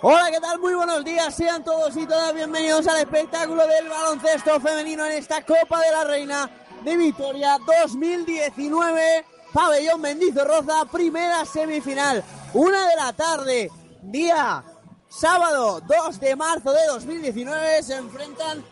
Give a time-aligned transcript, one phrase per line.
[0.00, 0.60] Hola, ¿qué tal?
[0.60, 5.44] Muy buenos días, sean todos y todas bienvenidos al espectáculo del baloncesto femenino en esta
[5.44, 6.48] Copa de la Reina
[6.84, 10.00] de Vitoria 2019, Pabellón
[10.46, 12.22] Roza, primera semifinal,
[12.54, 14.62] una de la tarde, día
[15.08, 18.64] sábado 2 de marzo de 2019, se enfrentan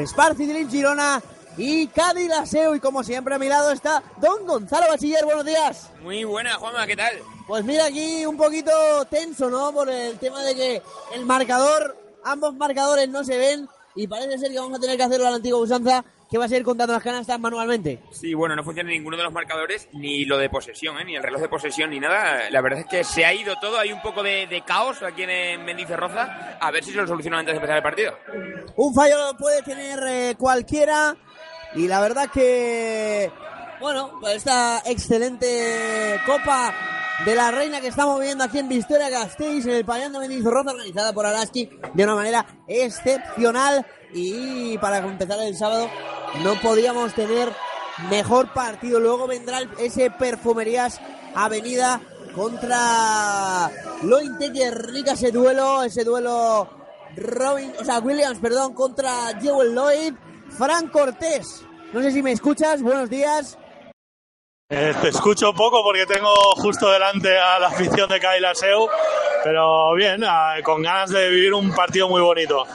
[0.00, 1.22] Esparci Dream Girona
[1.56, 5.90] y Cádiz Laseo, y como siempre a mi lado está Don Gonzalo Bachiller, buenos días.
[6.02, 7.22] Muy buena, Juanma, ¿qué tal?
[7.46, 8.70] Pues mira aquí un poquito
[9.10, 9.72] tenso, ¿no?
[9.72, 10.82] Por el tema de que
[11.14, 15.02] el marcador, ambos marcadores no se ven y parece ser que vamos a tener que
[15.02, 18.00] hacerlo a la antigua usanza, que va a ser contando las canastas manualmente.
[18.10, 21.04] Sí, bueno, no funciona ninguno de los marcadores, ni lo de posesión, ¿eh?
[21.04, 22.50] ni el reloj de posesión, ni nada.
[22.50, 25.64] La verdad es que se ha ido todo, hay un poco de, caos aquí en
[25.64, 28.18] Mendizorroza, a ver si se lo soluciona antes de empezar el partido.
[28.76, 31.14] Un fallo lo puede tener eh, cualquiera,
[31.74, 33.30] y la verdad que,
[33.80, 36.74] bueno, pues esta excelente copa
[37.24, 41.12] de la reina que estamos viendo aquí en Victoria Gasteiz, en el de Mendizorroza, organizada
[41.12, 43.86] por Araski de una manera excepcional.
[44.12, 45.88] Y para empezar el sábado,
[46.42, 47.52] no podíamos tener
[48.10, 49.00] mejor partido.
[49.00, 51.00] Luego vendrá ese Perfumerías
[51.34, 52.00] Avenida
[52.34, 53.70] contra
[54.02, 56.68] Lointec y ese duelo, ese duelo
[57.16, 60.14] Robin, o sea, Williams, perdón, contra Jewel Lloyd,
[60.50, 61.62] Frank Cortés.
[61.92, 63.56] No sé si me escuchas, buenos días.
[64.70, 68.88] Eh, te escucho poco porque tengo justo delante a la afición de Kaila Seu,
[69.44, 70.24] pero bien,
[70.62, 72.66] con ganas de vivir un partido muy bonito.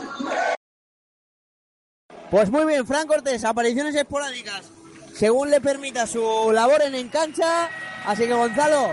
[2.30, 4.72] Pues muy bien, Fran Cortés, apariciones esporádicas,
[5.14, 7.70] según le permita su labor en encancha.
[8.06, 8.92] Así que Gonzalo,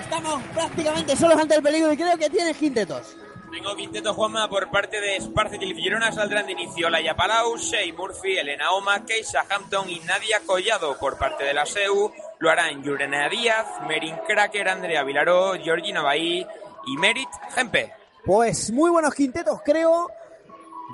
[0.00, 3.16] estamos prácticamente solos ante el peligro y creo que tienes quintetos.
[3.52, 7.92] Tengo quinteto Juanma por parte de Sparce y Girona saldrán de inicio Laia Palau, Shea
[7.92, 12.12] Murphy, Elena Oma, Keisha Hampton y Nadia Collado por parte de la SEU.
[12.40, 16.46] Lo harán Yurena Díaz, Merin Cracker, Andrea Vilaró, Georgina Bahí
[16.86, 17.92] y Merit Gempe.
[18.24, 20.10] Pues muy buenos quintetos, creo.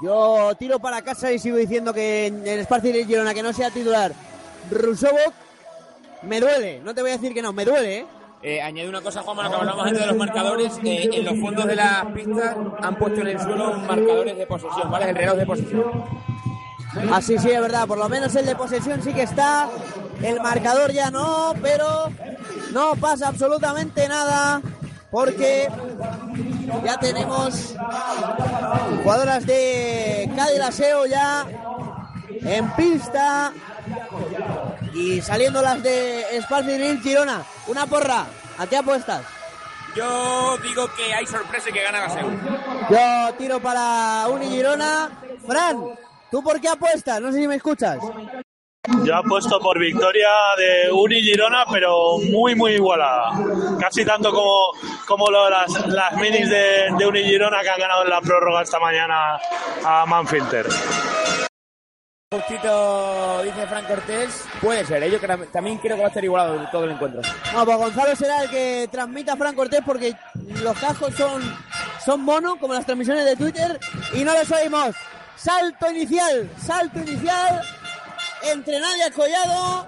[0.03, 3.53] Yo tiro para casa y sigo diciendo que en el Sparce y Girona que no
[3.53, 4.13] sea titular
[4.71, 5.33] Rusovok
[6.23, 6.81] me duele.
[6.81, 8.07] No te voy a decir que no, me duele, ¿eh?
[8.43, 10.73] Eh, añade una cosa, Juan, lo que hablamos antes de los marcadores.
[10.85, 14.91] Eh, en los fondos de las pistas han puesto en el suelo marcadores de posesión,
[14.91, 15.11] ¿vale?
[15.11, 16.05] El reloj de posesión.
[17.13, 17.87] Así sí, es verdad.
[17.87, 19.69] Por lo menos el de posesión sí que está.
[20.23, 22.11] El marcador ya no, pero
[22.73, 24.61] no pasa absolutamente nada.
[25.11, 25.69] Porque
[26.85, 27.75] ya tenemos
[29.03, 31.47] jugadoras de Cádiz Aseo ya
[32.29, 33.53] en pista
[34.93, 37.45] y saliendo las de Spalfield Girona.
[37.69, 38.27] Una porra.
[38.59, 39.23] ¿A qué apuestas?
[39.95, 42.31] Yo digo que hay sorpresa y que gana la Seu.
[42.91, 45.11] Yo tiro para Uni Girona.
[45.47, 45.83] Fran,
[46.31, 47.21] ¿tú por qué apuestas?
[47.21, 47.99] No sé si me escuchas.
[49.05, 53.31] Yo apuesto por victoria de Uni Girona, pero muy, muy igualada.
[53.81, 54.73] Casi tanto como,
[55.07, 58.79] como las, las minis de, de Uni Girona que han ganado en la prórroga esta
[58.79, 59.39] mañana
[59.85, 60.67] a Manfilter
[62.29, 65.11] poquito, dice Frank Cortés, puede ser, ¿eh?
[65.11, 65.19] yo
[65.53, 67.23] también creo que va a estar igualado todo el encuentro.
[67.53, 70.15] No, pues Gonzalo será el que transmita a Frank Cortés porque
[70.63, 71.43] los cascos son,
[72.05, 73.79] son mono, como las transmisiones de Twitter,
[74.13, 74.95] y no les oímos.
[75.37, 77.63] Salto inicial, salto inicial
[78.43, 79.87] entre Nadia Collado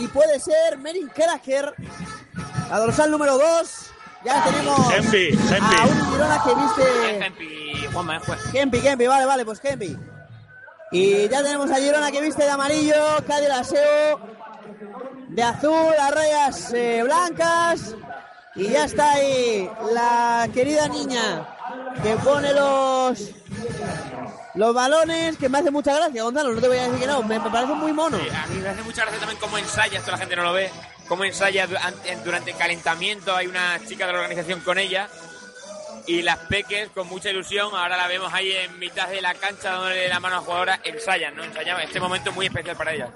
[0.00, 1.74] y puede ser Merin Kraker,
[2.70, 3.88] la dorsal número 2.
[4.24, 5.76] Ya tenemos Kempi, Kempi.
[5.76, 7.18] a un Girona que viste...
[7.18, 8.20] Kempi, Juanma,
[8.52, 9.96] Kempi, Kempi, vale, vale, pues Kempi.
[10.92, 12.94] Y ya tenemos a Girona que viste de amarillo,
[13.26, 14.20] Cádiz Aseo
[15.32, 17.96] de azul, las rayas eh, blancas.
[18.54, 21.48] Y ya está ahí la querida niña
[22.02, 23.30] que pone los
[24.54, 27.22] los balones, que me hace mucha gracia, Gonzalo, no te voy a decir que no,
[27.22, 28.18] me, parece muy mono.
[28.18, 30.70] a mí me hace mucha gracia también cómo ensaya, esto la gente no lo ve,
[31.08, 31.66] cómo ensaya
[32.24, 35.08] durante el calentamiento, hay una chica de la organización con ella,
[36.06, 39.72] y las peques con mucha ilusión, ahora la vemos ahí en mitad de la cancha
[39.72, 41.44] dándole la mano a la jugadora, ensayan, ¿no?
[41.44, 43.10] Ensayan, este momento muy especial para ellas.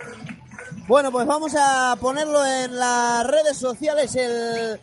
[0.86, 4.80] Bueno, pues vamos a ponerlo en las redes sociales el,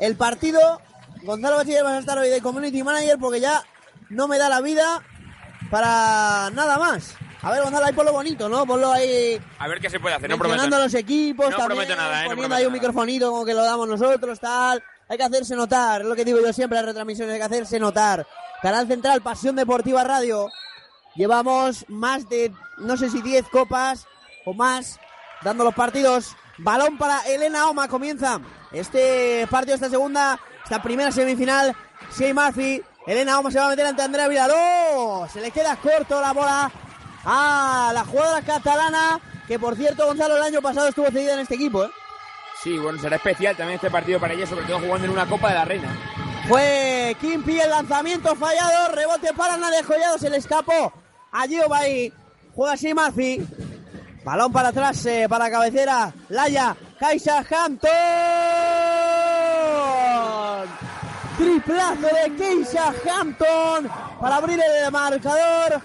[0.00, 0.80] el partido.
[1.22, 3.62] Gonzalo Bachiller va a estar hoy de Community Manager porque ya
[4.10, 5.00] no me da la vida
[5.74, 7.16] para nada más.
[7.42, 8.64] A ver, Gonzalo, ahí por lo bonito, ¿no?
[8.64, 10.30] Ponlo ahí A ver qué se puede hacer.
[10.30, 10.84] No prometo nada.
[10.84, 12.28] los equipos, No también, prometo nada, ¿eh?
[12.28, 12.80] No poniendo prometo ahí un nada.
[12.80, 14.84] microfonito como que lo damos nosotros, tal.
[15.08, 17.44] Hay que hacerse notar, es lo que digo yo siempre en las retransmisiones, hay que
[17.46, 18.24] hacerse notar.
[18.62, 20.48] Canal Central, Pasión Deportiva Radio.
[21.16, 24.06] Llevamos más de, no sé si 10 copas
[24.44, 25.00] o más,
[25.42, 26.36] dando los partidos.
[26.58, 31.74] Balón para Elena Oma, comienza este partido, esta segunda, esta primera semifinal.
[32.16, 35.26] Shea Murphy, Elena Oma se va a meter ante Andrea Vilaró.
[35.32, 36.70] Se le queda corto la bola
[37.24, 41.54] a la jugadora catalana, que por cierto, Gonzalo, el año pasado estuvo cedida en este
[41.54, 41.84] equipo.
[41.84, 41.90] ¿eh?
[42.62, 45.48] Sí, bueno, será especial también este partido para ella, sobre todo jugando en una Copa
[45.50, 45.88] de la Reina.
[46.48, 50.92] Fue Kimpi el lanzamiento fallado, rebote para Nadia Collado, se le escapó
[51.32, 52.12] a Giovanni.
[52.54, 53.46] Juega así Murphy.
[54.24, 56.12] Balón para atrás, eh, para cabecera.
[56.28, 57.90] Laya, Kaisa Hampton.
[61.36, 63.88] Triplazo de Keisha Hampton
[64.20, 65.82] para abrir el marcador.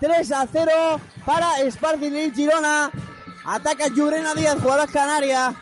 [0.00, 2.90] 3 a 0 para Spartan Girona.
[3.44, 5.54] Ataca Llurena Díaz, jugadora canaria.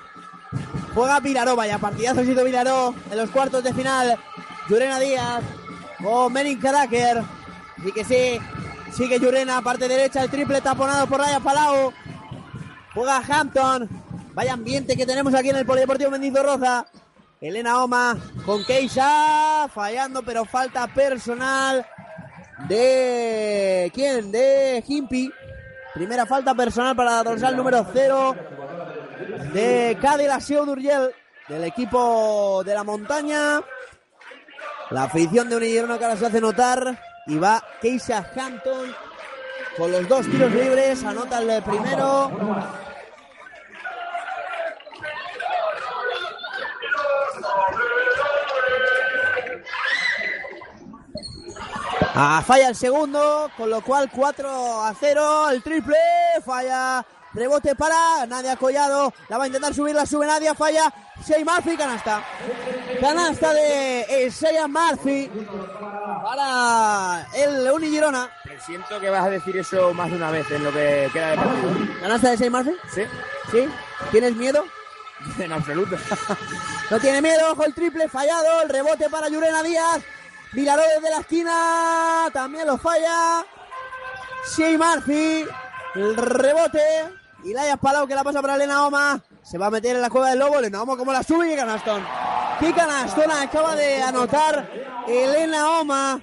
[0.95, 4.19] Juega Vilaró, vaya partidazo ha sido Vilaró en los cuartos de final.
[4.69, 5.43] Llurena Díaz
[6.03, 7.23] con Merin Karaker.
[7.85, 8.41] Y que sí,
[8.93, 11.93] sigue Llurena, parte derecha, el triple taponado por Raya Palau.
[12.95, 13.89] Juega Hampton.
[14.35, 16.87] Vaya ambiente que tenemos aquí en el Polideportivo Mendizorroza.
[17.41, 21.87] Elena Oma con Keisha, fallando, pero falta personal
[22.67, 23.91] de...
[23.95, 24.33] ¿Quién?
[24.33, 25.33] De Himpi.
[25.95, 28.37] Primera falta personal para la dorsal número 0
[29.53, 31.13] de Cádiz Aseo Durgel,
[31.49, 33.61] del equipo de la montaña.
[34.91, 36.99] La afición de Unigirona que ahora se hace notar.
[37.27, 38.95] Y va Keisha Hampton
[39.77, 41.05] con los dos tiros libres.
[41.05, 42.88] Anota el primero.
[52.21, 55.51] Ah, falla el segundo, con lo cual 4 a 0.
[55.51, 55.97] El triple
[56.45, 57.07] falla.
[57.33, 59.15] Rebote para Nadia Collado.
[59.29, 60.93] La va a intentar subir, la sube Nadia, falla.
[61.25, 62.25] Shea Murphy, canasta.
[63.01, 65.31] Canasta de eh, Shea Murphy
[66.25, 68.29] para el Unigirona.
[68.67, 71.37] Siento que vas a decir eso más de una vez en lo que queda de
[71.37, 71.71] partido.
[72.01, 72.73] ¿Canasta de Shea Murphy?
[72.93, 73.03] ¿Sí?
[73.53, 73.69] ¿Sí?
[74.11, 74.65] ¿Tienes miedo?
[75.39, 75.97] En absoluto.
[76.91, 80.01] No tiene miedo, ojo el triple, fallado, el rebote para Llurena Díaz.
[80.53, 83.45] Vilaró desde la esquina, también lo falla.
[84.57, 85.45] Shea Murphy,
[85.95, 87.11] el rebote.
[87.45, 89.21] Y Laia Palau que la pasa para Elena Oma.
[89.43, 90.59] Se va a meter en la cueva del lobo.
[90.59, 92.05] Elena Oma como la sube y canastón.
[92.59, 94.69] ¿Qué canastón acaba de anotar
[95.07, 96.21] Elena Oma?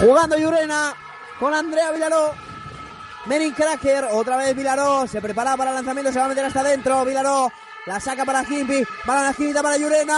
[0.00, 0.94] Jugando Llurena
[1.38, 2.34] con Andrea Vilaró.
[3.26, 6.60] Merin Cracker, otra vez Vilaró, se prepara para el lanzamiento, se va a meter hasta
[6.60, 7.52] adentro, Vilaró,
[7.86, 10.16] la saca para Kimpi, para la esquinita para Llurena,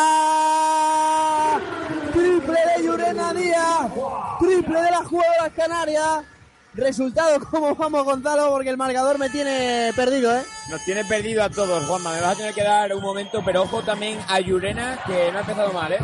[2.12, 3.92] triple de Llurena Díaz,
[4.40, 6.24] triple de la jugadora canaria,
[6.74, 10.42] resultado como vamos Gonzalo, porque el marcador me tiene perdido, ¿eh?
[10.70, 12.12] Nos tiene perdido a todos, Juanma.
[12.14, 15.38] Me vas a tener que dar un momento, pero ojo también a Yurena, que no
[15.38, 15.98] ha empezado mal, ¿eh?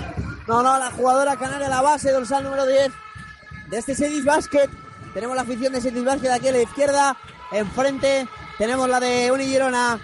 [0.46, 2.90] No, no, la jugadora canaria, la base, dorsal número 10
[3.68, 4.68] de este Sedis Basket.
[5.12, 7.16] Tenemos la afición de Sedis Basket aquí a la izquierda.
[7.52, 8.26] Enfrente
[8.56, 9.98] tenemos la de Unigirona.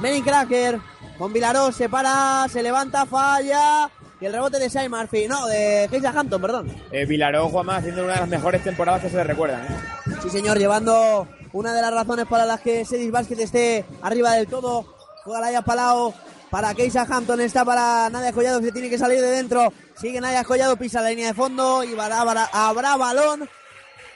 [0.00, 0.80] Menin Cracker
[1.18, 3.90] con Vilaró, se para, se levanta, falla.
[4.20, 6.76] Y el rebote de Shai Murphy, no, de Keisha Hampton, perdón.
[6.92, 10.16] Eh, Vilaró, Juanma, haciendo una de las mejores temporadas que se le recuerdan, ¿eh?
[10.22, 14.46] Sí, señor, llevando una de las razones para las que Sedis Basket esté arriba del
[14.46, 14.94] todo.
[15.24, 16.14] Juega Laia Palau
[16.50, 19.72] para Keisha Hampton, está para Nadia Collado, que tiene que salir de dentro.
[19.96, 23.48] Sigue Nadia Collado, pisa la línea de fondo y habrá, habrá, habrá balón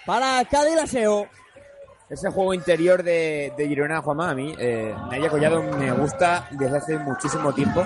[0.05, 1.29] para Cádiz Aseo.
[2.09, 6.77] Ese juego interior de, de Girona, Juanma, a mí, eh, Nadia Collado me gusta desde
[6.79, 7.85] hace muchísimo tiempo.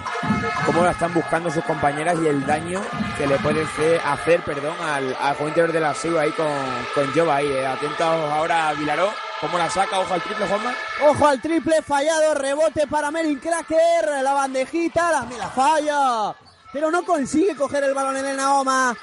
[0.66, 2.82] Cómo la están buscando sus compañeras y el daño
[3.16, 3.62] que le puede
[4.04, 6.46] hacer, perdón, al, al juego interior de la SEU ahí con,
[6.94, 7.46] con Jova ahí.
[7.50, 7.66] eh.
[7.66, 9.10] Atentos ahora a Vilaró.
[9.40, 9.98] ¿Cómo la saca?
[10.00, 10.74] Ojo al triple, Juanma.
[11.02, 16.36] Ojo al triple, fallado, rebote para Merin Cracker, la bandejita, la, la falla,
[16.74, 18.94] pero no consigue coger el balón en el Naoma.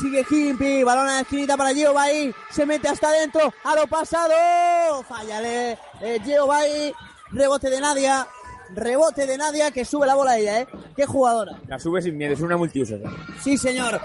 [0.00, 5.02] Sigue Kimpi, balón a la esquinita para Giovanni, se mete hasta adentro, a lo pasado,
[5.06, 6.90] fallale, eh, Giovanni,
[7.32, 8.26] rebote de Nadia,
[8.74, 10.68] rebote de Nadia que sube la bola ella, ¿eh?
[10.96, 11.58] Qué jugadora.
[11.66, 12.96] La sube sin miedo, es una multiuso.
[13.42, 14.00] Sí, señor.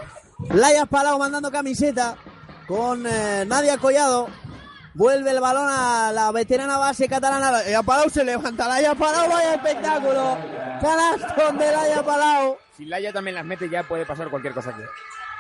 [0.50, 2.18] Laia Palau mandando camiseta
[2.68, 4.28] con eh, Nadia Collado.
[4.96, 7.52] Vuelve el balón a la veterana base catalana.
[7.52, 8.68] Laia Palau se levanta.
[8.68, 10.38] Laia Palau, vaya espectáculo.
[10.82, 12.58] Canastón de Laia Palau.
[12.76, 14.82] Si Laia también las mete, ya puede pasar cualquier cosa aquí.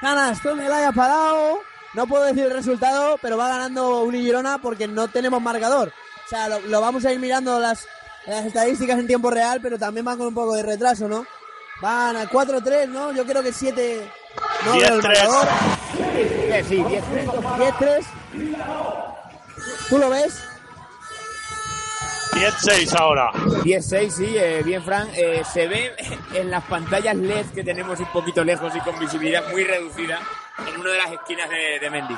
[0.02, 1.60] Canastón de Laia Palau.
[1.94, 5.94] No puedo decir el resultado, pero va ganando Unigirona porque no tenemos marcador.
[6.26, 7.88] O sea, lo, lo vamos a ir mirando las,
[8.26, 11.26] las estadísticas en tiempo real, pero también van con un poco de retraso, ¿no?
[11.82, 13.12] Van a 4-3, ¿no?
[13.12, 14.12] Yo creo que 7...
[14.66, 15.04] No veo el 10-3.
[15.04, 15.48] marcador.
[15.98, 17.26] 10-3, sí, 10-3.
[17.80, 18.06] 10-3.
[19.90, 20.44] ¿Tú lo ves?
[22.36, 23.32] 10-6 ahora.
[23.64, 25.08] 10-6, sí, eh, bien, Fran.
[25.16, 25.96] Eh, se ve
[26.34, 30.20] en las pantallas LED que tenemos un poquito lejos y con visibilidad muy reducida
[30.68, 32.16] en una de las esquinas de, de Mendy.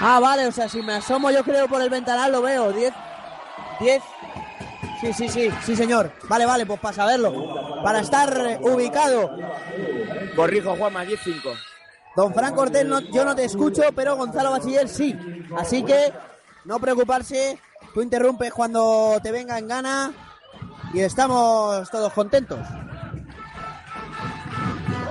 [0.00, 2.72] Ah, vale, o sea, si me asomo yo creo por el ventanal lo veo.
[2.72, 2.92] 10.
[3.80, 4.02] 10.
[5.00, 6.12] Sí, sí, sí, sí, señor.
[6.28, 7.80] Vale, vale, pues para saberlo.
[7.82, 9.30] Para estar eh, ubicado.
[10.36, 11.56] Corrijo, Juanma, 10-5.
[12.16, 15.16] Don Fran Cortés, no- yo no te escucho, pero Gonzalo Bachiller sí.
[15.56, 16.12] Así que
[16.66, 17.58] no preocuparse.
[17.92, 20.12] Tú interrumpes cuando te venga en gana.
[20.92, 22.60] Y estamos todos contentos.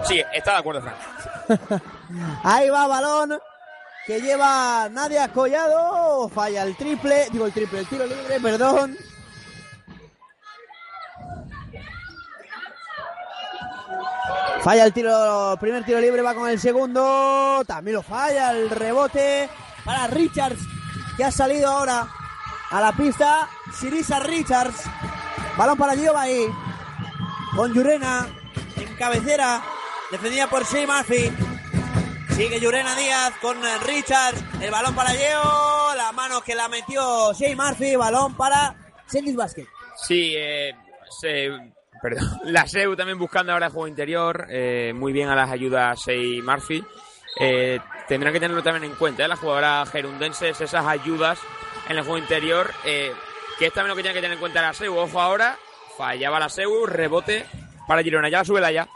[0.08, 0.96] Sí, está de acuerdo, Fran.
[2.44, 3.40] Ahí va balón
[4.06, 6.30] que lleva Nadia Collado.
[6.30, 7.28] Falla el triple.
[7.32, 8.98] Digo el triple, el tiro libre, perdón.
[14.62, 17.64] Falla el tiro, primer tiro libre, va con el segundo.
[17.66, 19.50] También lo falla el rebote
[19.86, 20.60] para Richards,
[21.16, 22.08] que ha salido ahora
[22.72, 23.50] a la pista.
[23.74, 24.84] Sirisa Richards.
[25.58, 26.46] Balón para Giovanni.
[27.56, 28.28] Con Yurena
[28.76, 29.62] en cabecera.
[30.12, 31.32] Defendida por Shea Murphy.
[32.32, 34.44] Sigue Yurena Díaz con Richards.
[34.62, 35.96] El balón para Yeo.
[35.96, 37.96] La mano que la metió Shea Murphy.
[37.96, 38.76] Balón para
[39.08, 39.68] Sendis Basket.
[39.96, 40.74] Sí, eh,
[41.20, 41.50] se,
[42.02, 42.26] perdón.
[42.46, 44.48] La SEU también buscando ahora el juego interior.
[44.50, 46.84] eh, muy bien a las ayudas Sei Murphy.
[47.40, 49.28] Eh, tendrán que tenerlo también en cuenta, ¿eh?
[49.28, 51.40] las jugadoras gerundenses, esas ayudas
[51.90, 52.72] en el juego interior.
[52.86, 53.14] eh,
[53.58, 54.98] que es también lo que tiene que tener en cuenta la SEU.
[54.98, 55.58] Ojo ahora,
[55.98, 57.46] fallaba la SEU, rebote
[57.86, 58.30] para Girona.
[58.30, 58.88] Ya sube la ya.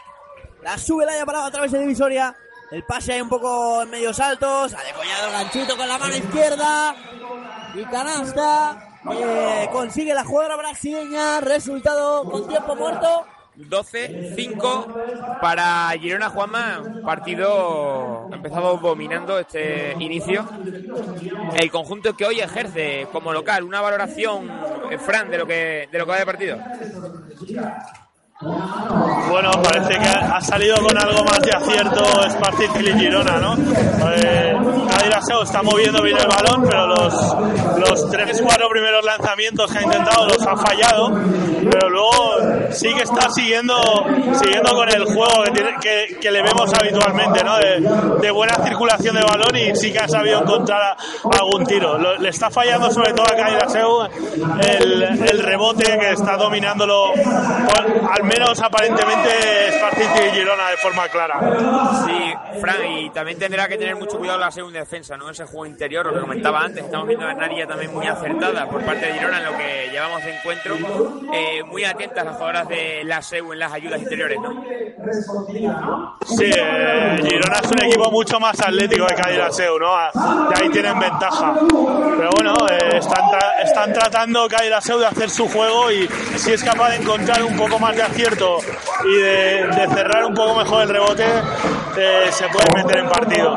[0.62, 2.34] La sube la parado a través de divisoria.
[2.72, 4.74] El pase ahí un poco en medios altos.
[4.74, 6.96] Ha decollado el ganchito con la mano izquierda.
[7.76, 9.00] Y canasta.
[9.12, 11.42] Eh, consigue la jugadora brasileña.
[11.42, 13.28] Resultado con tiempo muerto.
[13.58, 20.48] 12-5 para Girona Juanma, partido ha empezado dominando este inicio.
[21.56, 24.50] El conjunto que hoy ejerce como local una valoración,
[24.92, 26.58] eh, Fran, de lo que de lo que va de partido.
[28.44, 33.54] Bueno, parece que ha salido con algo más de acierto Spartik y Girona, ¿no?
[34.16, 34.56] Eh,
[35.44, 37.14] está moviendo bien el balón, pero los,
[37.80, 41.12] los tres, cuatro primeros lanzamientos que ha intentado los ha fallado,
[41.70, 42.12] pero luego
[42.72, 43.76] sí que está siguiendo,
[44.34, 47.58] siguiendo con el juego que, tiene- que, que le vemos habitualmente, ¿no?
[47.58, 50.96] De, de buena circulación de balón y sí que ha sabido encontrar
[51.40, 51.98] algún tiro.
[51.98, 57.12] Lo- le está fallando sobre todo a Nadir Aseo el, el rebote que está dominándolo,
[57.14, 61.40] al menos aparentemente Spartik y Girona de forma clara.
[62.06, 65.30] Sí, Fran, y también tendrá que tener mucho cuidado la segunda defensa, ¿no?
[65.30, 68.82] Ese juego interior, lo que comentaba antes, estamos viendo a Naria también muy acertada por
[68.84, 70.76] parte de Girona en lo que llevamos de encuentro.
[71.34, 74.64] Eh, muy atentas las jugadoras de la SEU en las ayudas interiores, ¿no?
[76.26, 79.94] Sí, eh, Girona es un equipo mucho más atlético que Cadiraseu, ¿no?
[80.52, 81.54] Y ahí tienen ventaja.
[81.60, 86.64] Pero bueno, eh, están, tra- están tratando Cadiraseu de hacer su juego y si es
[86.64, 88.60] capaz de encontrar un poco más de acierto
[89.06, 91.26] y de, de cerrar un poco mejor el rebote,
[91.98, 93.56] eh, se puede meter en partido.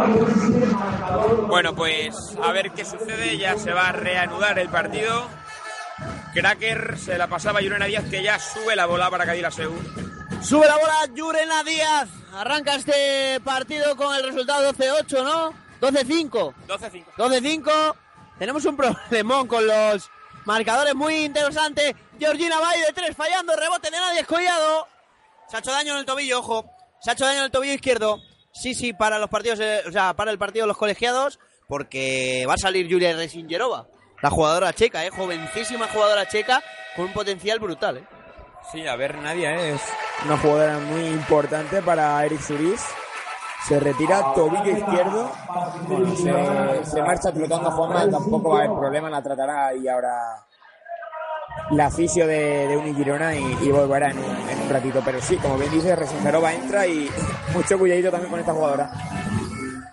[1.47, 3.39] Bueno, pues a ver qué sucede.
[3.39, 5.29] Ya se va a reanudar el partido.
[6.35, 9.73] Cracker se la pasaba a Yurena Díaz que ya sube la bola para Cadira Seu.
[10.43, 12.09] Sube la bola Yurena Díaz.
[12.35, 15.55] Arranca este partido con el resultado 12-8, ¿no?
[15.81, 16.55] 12-5.
[16.67, 17.05] 12-5.
[17.17, 17.95] 12-5.
[18.39, 20.11] Tenemos un problemón con los
[20.45, 21.95] marcadores muy interesantes.
[22.19, 23.55] Georgina Bay de 3 fallando.
[23.57, 24.89] Rebote de nadie escollado.
[25.49, 26.65] Se ha hecho daño en el tobillo, ojo.
[27.01, 28.21] Se ha hecho daño en el tobillo izquierdo.
[28.53, 32.55] Sí, sí, para los partidos, o sea, para el partido de los colegiados, porque va
[32.55, 33.87] a salir Julia Resingerova,
[34.23, 36.63] la jugadora checa, eh, jovencísima jugadora checa,
[36.97, 38.07] con un potencial brutal, eh.
[38.73, 39.75] Sí, a ver, Nadia ¿eh?
[39.75, 39.83] es
[40.25, 42.83] una jugadora muy importante para Eric Suris.
[43.69, 45.33] Se retira tobillo izquierdo.
[46.85, 50.46] Se, marcha pilotando Juanma, tampoco va a haber problema, la tratará y ahora
[51.71, 55.03] la fisio de, de Unigirona y, y volverá en un, en un ratito.
[55.05, 57.11] Pero sí, como bien dice, Resingerova entra y
[57.53, 58.91] mucho cuidadito también con esta jugadora.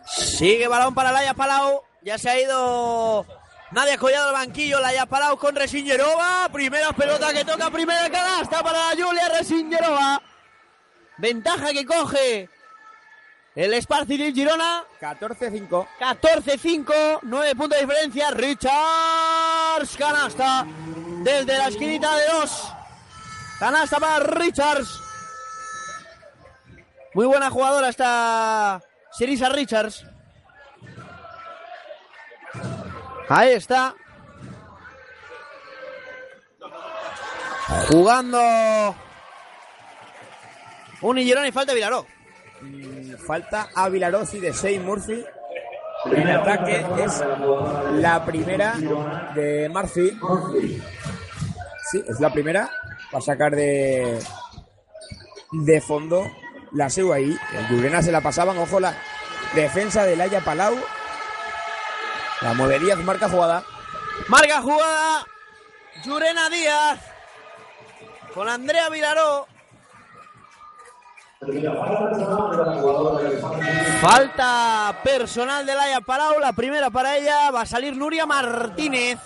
[0.05, 1.81] Sigue balón para Laia Palau.
[2.01, 3.25] Ya se ha ido
[3.71, 4.79] Nadia Collado al banquillo.
[4.79, 6.49] Laia Palau con Resingerova.
[6.51, 10.21] Primera pelota que toca, primera canasta para Julia Resingerova.
[11.17, 12.49] Ventaja que coge
[13.55, 14.83] el Spartil Girona.
[14.99, 15.87] 14-5.
[15.99, 18.31] 14-5, 9 puntos de diferencia.
[18.31, 20.65] Richards, canasta
[21.23, 22.73] desde la esquinita de dos.
[23.59, 25.01] Canasta para Richards.
[27.13, 30.05] Muy buena jugadora esta Sirisa Richards.
[33.29, 33.95] Ahí está.
[37.89, 38.95] Jugando.
[41.01, 42.05] Un Girona y falta Vilaró.
[43.25, 45.23] Falta a Vilarosi de Shane Murphy.
[46.05, 47.23] en ataque es
[47.93, 48.73] la primera
[49.35, 50.17] de Murphy.
[51.93, 52.71] Sí, es la primera.
[53.13, 54.19] Va a sacar de,
[55.51, 56.25] de fondo
[56.71, 57.37] la SEU ahí.
[57.69, 58.57] El se la pasaban.
[58.57, 58.95] Ojo, la
[59.53, 60.75] defensa del Haya Palau.
[62.41, 63.63] La movería, marca jugada.
[64.27, 65.23] Marca jugada.
[66.03, 66.99] Llurena Díaz.
[68.33, 69.45] Con Andrea Vilaró.
[74.01, 76.39] Falta personal del Haya Palau.
[76.39, 77.51] La primera para ella.
[77.51, 79.19] Va a salir Nuria Martínez.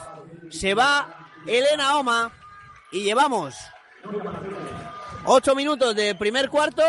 [0.49, 2.36] Se va Elena Oma.
[2.91, 3.55] Y llevamos
[5.25, 6.83] ocho minutos de primer cuarto.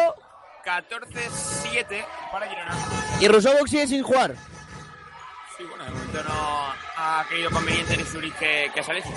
[0.65, 2.77] 14-7 para Girona.
[3.21, 4.35] Y Rousseau sigue sin jugar.
[5.57, 9.13] Sí, bueno, de momento no ha creído conveniente ni Zurich que, que saliese.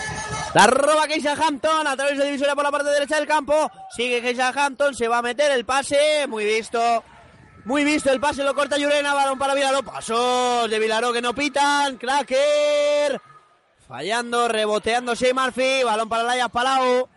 [0.56, 3.70] La roba Keisha Hampton a través de divisoria por la parte derecha del campo.
[3.96, 6.26] Sigue Keisha Hampton, se va a meter el pase.
[6.28, 7.04] Muy visto.
[7.66, 9.84] Muy visto el pase, lo corta Llurena, balón para Vilaró.
[9.84, 11.98] Pasos de Vilaró que no pitan.
[11.98, 13.22] Cracker.
[13.92, 15.84] Fallando, reboteando Shea Murphy.
[15.84, 17.10] Balón para Laia Palau.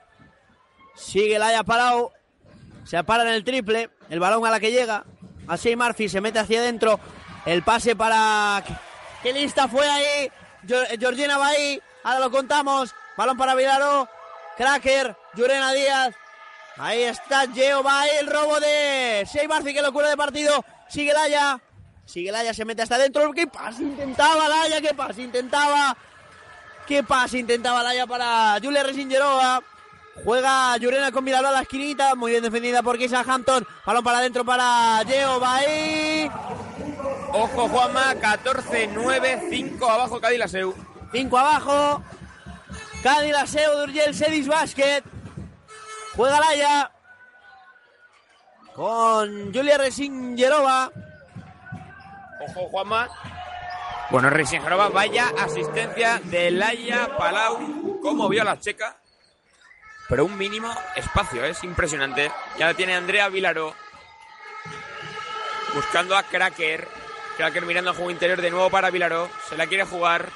[0.96, 2.10] Sigue Laia Palau.
[2.82, 3.90] Se para en el triple.
[4.10, 5.04] El balón a la que llega.
[5.46, 6.98] A Shea Murphy se mete hacia adentro.
[7.46, 8.64] El pase para.
[9.22, 10.28] ¿Qué lista fue ahí?
[10.98, 11.80] Georgina va ahí.
[12.02, 12.92] Ahora lo contamos.
[13.16, 14.08] Balón para Vilaró.
[14.56, 15.16] Cracker.
[15.36, 16.12] Llurena Díaz.
[16.76, 20.64] Ahí está Geo, va ahí el robo de Shea Murphy, qué locura de partido.
[20.88, 21.60] Sigue Laya.
[22.04, 23.32] Sigue Laya, se mete hasta adentro.
[23.32, 24.80] ¿Qué pase intentaba Laya?
[24.80, 25.96] ¿Qué pase intentaba?
[26.86, 29.62] ¿Qué pase intentaba Laya para Julia Resingerova?
[30.22, 32.14] Juega Llurena con Vilaró a la esquinita.
[32.14, 33.66] Muy bien defendida por Keisha Hampton.
[33.84, 36.30] Balón para adentro para Geo, va ahí.
[37.32, 40.74] Ojo, Juanma, 14-9, 5 abajo Cádiz la Seu.
[41.12, 42.02] 5 abajo.
[43.02, 45.02] Cádiz Laseo de Urgel Sedis Basket.
[46.16, 46.90] Juega Laya.
[48.74, 50.90] Con Julia Resingerova.
[52.40, 53.08] Ojo, Juanma.
[54.10, 58.00] Bueno, Resingerova, vaya asistencia de Laia Palau.
[58.00, 58.98] Como vio a la checa.
[60.08, 62.30] Pero un mínimo espacio, es impresionante.
[62.58, 63.74] Ya tiene Andrea Vilaró.
[65.74, 66.86] Buscando a Cracker.
[67.36, 69.28] Cracker mirando al juego interior de nuevo para Vilaró.
[69.48, 70.28] Se la quiere jugar.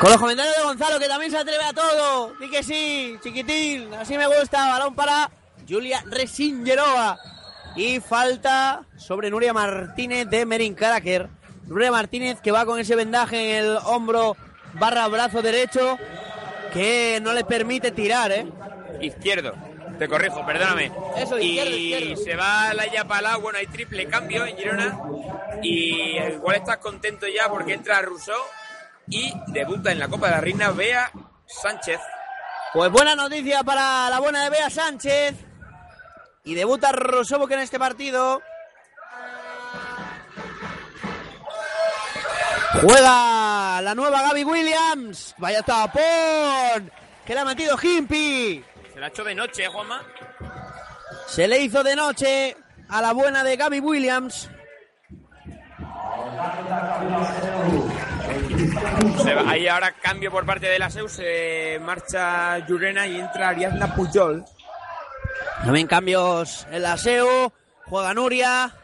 [0.00, 2.34] Con los comentarios de Gonzalo, que también se atreve a todo.
[2.40, 3.92] Di que sí, chiquitín.
[3.94, 4.66] Así me gusta.
[4.70, 5.30] Balón para
[5.68, 7.18] Julia Resingerova.
[7.76, 11.28] Y falta sobre Nuria Martínez de Merin Cracker.
[11.66, 14.36] Nuria Martínez que va con ese vendaje en el hombro
[14.74, 15.98] barra brazo derecho
[16.72, 18.46] que no le permite tirar, ¿eh?
[19.00, 19.54] Izquierdo.
[19.98, 20.92] Te corrijo, perdóname.
[21.16, 22.24] Eso, y izquierdo, izquierdo.
[22.24, 23.40] se va Laia Palau.
[23.40, 24.98] Bueno, hay triple cambio en Girona.
[25.62, 28.38] Y igual estás contento ya porque entra Rousseau
[29.08, 31.10] y debuta en la Copa de la Reina Bea
[31.46, 32.00] Sánchez.
[32.72, 35.34] Pues buena noticia para la buena de Bea Sánchez.
[36.48, 38.40] Y debuta Rosobo que en este partido.
[42.80, 45.34] Juega la nueva Gaby Williams.
[45.36, 46.90] Vaya tapón.
[47.26, 48.64] Que le ha metido Himpi.
[48.94, 50.00] Se la ha hecho de noche, ¿eh, Juanma.
[51.26, 52.56] Se le hizo de noche
[52.88, 54.48] a la buena de Gaby Williams.
[59.22, 61.08] Se va- Ahí ahora cambio por parte de la SEU.
[61.10, 64.44] Se marcha Llurena y entra Ariadna Puyol.
[65.64, 67.52] También cambios en la SEO.
[67.86, 68.74] Juega Nuria.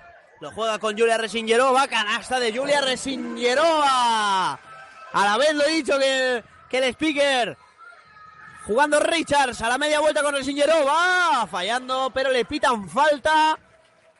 [0.40, 1.86] Lo juega con Julia Resingerova.
[1.88, 4.52] Canasta de Julia Resingerova.
[5.12, 7.56] A la vez lo he dicho que, que el speaker.
[8.66, 11.46] Jugando Richards a la media vuelta con Resingerova.
[11.50, 13.58] Fallando, pero le pitan falta.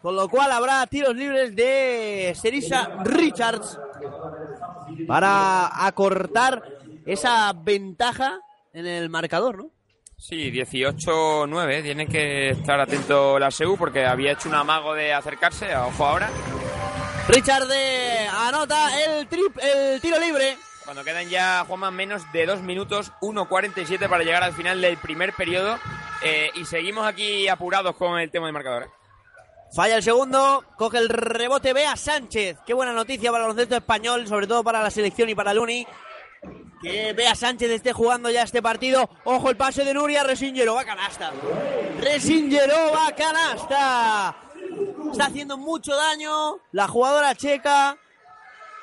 [0.00, 3.78] Con lo cual habrá tiros libres de Serisa Richards.
[5.06, 6.62] Para acortar
[7.06, 8.40] esa ventaja
[8.72, 9.73] en el marcador, ¿no?
[10.26, 11.82] Sí, 18-9.
[11.82, 15.76] Tiene que estar atento la SEU porque había hecho un amago de acercarse.
[15.76, 16.30] Ojo ahora.
[17.28, 17.68] Richard
[18.32, 20.56] anota el, trip, el tiro libre.
[20.82, 25.34] Cuando quedan ya, Juanma, menos de dos minutos, 1.47 para llegar al final del primer
[25.34, 25.78] periodo.
[26.22, 28.84] Eh, y seguimos aquí apurados con el tema de marcador.
[28.84, 28.90] ¿eh?
[29.76, 32.56] Falla el segundo, coge el rebote Bea Sánchez.
[32.66, 35.86] Qué buena noticia para el baloncesto español, sobre todo para la selección y para Luni.
[36.82, 39.08] Que Bea Sánchez esté jugando ya este partido.
[39.24, 41.32] Ojo el pase de Nuria, Resingerova canasta.
[42.00, 44.36] Resingerova canasta.
[45.10, 47.96] Está haciendo mucho daño la jugadora checa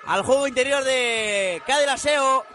[0.05, 2.45] al juego interior de Cadelaseo.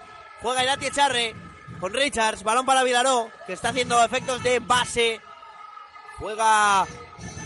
[0.43, 1.35] Juega Irati Echarre
[1.81, 5.21] con Richards, balón para Vilaró, que está haciendo efectos de base.
[6.19, 6.87] Juega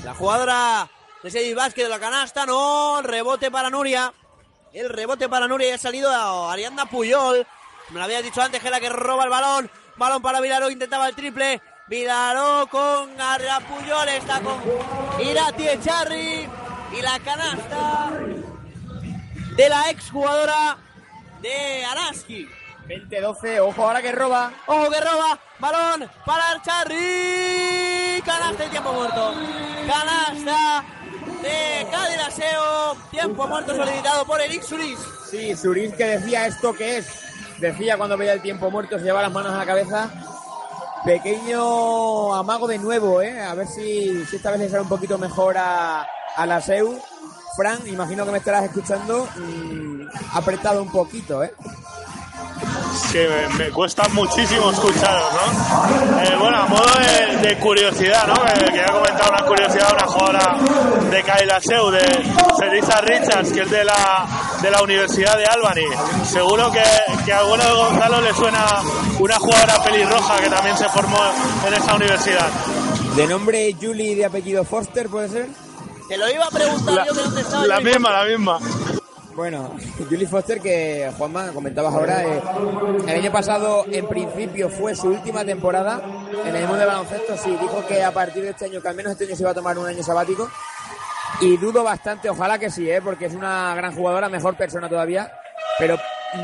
[0.05, 0.89] la jugadora
[1.23, 4.13] de Sedis Vázquez de la canasta, no, rebote para Nuria.
[4.73, 7.45] El rebote para Nuria y ha salido a Arianda Puyol.
[7.91, 9.71] Me lo había dicho antes que la que roba el balón.
[9.97, 11.61] Balón para Vilaró, intentaba el triple.
[11.89, 14.61] Vilaró con Arianda Puyol, está con
[15.21, 16.49] Irati Echarri.
[16.97, 18.11] Y la canasta
[19.57, 20.77] de la exjugadora
[21.41, 22.49] de Araski.
[22.87, 24.53] 20-12, ojo ahora que roba.
[24.67, 28.23] Ojo que roba, balón para Charri.
[28.25, 29.35] Canasta tiempo muerto.
[29.87, 30.85] Canasta
[31.43, 32.97] de Cadilaseo.
[33.11, 34.99] Tiempo muerto solicitado por Eric Suris.
[35.31, 37.07] Sí, Suris que decía esto que es.
[37.59, 40.11] Decía cuando veía el tiempo muerto, se lleva las manos a la cabeza.
[41.05, 43.41] Pequeño amago de nuevo, ¿eh?
[43.41, 46.99] A ver si, si esta vez le sale un poquito mejor a, a la SEU.
[47.57, 49.27] Fran, imagino que me estarás escuchando.
[49.37, 51.53] mm, apretado un poquito, ¿eh?
[53.13, 56.23] Que me, me cuesta muchísimo escucharos, ¿no?
[56.23, 58.35] Eh, bueno, a modo de, de curiosidad, ¿no?
[58.47, 60.57] Eh, quería comentar una curiosidad, una jugadora
[61.11, 62.01] de Kaila Seu, de
[62.59, 64.27] Felisa Richards, que es de la,
[64.63, 65.87] de la Universidad de Albany.
[66.25, 66.83] Seguro que,
[67.25, 68.65] que a Bueno de Gonzalo le suena
[69.19, 71.19] una jugadora pelirroja que también se formó
[71.67, 72.49] en esa universidad.
[73.17, 75.49] De nombre Julie de apellido Foster, ¿puede ser?
[76.09, 77.67] Te lo iba a preguntar La, yo que dónde estaba.
[77.67, 78.59] la misma, la misma.
[79.41, 82.43] Bueno, Julie Foster, que Juanma comentabas ahora, eh,
[83.09, 86.03] el año pasado en principio fue su última temporada
[86.45, 87.39] en el mundo de baloncesto.
[87.39, 89.53] Sí, dijo que a partir de este año, que al menos este año se iba
[89.53, 90.47] a tomar un año sabático.
[91.41, 93.01] Y dudo bastante, ojalá que sí, ¿eh?
[93.01, 95.33] porque es una gran jugadora, mejor persona todavía.
[95.79, 95.97] Pero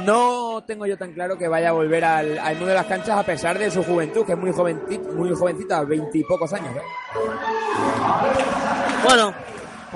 [0.02, 3.18] no tengo yo tan claro que vaya a volver al, al mundo de las canchas
[3.18, 6.74] a pesar de su juventud, que es muy jovencita, muy jovencita, veintipocos años.
[6.74, 6.82] ¿eh?
[9.04, 9.34] Bueno,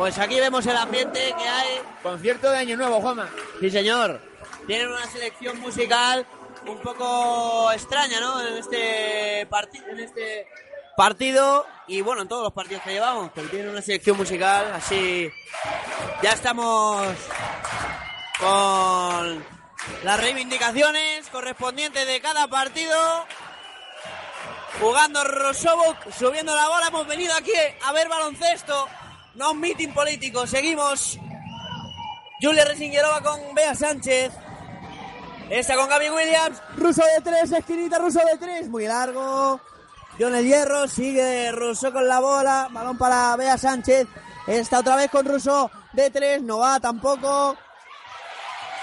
[0.00, 1.78] pues aquí vemos el ambiente que hay.
[2.02, 3.28] Concierto de Año Nuevo, Juanma.
[3.60, 4.18] Sí, señor.
[4.66, 6.26] Tienen una selección musical
[6.66, 8.40] un poco extraña, ¿no?
[8.40, 10.48] En este partido, en este
[10.96, 15.30] partido y bueno, en todos los partidos que llevamos, pero tienen una selección musical así.
[16.22, 17.06] Ya estamos
[18.38, 19.44] con
[20.02, 23.26] las reivindicaciones correspondientes de cada partido.
[24.80, 27.52] Jugando Rosovo, subiendo la bola, hemos venido aquí
[27.84, 28.88] a ver baloncesto,
[29.34, 30.46] no un meeting político.
[30.46, 31.18] Seguimos
[32.40, 34.32] Julia Resingerova con Bea Sánchez.
[35.50, 36.62] Esta con Gaby Williams.
[36.76, 38.68] Ruso de tres, esquinita, Ruso de tres.
[38.68, 39.60] Muy largo.
[40.18, 40.88] John el hierro.
[40.88, 42.68] Sigue Russo con la bola.
[42.70, 44.06] Balón para Bea Sánchez.
[44.46, 46.42] Esta otra vez con Russo de tres.
[46.42, 47.56] No va tampoco.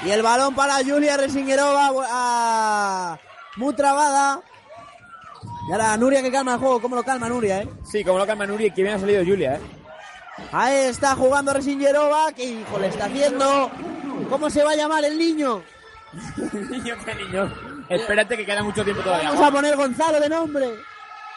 [0.04, 1.92] Y el balón para Julia Resingerova.
[2.10, 3.18] A...
[3.56, 4.42] Muy trabada.
[5.68, 6.82] Y ahora Nuria que calma el juego.
[6.82, 7.70] ¿Cómo lo calma Nuria, eh?
[7.84, 9.77] Sí, como lo calma Nuri, que bien ha salido Julia, ¿eh?
[10.52, 12.32] Ahí está jugando Resingerova.
[12.34, 13.72] ¿Qué hijo le está haciendo?
[14.30, 15.64] ¿Cómo se va a llamar el niño?
[16.70, 17.54] niño, qué niño.
[17.90, 19.30] Espérate que queda mucho tiempo todavía.
[19.30, 20.76] Vamos a poner Gonzalo de nombre.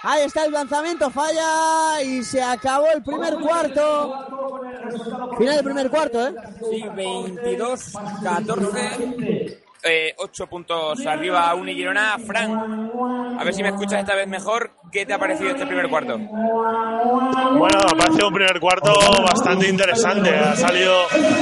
[0.03, 4.27] Ahí está el lanzamiento, falla y se acabó el primer cuarto.
[5.37, 6.35] Final del primer cuarto, ¿eh?
[6.71, 9.60] Sí, 22, 14.
[9.83, 12.19] Eh, ocho puntos arriba Uni Girona.
[12.19, 12.91] Fran,
[13.39, 14.73] a ver si me escuchas esta vez mejor.
[14.93, 16.19] ¿Qué te ha parecido este primer cuarto?
[16.19, 20.31] Bueno, me parece un primer cuarto bastante interesante.
[20.31, 20.95] Ha salido,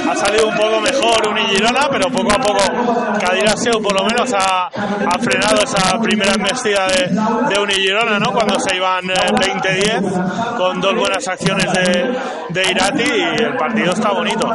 [0.08, 4.70] ha salido un poco mejor Unigirona, pero poco a poco Cadiraseu por lo menos ha,
[5.18, 8.32] frenado esa primera embestida de, de ¿no?
[8.32, 12.16] Cuando se iban eh, 20-10 con dos buenas acciones de,
[12.50, 14.48] de Irati y el partido está bonito.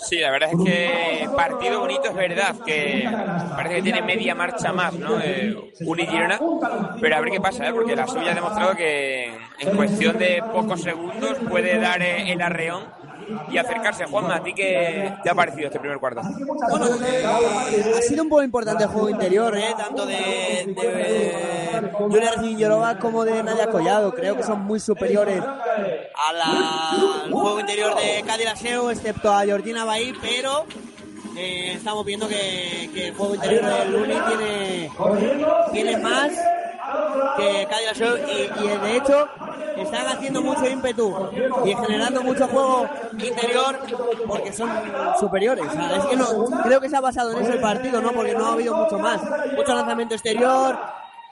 [0.00, 3.08] Sí, la verdad es que partido bonito es verdad, que
[3.56, 5.18] parece que tiene media marcha más, ¿no?
[5.20, 6.40] Eh, Girona,
[7.00, 7.72] pero a ver qué pasa, ¿eh?
[7.72, 12.40] Porque la suya ha demostrado que en cuestión de pocos segundos puede dar eh, el
[12.40, 12.97] arreón
[13.50, 14.04] y acercarse.
[14.06, 16.20] Juanma, ¿a ti qué te ha parecido este primer cuarto?
[16.20, 17.24] Eh,
[17.96, 19.74] ha sido un poco importante el juego interior, ¿eh?
[19.76, 20.74] Tanto de,
[22.08, 24.12] de Resingerova como de Nadia Collado.
[24.14, 28.58] Creo que son muy superiores al juego interior de Cadillac
[28.90, 30.66] excepto a Georgina Bahí, pero
[31.36, 34.90] eh, estamos viendo que, el juego interior del Luni tiene,
[35.72, 36.30] tiene más
[37.36, 39.28] que Cadillac y, y de hecho
[39.82, 41.14] están haciendo mucho ímpetu
[41.64, 43.78] y generando mucho juego interior
[44.26, 44.70] porque son
[45.20, 45.64] superiores.
[46.64, 48.12] Creo que se ha basado en ese partido, ¿no?
[48.12, 49.20] Porque no ha habido mucho más.
[49.56, 50.78] Mucho lanzamiento exterior.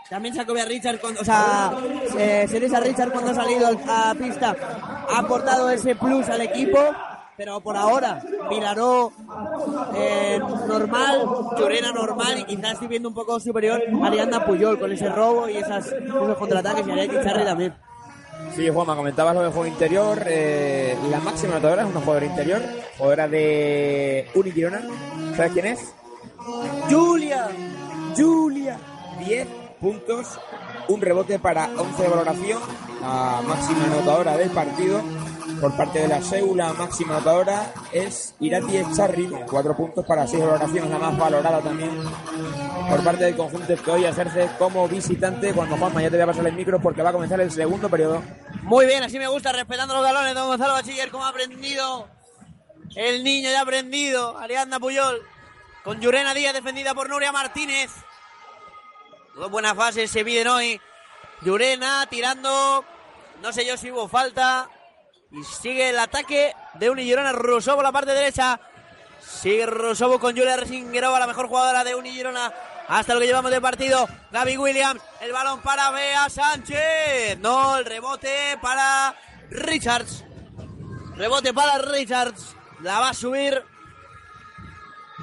[0.08, 1.72] También Sacobia Richard, cuando, o sea,
[2.16, 4.54] eh, Richard cuando ha salido al- a pista
[5.10, 6.78] ha aportado ese plus al equipo.
[7.36, 9.12] Pero por ahora, Vilaró
[9.94, 11.26] eh, normal,
[11.58, 15.46] Llorena normal y quizás estoy viendo un poco superior a Arianda Puyol con ese robo
[15.46, 17.74] y esas, esos contraataques y Ariadna Charri también.
[18.56, 20.22] Sí, Juanma, comentabas lo del juego interior.
[20.26, 22.62] eh, la máxima anotadora es una jugadora interior,
[22.96, 24.80] jugadora de Uni Girona.
[25.36, 25.94] ¿Sabes quién es?
[26.90, 27.48] Julia,
[28.16, 28.78] Julia.
[29.18, 29.46] 10
[29.80, 30.38] puntos,
[30.88, 32.60] un rebote para 11 de valoración,
[33.00, 35.00] la máxima anotadora del partido.
[35.60, 40.44] Por parte de la SEU, la máxima anotadora es Irati Echarri, 4 puntos para 6
[40.44, 41.90] valoraciones, la más valorada también.
[42.88, 46.26] Por parte del conjunto que hoy ejerce como visitante, cuando Juanma ya te voy a
[46.26, 48.22] pasar el micro porque va a comenzar el segundo periodo.
[48.62, 52.08] Muy bien, así me gusta, respetando los galones, don Gonzalo Bachiller, como ha aprendido
[52.94, 54.38] El niño ya aprendido.
[54.38, 55.22] Ariadna Puyol.
[55.84, 57.90] Con Yurena Díaz defendida por Nuria Martínez.
[59.34, 60.80] Dos buenas fases se piden hoy.
[61.42, 62.84] Yurena tirando.
[63.42, 64.68] No sé yo si hubo falta.
[65.30, 67.32] Y sigue el ataque de Unigirona.
[67.32, 68.60] Rusovo la parte derecha.
[69.20, 72.52] Sigue Rusovo con Julia Resingerova, la mejor jugadora de Unigirona.
[72.88, 74.08] Hasta lo que llevamos de partido.
[74.30, 75.02] Gaby Williams.
[75.20, 77.38] El balón para Bea Sánchez.
[77.40, 79.14] No, el rebote para
[79.50, 80.24] Richards.
[81.16, 82.54] Rebote para Richards.
[82.80, 83.64] La va a subir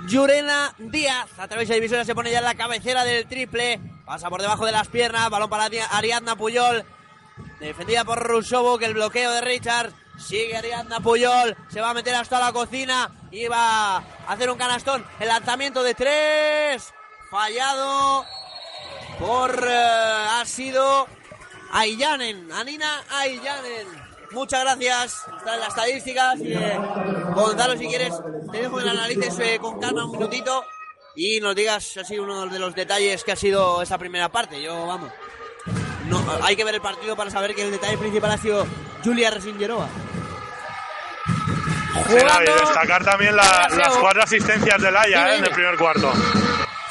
[0.07, 1.29] Yurena Díaz.
[1.37, 3.79] A través de divisora se pone ya en la cabecera del triple.
[4.05, 5.29] Pasa por debajo de las piernas.
[5.29, 6.85] Balón para Ariadna Puyol.
[7.59, 9.93] Defendida por Rusovo, que el bloqueo de Richards.
[10.19, 11.55] Sigue Ariadna Puyol.
[11.69, 13.11] Se va a meter hasta la cocina.
[13.31, 15.05] Y va a hacer un canastón.
[15.19, 16.93] El lanzamiento de tres.
[17.31, 18.25] Fallado
[19.19, 19.65] por...
[19.67, 21.07] eh, ha sido
[21.71, 22.51] Ayanen.
[22.51, 23.87] Anina Ayanen.
[24.31, 25.23] Muchas gracias.
[25.37, 26.39] Están las estadísticas.
[26.39, 26.79] Y, eh,
[27.33, 28.13] Gonzalo, si quieres,
[28.51, 30.63] te dejo que la analices eh, con calma un minutito
[31.15, 34.61] y nos digas así uno de los detalles que ha sido esa primera parte.
[34.61, 35.11] Yo, vamos.
[36.07, 38.65] No, hay que ver el partido para saber que el detalle principal ha sido
[39.03, 39.87] Julia Resingerova.
[42.07, 46.11] Sí, David, destacar también la- las cuatro asistencias del Haya eh, en el primer cuarto.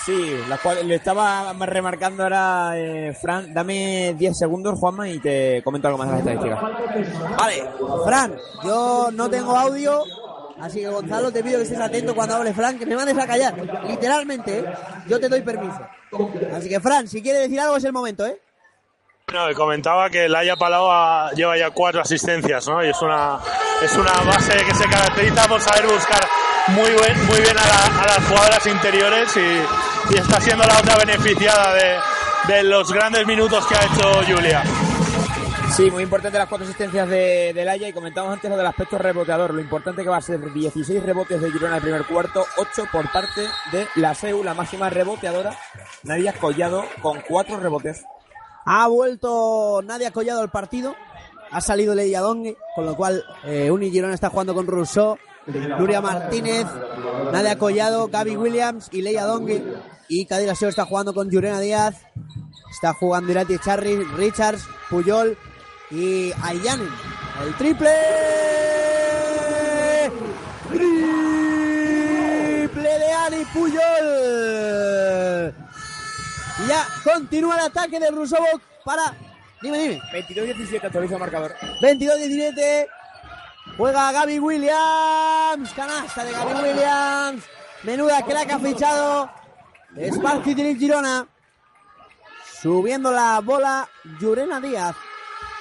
[0.07, 3.53] Sí, la cual le estaba remarcando ahora, eh, Fran.
[3.53, 7.37] Dame 10 segundos, Juanma, y te comento algo más de las estadísticas.
[7.37, 7.65] Vale,
[8.05, 10.03] Fran, yo no tengo audio,
[10.61, 13.27] así que Gonzalo te pido que estés atento cuando hable Fran, que me mandes a
[13.27, 13.55] callar.
[13.87, 14.65] Literalmente, ¿eh?
[15.07, 15.79] yo te doy permiso.
[16.57, 18.41] Así que Fran, si quieres decir algo es el momento, ¿eh?
[19.57, 22.85] Comentaba que el Haya Palau lleva ya cuatro asistencias, ¿no?
[22.85, 23.39] Y es una,
[23.83, 26.21] es una base que se caracteriza por saber buscar
[26.69, 30.97] muy, buen- muy bien a, la- a las jugadoras interiores y, está siendo la otra
[30.97, 31.97] beneficiada de,
[32.53, 34.63] de los grandes minutos que ha hecho Julia.
[35.75, 39.55] Sí, muy importante las cuatro asistencias de, Haya y comentamos antes lo del aspecto reboteador.
[39.55, 42.85] Lo importante que va a ser 16 rebotes de Girona en el primer cuarto, 8
[42.93, 45.57] por parte de la SEU, la máxima reboteadora,
[46.03, 48.05] Nadia Collado, con 4 rebotes.
[48.65, 50.95] Ha vuelto Nadia Collado al partido.
[51.51, 56.67] Ha salido Leia Dongue, con lo cual eh, Uni está jugando con Rousseau, Nuria Martínez,
[57.31, 59.63] Nadia Collado, Gaby Williams y Leia Dongue.
[60.09, 62.01] Y Seo está jugando con Yurena Díaz.
[62.71, 65.37] Está jugando Irati Charry, Richards, Puyol
[65.91, 66.89] y Ayanen.
[67.45, 67.91] El triple.
[70.71, 73.83] Triple de Ani Puyol.
[76.63, 79.15] Y ya continúa el ataque de Rusovok para.
[79.61, 80.01] Dime, dime.
[80.13, 81.55] 22-17 actualiza el marcador.
[81.81, 82.89] 22-17.
[83.77, 85.73] Juega Gaby Williams.
[85.75, 87.45] Canasta de Gaby Williams.
[87.85, 89.31] Menuda crack ha fichado.
[90.13, 91.27] Sparky Drip Girona.
[92.61, 93.89] Subiendo la bola
[94.21, 94.95] Yurena Díaz.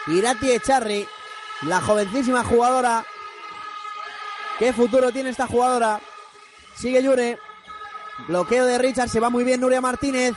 [0.08, 1.08] Irati Echarri.
[1.64, 3.06] La jovencísima jugadora.
[4.60, 6.00] ¿Qué futuro tiene esta jugadora?
[6.76, 7.40] Sigue Yure.
[8.28, 9.10] Bloqueo de Richard.
[9.10, 10.36] Se va muy bien Nuria Martínez.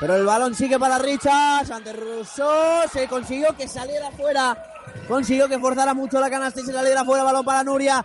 [0.00, 1.70] Pero el balón sigue para Richards.
[1.70, 2.88] Ante Rousseau.
[2.92, 4.56] Se consiguió que saliera fuera.
[5.06, 7.24] Consiguió que forzara mucho la canasta y se saliera fuera.
[7.24, 8.04] Balón para Nuria.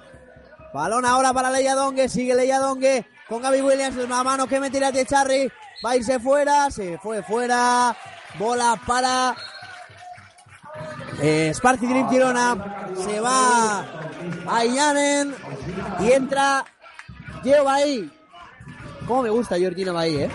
[0.73, 2.09] Balón ahora para Leia Dongue.
[2.09, 3.05] Sigue Leia Dongue.
[3.27, 3.97] Con Gaby Williams.
[3.97, 5.51] Una mano que mete a Charry.
[5.85, 6.71] Va a irse fuera.
[6.71, 7.95] Se fue fuera.
[8.39, 9.35] Bola para.
[11.21, 12.87] Eh, Sparky Dream Girona.
[13.05, 13.85] Se va
[14.47, 15.35] a Yanen.
[15.99, 16.65] Y entra.
[17.43, 18.09] Geobaí.
[19.07, 20.29] Cómo me gusta Georgina Baí, eh.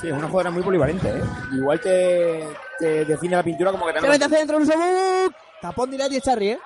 [0.00, 1.22] Sí, es una jugadora muy polivalente, ¿eh?
[1.52, 2.46] Igual te,
[2.78, 4.12] te define la pintura como que Se también...
[4.12, 5.34] mete hacia adentro Rusovuk.
[5.60, 6.58] Tapón de Irati Charry, eh.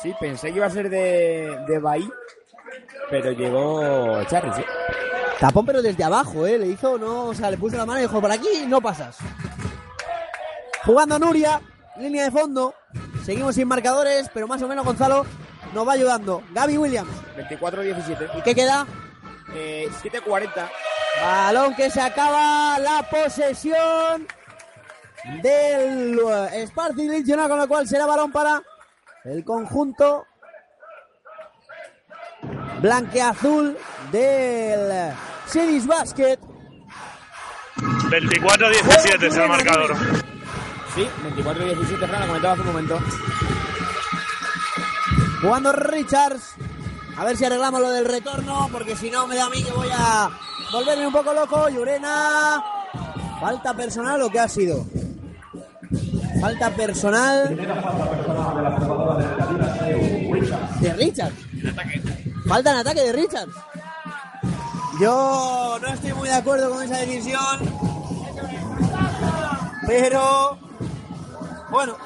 [0.00, 2.08] Sí, pensé que iba a ser de, de Bahí,
[3.10, 4.62] pero llegó Charry, sí.
[5.40, 6.58] Tapón pero desde abajo, eh.
[6.58, 9.18] Le hizo, no, o sea, le puso la mano y dijo, por aquí no pasas.
[10.84, 11.60] Jugando Nuria,
[11.98, 12.74] línea de fondo.
[13.24, 15.26] Seguimos sin marcadores, pero más o menos Gonzalo
[15.74, 16.42] nos va ayudando.
[16.52, 17.10] Gaby Williams.
[17.36, 18.38] 24-17.
[18.38, 18.86] ¿Y qué queda?
[19.54, 20.48] Eh, 7-40.
[21.18, 24.26] Balón que se acaba la posesión
[25.42, 28.62] del eh, Sparting Legiona, con lo cual será balón para
[29.24, 30.26] el conjunto
[32.80, 33.76] blanqueazul
[34.10, 35.12] del
[35.46, 36.38] Series Basket.
[37.76, 39.96] 24-17 es el marcador.
[40.94, 42.98] Sí, 24-17, Fran, lo comentaba hace un momento.
[45.40, 46.54] Jugando Richards.
[47.16, 49.72] A ver si arreglamos lo del retorno, porque si no me da a mí que
[49.72, 50.30] voy a
[50.72, 51.68] volverme un poco loco.
[51.68, 52.62] Llorena.
[53.40, 54.84] Falta personal lo que ha sido.
[56.40, 57.56] Falta personal
[60.80, 61.36] de Richards.
[62.46, 63.54] Falta en ataque de Richards.
[65.00, 67.58] Yo no estoy muy de acuerdo con esa decisión.
[69.86, 70.58] Pero
[71.70, 71.96] bueno,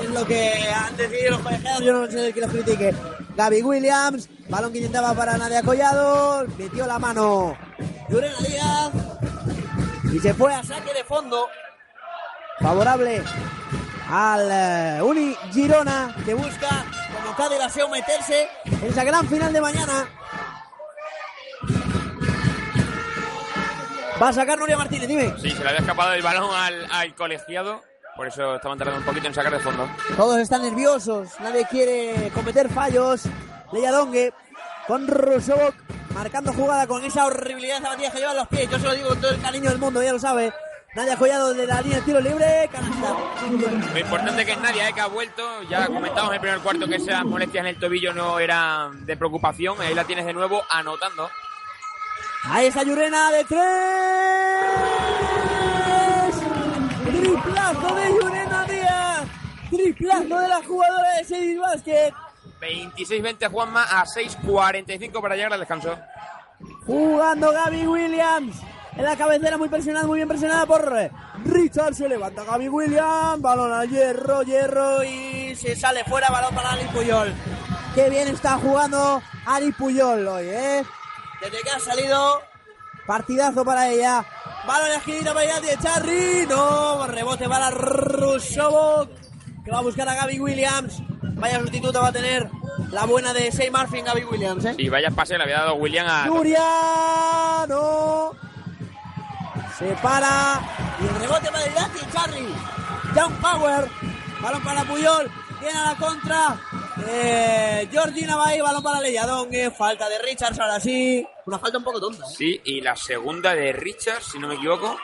[0.00, 2.94] es lo que han decidido los colegiados, yo no sé que los critique.
[3.36, 4.28] Gaby Williams.
[4.48, 6.46] Balón que intentaba para Nadia Collado.
[6.58, 7.56] Metió la mano
[8.08, 8.90] Yurena Díaz.
[10.12, 11.46] Y se fue a saque de fondo.
[12.60, 13.22] Favorable
[14.10, 19.60] al eh, Uni Girona que busca como cada deseo meterse en esa gran final de
[19.60, 20.08] mañana.
[24.20, 25.32] Va a sacar Nuria Martínez, dime.
[25.40, 27.80] Sí, se le había escapado el balón al, al colegiado.
[28.16, 29.88] Por eso estaban tardando un poquito en sacar de fondo.
[30.16, 33.22] Todos están nerviosos, nadie quiere cometer fallos.
[33.72, 34.32] Leia Dongue
[34.86, 35.74] con Rusovok
[36.14, 38.68] marcando jugada con esa horribilidad de zapatillas que lleva en los pies.
[38.70, 40.52] Yo se lo digo con todo el cariño del mundo, ya lo sabe.
[40.94, 43.14] Nadia Collado de la línea de tiro libre, canasta.
[43.92, 45.62] Lo importante que es Nadia, eh, que ha vuelto.
[45.62, 49.16] Ya comentamos en el primer cuarto que esas molestias en el tobillo no eran de
[49.16, 49.80] preocupación.
[49.80, 51.30] Ahí la tienes de nuevo anotando.
[52.44, 55.39] Ahí está Yurena de tres.
[57.20, 59.28] Triplazo de Yurena Díaz.
[59.70, 62.14] Triplazo de la jugadora de Sedis Basket.
[62.60, 65.98] 26-20 Juanma a 6-45 para llegar al descanso.
[66.86, 68.56] Jugando Gaby Williams.
[68.96, 70.92] En la cabecera muy presionada, muy bien presionada por
[71.44, 71.94] Richard.
[71.94, 73.40] Se levanta Gaby Williams.
[73.42, 76.30] Balón al hierro, hierro y se sale fuera.
[76.30, 77.34] Balón para Ali Puyol.
[77.94, 80.84] Qué bien está jugando Ali Puyol hoy, ¿eh?
[81.40, 82.40] Desde que ha salido,
[83.06, 84.24] partidazo para ella.
[84.70, 86.46] Balón en la esquinita para ella de Charry.
[86.48, 89.10] No, rebote para Rusovok.
[89.64, 91.02] Que va a buscar a Gaby Williams.
[91.22, 92.48] Vaya sustituto va a tener
[92.92, 94.76] la buena de Sey en Gaby Williams, ¿eh?
[94.78, 96.26] Y vaya pase le había dado William a.
[96.26, 97.72] Yuriano.
[99.76, 100.60] Se para.
[101.00, 102.46] Y el rebote para Irati Charry.
[103.16, 103.88] Young Power.
[104.40, 105.28] Balón para Puyol.
[105.60, 106.60] Viene a la contra.
[107.08, 108.60] Eh, Georgina va ahí.
[108.60, 109.70] Balón para Leyadongue.
[109.70, 111.26] Falta de Richards ahora sí.
[111.46, 112.24] Una falta un poco tonta.
[112.24, 112.34] ¿eh?
[112.36, 114.96] Sí, y la segunda de Richards, si no me equivoco.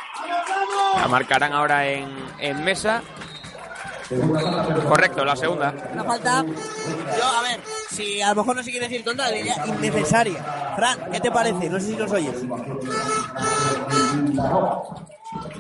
[0.97, 3.03] La marcarán ahora en, en mesa.
[4.89, 5.75] Correcto, la segunda.
[5.93, 6.45] Una falta.
[6.45, 10.73] Yo, a ver, si a lo mejor no se quiere decir tonta, diría innecesaria.
[10.77, 11.69] Fran, ¿qué te parece?
[11.69, 12.45] No sé si nos oyes.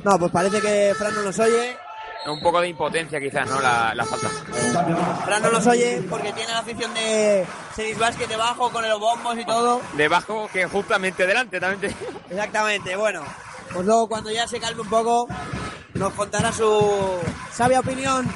[0.04, 1.76] No, pues parece que Fran no nos oye.
[2.26, 3.60] Un poco de impotencia quizás, ¿no?
[3.60, 4.28] La, la falta.
[5.24, 9.38] Fran no nos oye porque tiene la afición de Series Basket debajo con los bombos
[9.38, 9.80] y todo.
[9.92, 11.80] Debajo que justamente delante también.
[11.92, 13.22] te- Exactamente, bueno.
[13.72, 15.28] Pues luego cuando ya se calme un poco,
[15.94, 17.20] nos contará su
[17.52, 18.26] sabia opinión.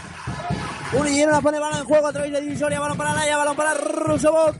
[0.92, 3.74] Unillero la pone balón en juego a través de divisoria, balón para Laya, balón para
[3.74, 4.56] Rusovok.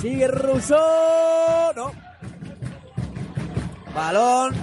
[0.00, 0.76] Sigue Russo,
[1.76, 1.92] no.
[3.94, 4.54] Balón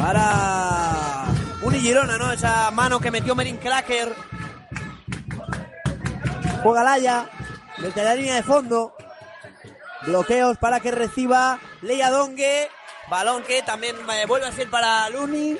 [0.00, 1.24] para
[1.62, 2.32] Unigirona, ¿no?
[2.32, 4.14] Esa mano que metió Merin Cracker.
[6.62, 7.28] Juega Laya,
[7.78, 8.94] desde la línea de fondo.
[10.06, 12.68] Bloqueos para que reciba Leia Dongue.
[13.10, 15.56] Balón que también eh, vuelve a ser para Luni.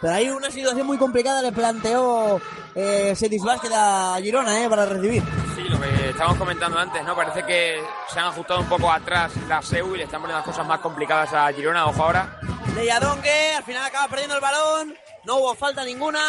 [0.00, 2.40] Pero hay una situación muy complicada le planteó
[2.74, 5.22] eh, Setis Vázquez a Girona eh, para recibir.
[5.54, 7.16] Sí, lo que estábamos comentando antes, ¿no?
[7.16, 7.80] Parece que
[8.12, 10.80] se han ajustado un poco atrás la SEU y le están poniendo las cosas más
[10.80, 11.86] complicadas a Girona.
[11.86, 12.38] Ojo ahora.
[12.74, 15.05] Leia Dongue al final acaba perdiendo el balón.
[15.26, 16.20] No hubo falta ninguna.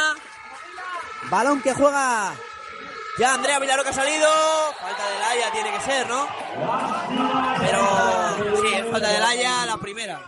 [1.29, 2.33] Balón que juega
[3.19, 4.27] ya Andrea Vilaro que ha salido.
[4.79, 6.27] Falta de Laia tiene que ser, ¿no?
[7.59, 10.19] Pero sí, es falta de Laia la primera.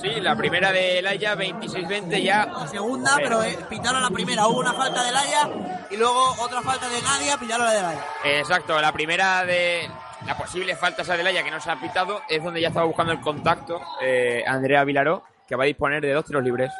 [0.00, 2.46] Sí, la primera de Laia, 26-20 ya.
[2.46, 4.46] La segunda, pero eh, pitaron la primera.
[4.48, 5.50] Hubo una falta de Laia
[5.90, 8.04] y luego otra falta de Nadia, pitaron la de Laia.
[8.24, 9.90] Exacto, la primera de
[10.26, 12.86] la posible falta esa de Laia que no se ha pitado es donde ya estaba
[12.86, 16.72] buscando el contacto eh, Andrea Vilaró, que va a disponer de dos tiros libres.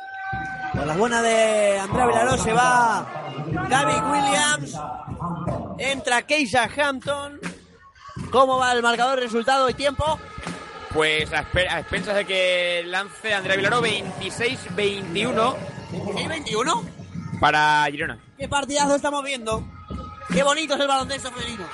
[0.78, 3.04] Con la buena de Andrea Vilaró se va
[3.68, 4.76] Gaby Williams.
[5.78, 7.40] Entra Keisha Hampton.
[8.30, 10.20] ¿Cómo va el marcador, resultado y tiempo?
[10.94, 11.40] Pues a,
[11.80, 15.56] expensas de que lance Andrea Vilaró 26-21
[15.90, 16.82] ¿21?
[17.40, 18.18] para Girona.
[18.38, 19.64] ¿Qué partidazo estamos viendo?
[20.32, 21.64] Qué bonito es el baloncesto femenino.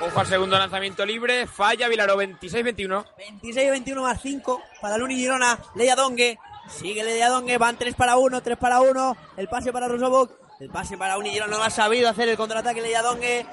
[0.00, 3.04] Ojo al segundo lanzamiento libre, falla Vilaró 26-21.
[3.42, 5.58] 26-21 más 5 para Luni Girona.
[5.74, 6.38] Leia Dongue.
[6.68, 7.58] Sigue Leia Dongue.
[7.58, 9.16] Van 3 para 1, 3 para 1.
[9.36, 10.32] El pase para Rosobok.
[10.60, 11.56] El pase para Uni Girona.
[11.56, 13.46] No ha sabido hacer el contraataque Leia Dongue.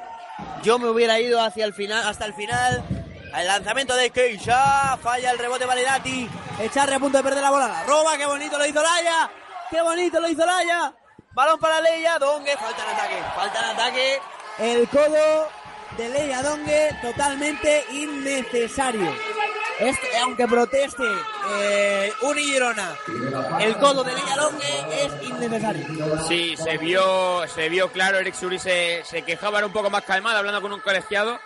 [0.63, 2.83] Yo me hubiera ido hacia el final, hasta el final.
[3.35, 4.97] El lanzamiento de Keisha.
[4.97, 6.29] Falla el rebote para Irati.
[6.59, 7.67] Echarre a punto de perder la bola.
[7.67, 8.17] La roba.
[8.17, 9.29] Qué bonito lo hizo Laia.
[9.69, 10.93] Qué bonito lo hizo Laia.
[11.33, 12.55] Balón para Leia Dongue.
[12.57, 13.23] Falta en ataque.
[13.35, 14.19] Falta en ataque.
[14.59, 15.47] El codo
[15.97, 19.13] de Leia Dongue totalmente innecesario.
[19.81, 21.03] Este, aunque proteste
[21.59, 22.95] eh, Uni Girona,
[23.59, 25.85] el codo de Leia Dongue es innecesario.
[26.27, 30.03] Sí, se vio, se vio claro, Eric Suri se, se quejaba, era un poco más
[30.03, 31.39] calmado, hablando con un colegiado.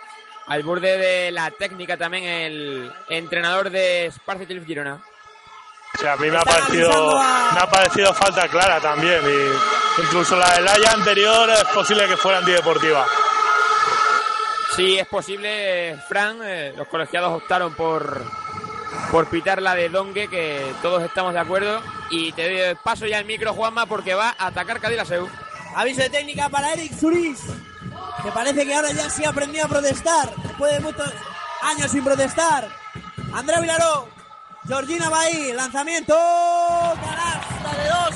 [0.48, 5.00] Al borde de la técnica también el entrenador de Sparcetil Girona.
[5.94, 9.20] O sea, a mí me ha parecido, a- me ha parecido falta clara también.
[9.24, 13.06] Y incluso la del Haya anterior es posible que fuera antideportiva.
[14.76, 16.38] Sí, es posible, Fran.
[16.44, 18.22] eh, los colegiados optaron por,
[19.10, 21.80] por pitar la de Dongue, que todos estamos de acuerdo.
[22.10, 25.28] Y te paso ya el micro, Juanma, porque va a atacar Cadilaseu.
[25.74, 27.40] Aviso de técnica para Eric Suris,
[28.22, 31.12] que parece que ahora ya sí aprendió a protestar, después de muchos
[31.62, 32.68] años sin protestar.
[33.34, 34.08] Andrea Vilaró,
[34.66, 38.14] Georgina Bahí, lanzamiento, canasta de dos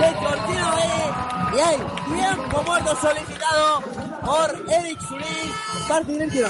[0.00, 1.56] de Georgina Bahí.
[1.56, 1.76] Y hay
[2.14, 3.82] tiempo muerto solicitado
[4.24, 5.52] por Eric Suris.
[5.86, 6.30] Parte del.
[6.30, 6.46] Sí,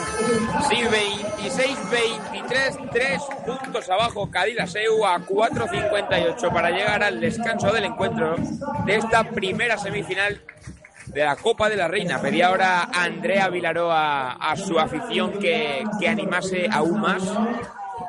[1.41, 8.37] 26-23, 3 puntos abajo Cadilaseu a 4.58 para llegar al descanso del encuentro
[8.85, 10.43] de esta primera semifinal
[11.07, 12.21] de la Copa de la Reina.
[12.21, 17.23] Pedía ahora Andrea Vilaró a, a su afición que, que animase aún más.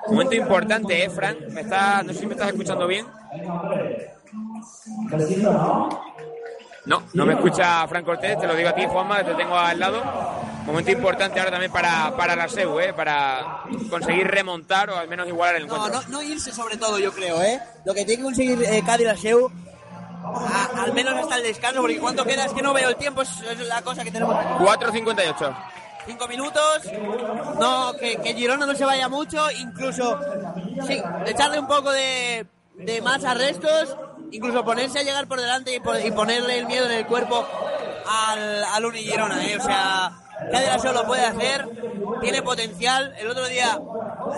[0.07, 1.37] Momento importante, ¿eh, Fran?
[1.51, 3.05] ¿Me está, no sé si me estás escuchando bien.
[6.85, 9.77] No, no me escucha Fran Cortés, te lo digo a ti, Juanma, te tengo al
[9.79, 10.01] lado.
[10.65, 12.93] Momento importante ahora también para, para la SEU, ¿eh?
[12.93, 16.01] para conseguir remontar o al menos igualar el No, encuentro.
[16.03, 17.59] no, no irse sobre todo, yo creo, ¿eh?
[17.85, 19.51] Lo que tiene que conseguir eh, Cádiz Laseu,
[20.23, 22.45] a- al menos hasta el descanso, porque ¿cuánto queda?
[22.45, 24.47] Es que no veo el tiempo, es, es la cosa que tenemos aquí.
[24.63, 25.55] 4.58.
[26.05, 26.81] Cinco minutos,
[27.59, 30.19] no, que, que Girona no se vaya mucho, incluso,
[31.25, 33.95] echarle un poco de, de más arrestos,
[34.31, 37.45] incluso ponerse a llegar por delante y, po- y ponerle el miedo en el cuerpo
[38.07, 39.57] al, al Uni Girona, ¿eh?
[39.57, 40.11] O sea,
[40.51, 41.69] Laseu lo puede hacer,
[42.21, 43.13] tiene potencial.
[43.19, 43.79] El otro día,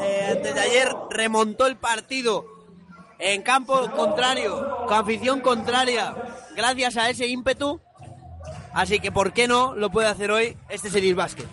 [0.01, 2.45] eh, antes de ayer, remontó el partido
[3.19, 6.15] en campo contrario, con afición contraria,
[6.55, 7.79] gracias a ese ímpetu.
[8.73, 11.45] Así que, ¿por qué no lo puede hacer hoy este Series Basket?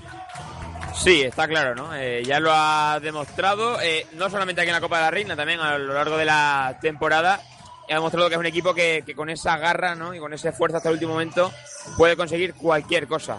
[0.95, 1.95] Sí, está claro, ¿no?
[1.95, 5.37] Eh, ya lo ha demostrado, eh, no solamente aquí en la Copa de la Reina,
[5.37, 7.41] también a lo largo de la temporada.
[7.89, 10.14] Ha demostrado que es un equipo que, que con esa garra ¿no?
[10.14, 11.53] y con esa fuerza hasta el último momento
[11.97, 13.39] puede conseguir cualquier cosa.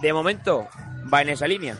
[0.00, 0.68] De momento
[1.12, 1.76] va en esa línea.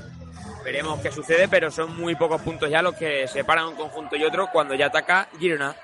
[0.65, 4.25] Veremos qué sucede, pero son muy pocos puntos ya los que separan un conjunto y
[4.25, 5.75] otro cuando ya ataca Girona.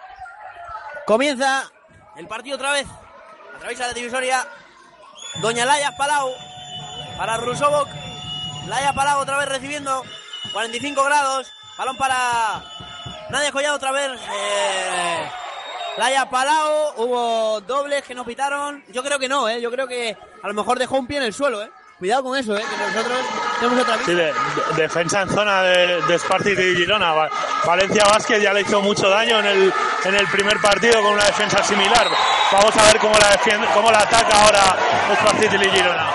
[1.06, 1.70] Comienza
[2.16, 2.86] el partido otra vez.
[3.56, 4.46] Atraviesa la divisoria.
[5.40, 6.34] Doña Laia Palau
[7.16, 7.88] para Rusovok.
[8.66, 10.02] Laia Palau otra vez recibiendo
[10.52, 11.52] 45 grados.
[11.76, 12.62] Balón para
[13.30, 14.18] Nadia Collado otra vez.
[14.20, 15.30] Eh,
[15.96, 16.94] Laia Palau.
[16.96, 18.84] Hubo dobles que nos pitaron.
[18.88, 19.60] Yo creo que no, ¿eh?
[19.60, 21.70] Yo creo que a lo mejor dejó un pie en el suelo, ¿eh?
[21.98, 22.62] Cuidado con eso, ¿eh?
[22.62, 23.18] Que nosotros
[23.58, 24.22] tenemos otra Sí, vista.
[24.22, 24.32] de-
[24.76, 27.12] de- defensa en zona de, de Spartak y Girona.
[27.12, 27.30] Va-
[27.66, 29.72] Valencia Vázquez ya le hizo mucho daño en el,
[30.04, 32.06] en el primer partido con una defensa similar.
[32.52, 34.60] Vamos a ver cómo la defiende, cómo la ataca ahora
[35.20, 36.06] Spartak y Girona.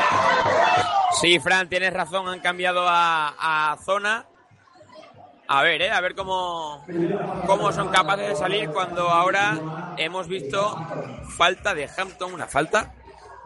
[1.19, 4.25] Sí, Fran, tienes razón, han cambiado a, a zona.
[5.49, 5.91] A ver, ¿eh?
[5.91, 6.85] A ver cómo,
[7.45, 9.57] cómo son capaces de salir cuando ahora
[9.97, 10.77] hemos visto
[11.37, 12.93] falta de Hampton, una falta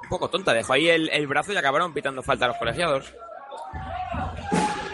[0.07, 0.53] un poco tonta.
[0.53, 3.13] Dejó ahí el, el brazo y acabaron pitando falta a los colegiados.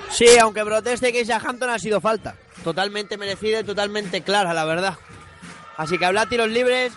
[0.10, 2.36] Sí, aunque proteste que Hampton ha sido falta.
[2.64, 4.98] Totalmente merecida y totalmente clara, la verdad.
[5.78, 6.94] Así que habla tiros libres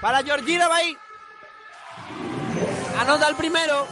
[0.00, 0.96] para Georgina Bay.
[2.98, 3.86] Anota el primero.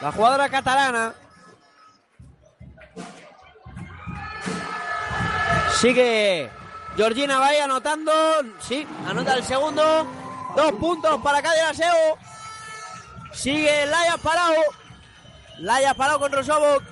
[0.00, 1.14] La jugadora catalana.
[5.78, 6.50] Sigue
[6.96, 8.12] Georgina Bay anotando.
[8.60, 10.19] Sí, anota el segundo.
[10.56, 12.18] Dos puntos para Cádiz Aseo.
[13.32, 14.54] Sigue Laia Palau.
[15.58, 16.82] Laia Palau con Rosovok.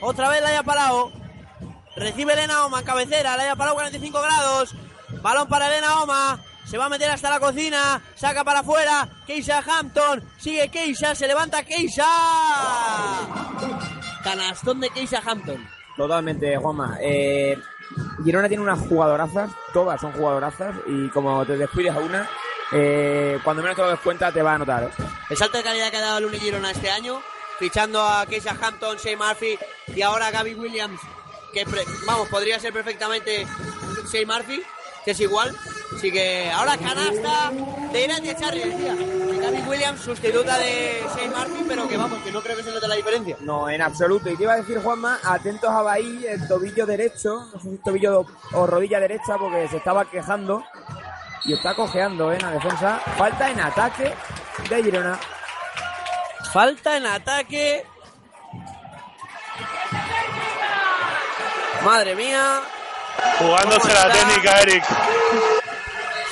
[0.00, 1.10] Otra vez Laia Palau.
[1.96, 3.36] Recibe Elena Oma en cabecera.
[3.36, 4.74] Laia Palau 45 grados.
[5.22, 6.38] Balón para Elena Oma.
[6.64, 8.00] Se va a meter hasta la cocina.
[8.14, 9.08] Saca para afuera.
[9.26, 10.22] Keisha Hampton.
[10.38, 11.14] Sigue Keisha.
[11.14, 12.06] Se levanta Keisha.
[14.22, 15.66] Canastón de Keisha Hampton.
[15.96, 16.96] Totalmente, Juanma.
[17.00, 17.58] Eh,
[18.24, 22.28] Girona tiene unas jugadorazas, todas son jugadorazas, y como te descuides a una,
[22.72, 24.84] eh, cuando menos te lo des cuenta te va a notar.
[24.84, 24.90] ¿eh?
[25.30, 27.20] El salto de calidad que ha dado el Uni Girona este año,
[27.58, 29.58] fichando a Keisha Hampton, Shea Murphy
[29.88, 31.00] y ahora a Gaby Williams,
[31.52, 33.46] que pre- vamos, podría ser perfectamente
[34.12, 34.62] Shea Murphy,
[35.04, 35.56] que es igual.
[35.96, 37.50] Así que ahora canasta
[37.92, 38.94] de Irene Charlie, decía.
[38.94, 42.70] De Gaby Williams, sustituta de Shea Murphy, pero que vamos, que no creo que se
[42.70, 43.36] note la diferencia.
[43.40, 44.28] No, en absoluto.
[44.28, 47.76] Y te iba a decir, Juanma, atentos a Bahí, el tobillo derecho, no sé si
[47.78, 50.62] tobillo o rodilla derecha, porque se estaba quejando
[51.44, 52.36] y está cojeando ¿eh?
[52.36, 53.00] en la defensa.
[53.16, 54.14] Falta en ataque
[54.68, 55.18] de Girona.
[56.52, 57.84] Falta en ataque.
[61.84, 62.60] Madre mía.
[63.38, 64.84] Jugándose la técnica, Eric.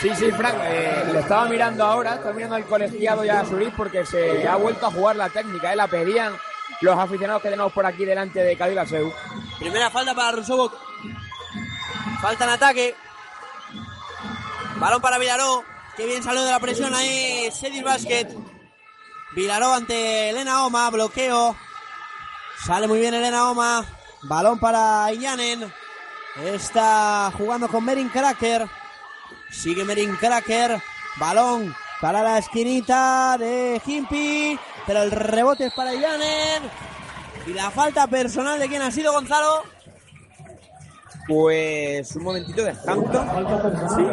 [0.00, 3.72] Sí, sí, Frank, eh, lo estaba mirando ahora, estaba mirando al colegiado y a Suris
[3.76, 5.76] porque se ha vuelto a jugar la técnica, ¿eh?
[5.76, 6.34] la pedían
[6.82, 9.12] los aficionados que tenemos por aquí delante de Cádiz Seu.
[9.58, 10.74] Primera falta para Rusovok.
[12.20, 12.94] Falta en ataque.
[14.78, 15.64] Balón para Vilaró.
[15.96, 17.50] Qué bien salió de la presión ahí.
[17.50, 18.28] Sedis Basket.
[19.34, 20.90] Vilaró ante Elena Oma.
[20.90, 21.56] Bloqueo
[22.64, 23.84] Sale muy bien Elena Oma.
[24.22, 25.72] Balón para Iñanen.
[26.42, 28.68] Está jugando con Merin Cracker.
[29.50, 30.82] Sigue Merin Cracker.
[31.16, 34.58] Balón para la esquinita de Himpi.
[34.86, 36.70] Pero el rebote es para Iñanen.
[37.46, 39.75] Y la falta personal de quién ha sido Gonzalo.
[41.28, 43.28] Pues un momentito de Hampton.
[43.96, 44.04] Sí.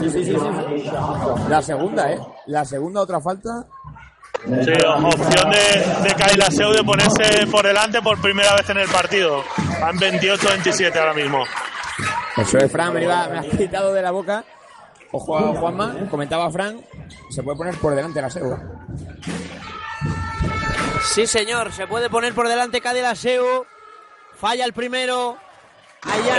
[0.00, 0.90] Sí, sí, sí, sí.
[1.48, 2.18] La segunda, ¿eh?
[2.46, 3.64] La segunda otra falta.
[4.44, 8.88] Sí, opción de, de Kaila Seu de ponerse por delante por primera vez en el
[8.88, 9.42] partido.
[9.80, 11.44] Van 28-27 ahora mismo.
[12.36, 14.44] Eso es, Fran, me, iba- me has quitado de la boca.
[15.12, 16.80] Ojo a Juanma, comentaba Fran,
[17.30, 18.58] se puede poner por delante la Seu.
[21.14, 21.72] Sí, señor.
[21.72, 23.64] Se puede poner por delante Cadela Seu.
[24.36, 25.36] Falla el primero.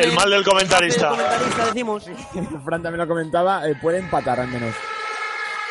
[0.01, 1.09] El mal del comentarista.
[1.09, 2.03] El comentarista, decimos.
[2.65, 4.75] Fran también lo comentaba, eh, puede empatar al menos.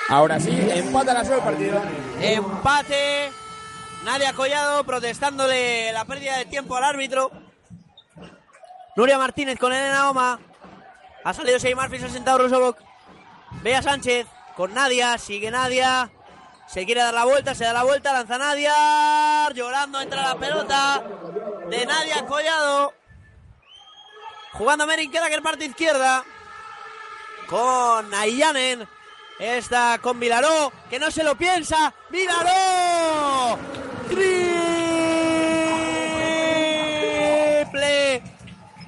[0.09, 1.81] Ahora sí, empata la el partido.
[2.21, 3.33] Empate.
[4.05, 7.31] Nadia Collado protestándole la pérdida de tiempo al árbitro.
[8.97, 10.39] Nuria Martínez con Elena Oma.
[11.25, 12.79] Ha salido Shea Murphy, se ha sentado Rosobok.
[13.63, 14.27] Bea Sánchez
[14.57, 15.17] con Nadia.
[15.17, 16.11] Sigue Nadia.
[16.67, 19.51] Se quiere dar la vuelta, se da la vuelta, lanza Nadia.
[19.55, 21.03] Llorando entra la pelota
[21.71, 22.93] de Nadia Collado.
[24.55, 26.25] Jugando Merin queda que el parte izquierda.
[27.49, 28.89] Con Ayanen.
[29.39, 31.93] Está con Vilaró, que no se lo piensa.
[32.09, 33.59] ¡Vilaró!
[34.09, 34.55] Triple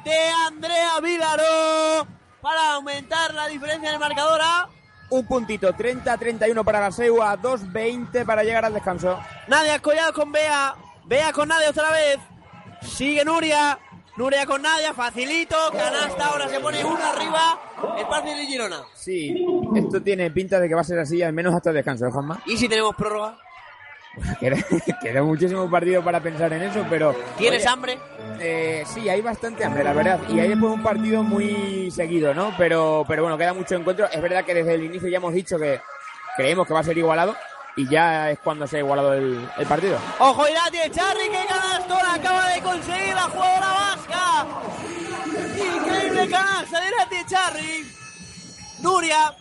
[0.05, 2.07] de Andrea Vilaró
[2.41, 4.69] para aumentar la diferencia en el marcador a
[5.11, 9.19] Un puntito, 30-31 para la Seu, a 2-20 para llegar al descanso.
[9.49, 10.77] Nadia Collado con Bea.
[11.07, 12.19] Bea con Nadia otra vez.
[12.83, 13.81] Sigue Nuria.
[14.17, 15.57] Nuria con Nadia, facilito.
[15.73, 17.61] Canasta, ahora se pone uno arriba.
[17.99, 18.83] El partido de Girona.
[18.95, 22.07] Sí, esto tiene pinta de que va a ser así, al menos hasta el descanso,
[22.07, 22.41] ¿eh, Juanma?
[22.47, 23.39] ¿Y si tenemos prórroga?
[24.41, 24.57] Queda,
[25.03, 27.14] queda muchísimo partido para pensar en eso, pero...
[27.37, 27.99] ¿Tienes Oye, hambre?
[28.41, 30.19] Eh, sí, hay bastante hambre, la verdad.
[30.31, 32.55] Y hay después un partido muy seguido, ¿no?
[32.57, 34.09] Pero, pero bueno, queda mucho encuentro.
[34.11, 35.83] Es verdad que desde el inicio ya hemos dicho que
[36.35, 37.37] creemos que va a ser igualado.
[37.77, 39.99] Y ya es cuando se ha igualado el, el partido.
[40.18, 44.47] Ojo Irati Charri que canastón acaba de conseguir la jugadora vasca.
[45.77, 47.93] Increíble canasta de Irati Charri.
[48.81, 49.35] Nuria.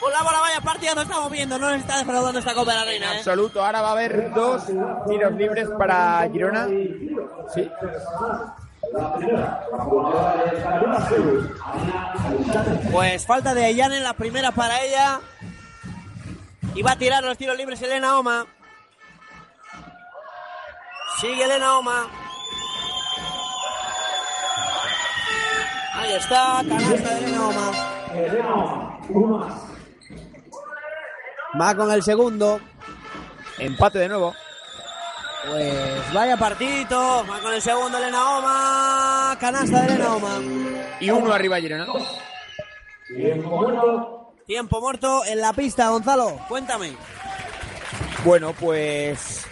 [0.00, 2.76] Con la bola vaya partida no estamos viendo, no nos está defraudando esta Copa de
[2.76, 3.18] la En Reina, ¿eh?
[3.18, 4.64] absoluto, ahora va a haber dos
[5.08, 6.66] tiros libres para Girona.
[7.54, 7.70] Sí.
[12.92, 15.20] Pues falta de Ayane en la primera para ella.
[16.74, 18.46] Y va a tirar los tiros libres Elena Oma.
[21.20, 22.08] Sigue Elena Oma.
[25.94, 27.70] Ahí está, canasta de Elena Oma.
[31.60, 32.60] Va con el segundo.
[33.58, 34.34] Empate de nuevo.
[35.46, 37.24] Pues vaya partidito.
[37.30, 39.36] Va con el segundo Elena Oma.
[39.38, 40.40] Canasta de Elena Oma.
[40.98, 41.86] Y uno arriba Girona.
[44.46, 46.38] Tiempo muerto en la pista, Gonzalo.
[46.48, 46.96] Cuéntame.
[48.24, 49.46] Bueno, pues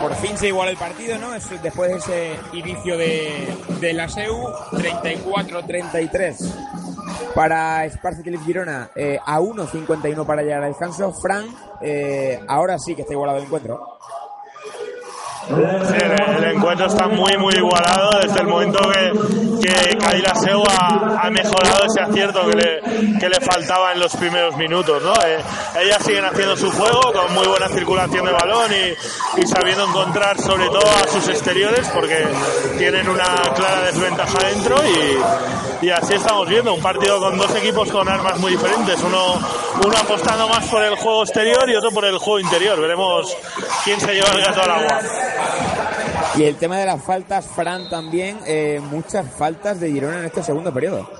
[0.00, 1.34] por fin se iguala el partido, ¿no?
[1.34, 4.36] Es- después de ese inicio de, de la SEU,
[4.72, 11.12] 34-33 para Sparta Telev Girona, eh, a 1.51 para llegar al descanso.
[11.12, 11.46] Fran,
[11.82, 13.98] eh, ahora sí que está igualado el encuentro.
[15.50, 21.30] El, encuentro está muy, muy igualado desde el momento que, que Kaila Seu ha, ha
[21.30, 25.02] mejorado ese acierto que le, que le faltaba en los primeros minutos.
[25.02, 25.14] ¿no?
[25.14, 25.38] Eh,
[25.80, 30.38] ellas siguen haciendo su juego con muy buena circulación de balón y, y sabiendo encontrar
[30.38, 32.26] sobre todo a sus exteriores porque
[32.76, 33.24] tienen una
[33.54, 38.38] clara desventaja dentro y, y así estamos viendo un partido con dos equipos con armas
[38.38, 39.00] muy diferentes.
[39.02, 39.34] Uno,
[39.84, 42.80] uno apostando más por el juego exterior y otro por el juego interior.
[42.80, 43.34] Veremos
[43.84, 45.00] quién se lleva el gato al agua.
[46.36, 50.42] Y el tema de las faltas, Fran también, eh, muchas faltas de Girona en este
[50.42, 51.10] segundo periodo.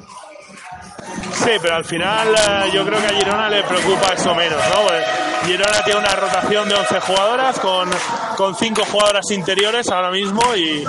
[1.33, 4.87] Sí, pero al final eh, yo creo que a Girona le preocupa eso menos, ¿no?
[4.87, 5.05] Pues
[5.47, 7.89] Girona tiene una rotación de 11 jugadoras con,
[8.37, 10.85] con 5 jugadoras interiores ahora mismo y,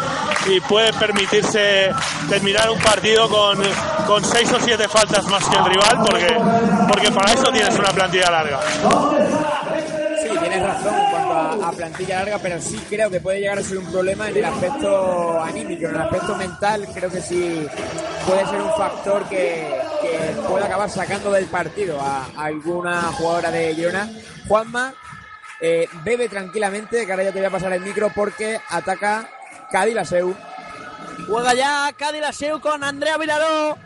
[0.68, 1.92] puede permitirse
[2.28, 3.60] terminar un partido con,
[4.08, 6.38] con 6 o 7 faltas más que el rival porque,
[6.88, 8.60] porque para eso tienes una plantilla larga.
[10.50, 13.78] Tienes razón en cuanto a, plantilla larga, pero sí creo que puede llegar a ser
[13.78, 16.88] un problema en el aspecto anímico, en el aspecto mental.
[16.92, 17.68] Creo que sí
[18.26, 23.76] puede ser un factor que, que puede acabar sacando del partido a, alguna jugadora de
[23.76, 24.10] Girona.
[24.48, 24.96] Juanma,
[25.62, 29.30] eh, bebe tranquilamente, que ahora ya te voy a pasar el micro porque ataca
[29.72, 30.16] Cádiz.
[31.28, 32.24] Juega ya Cádiz
[32.60, 33.78] con Andrea Vilaró.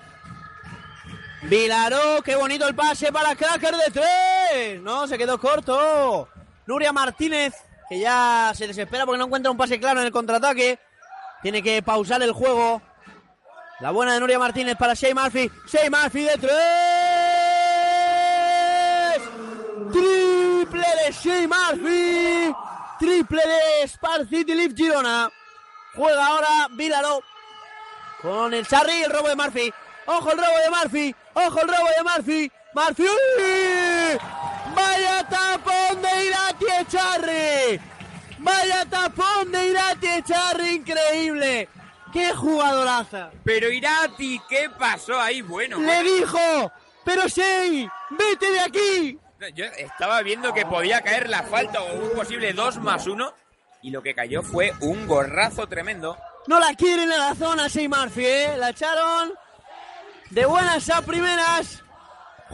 [1.42, 4.82] Vilaró, qué bonito el pase para Cracker de tres.
[4.82, 6.30] No, se quedó corto.
[6.66, 7.54] Nuria Martínez,
[7.90, 10.80] que ya se desespera porque no encuentra un pase claro en el contraataque.
[11.42, 12.82] Tiene que pausar el juego.
[13.80, 15.52] La buena de Nuria Martínez para Shea Murphy.
[15.68, 16.54] Shea Murphy de tres.
[19.92, 22.56] Triple de Shea Murphy.
[23.00, 25.30] Triple de Spar City Leaf Girona.
[25.96, 27.22] Juega ahora Vilaro
[28.22, 29.74] con el Charry y el robo de Murphy.
[30.06, 31.16] Ojo el robo de Murphy.
[31.34, 32.52] Ojo el robo de Murphy.
[32.74, 33.06] Murphy.
[34.84, 37.80] Vaya tapón de Irati Echarri.
[38.40, 40.70] Vaya tapón de Irati Echarri.
[40.76, 41.70] Increíble.
[42.12, 43.32] ¡Qué jugadoraza!
[43.44, 45.42] Pero Irati, ¿qué pasó ahí?
[45.42, 46.72] Bueno, Le dijo,
[47.04, 49.20] pero Shea, vete de aquí.
[49.56, 53.34] yo estaba viendo que podía caer la falta o un posible 2 más 1
[53.82, 56.16] y lo que cayó fue un gorrazo tremendo.
[56.46, 58.58] No la quieren en la zona Shea Murphy, ¿eh?
[58.58, 59.34] La echaron
[60.30, 61.83] de buenas a primeras.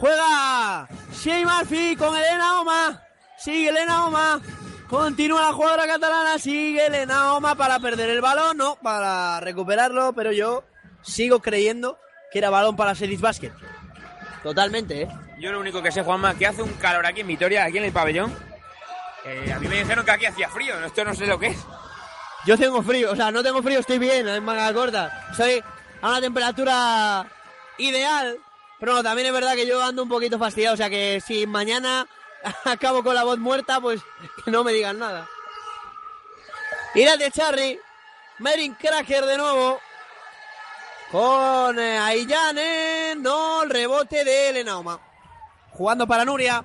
[0.00, 3.02] Juega Shea Murphy con Elena Oma.
[3.36, 4.40] Sigue Elena Oma.
[4.88, 6.38] Continúa la jugadora catalana.
[6.38, 8.56] Sigue Elena Oma para perder el balón.
[8.56, 10.14] No, para recuperarlo.
[10.14, 10.64] Pero yo
[11.02, 11.98] sigo creyendo
[12.32, 13.52] que era balón para Sedis Basket.
[14.42, 15.08] Totalmente, ¿eh?
[15.38, 17.84] Yo lo único que sé, Juanma, que hace un calor aquí en Vitoria, aquí en
[17.84, 18.34] el pabellón.
[19.26, 21.58] Eh, a mí me dijeron que aquí hacía frío, esto no sé lo que es.
[22.46, 25.30] Yo tengo frío, o sea, no tengo frío, estoy bien en manga corta.
[25.36, 25.62] Soy
[26.00, 27.26] a una temperatura
[27.76, 28.38] ideal.
[28.80, 31.46] Pero no, también es verdad que yo ando un poquito fastidiado, o sea que si
[31.46, 32.08] mañana
[32.64, 34.00] acabo con la voz muerta, pues
[34.44, 35.28] que no me digan nada.
[36.94, 37.78] Irá de Charry,
[38.38, 39.78] Merin Cracker de nuevo.
[41.12, 44.98] Con eh, Aillane, no, el rebote de Elenauma.
[45.72, 46.64] Jugando para Nuria.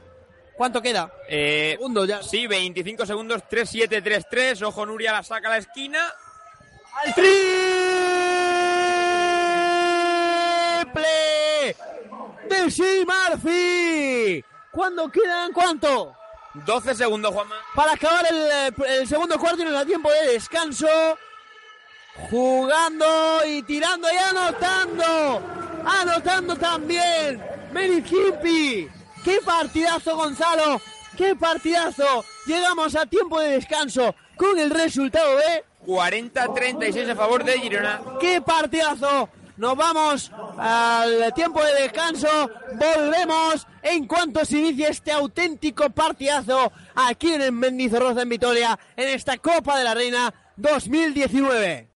[0.55, 1.11] ¿Cuánto queda?
[1.28, 2.24] Eh, Segundo ya.
[2.24, 4.61] Sí, 25 segundos, 3-7-3-3.
[4.63, 5.99] Ojo, Nuria la saca a la esquina.
[7.03, 7.86] ¡Al triple
[12.50, 14.46] de Murphy!
[14.72, 16.16] ¿Cuándo quedan cuánto?
[16.54, 17.56] 12 segundos, Juanma.
[17.76, 20.88] Para acabar el, el segundo cuarto y nos da tiempo de descanso.
[22.30, 25.41] Jugando y tirando y anotando.
[25.86, 27.43] Anotando también.
[27.74, 28.89] Mary Kimpi.
[29.24, 30.80] ¡Qué partidazo, Gonzalo!
[31.18, 32.24] ¡Qué partidazo!
[32.46, 38.02] Llegamos a tiempo de descanso con el resultado de 40-36 a favor de Girona.
[38.20, 39.30] ¡Qué partidazo!
[39.58, 42.28] Nos vamos al tiempo de descanso.
[42.74, 49.10] Volvemos en cuanto se inicie este auténtico partidazo aquí en el Mendizorroza en Vitoria en
[49.10, 51.89] esta Copa de la Reina 2019.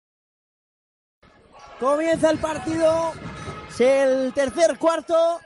[1.79, 3.13] Comienza el partido.
[3.69, 5.39] Es el tercer cuarto.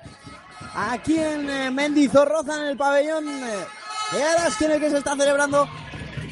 [0.75, 3.65] Aquí en eh, Mendizorroza en el pabellón eh,
[4.11, 5.67] de Aras, que se está celebrando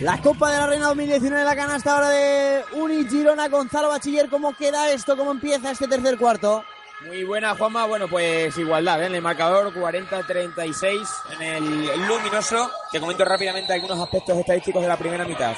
[0.02, 4.30] la Copa de la Reina 2019, la canasta ahora de Uni Girona, Gonzalo Bachiller.
[4.30, 5.16] ¿Cómo queda esto?
[5.16, 6.64] ¿Cómo empieza este tercer cuarto?
[7.06, 7.86] Muy buena, Juanma.
[7.86, 9.08] Bueno, pues igualdad ¿eh?
[9.08, 12.72] en el marcador, 40-36 en el luminoso.
[12.92, 15.54] Te comento rápidamente algunos aspectos estadísticos de la primera mitad.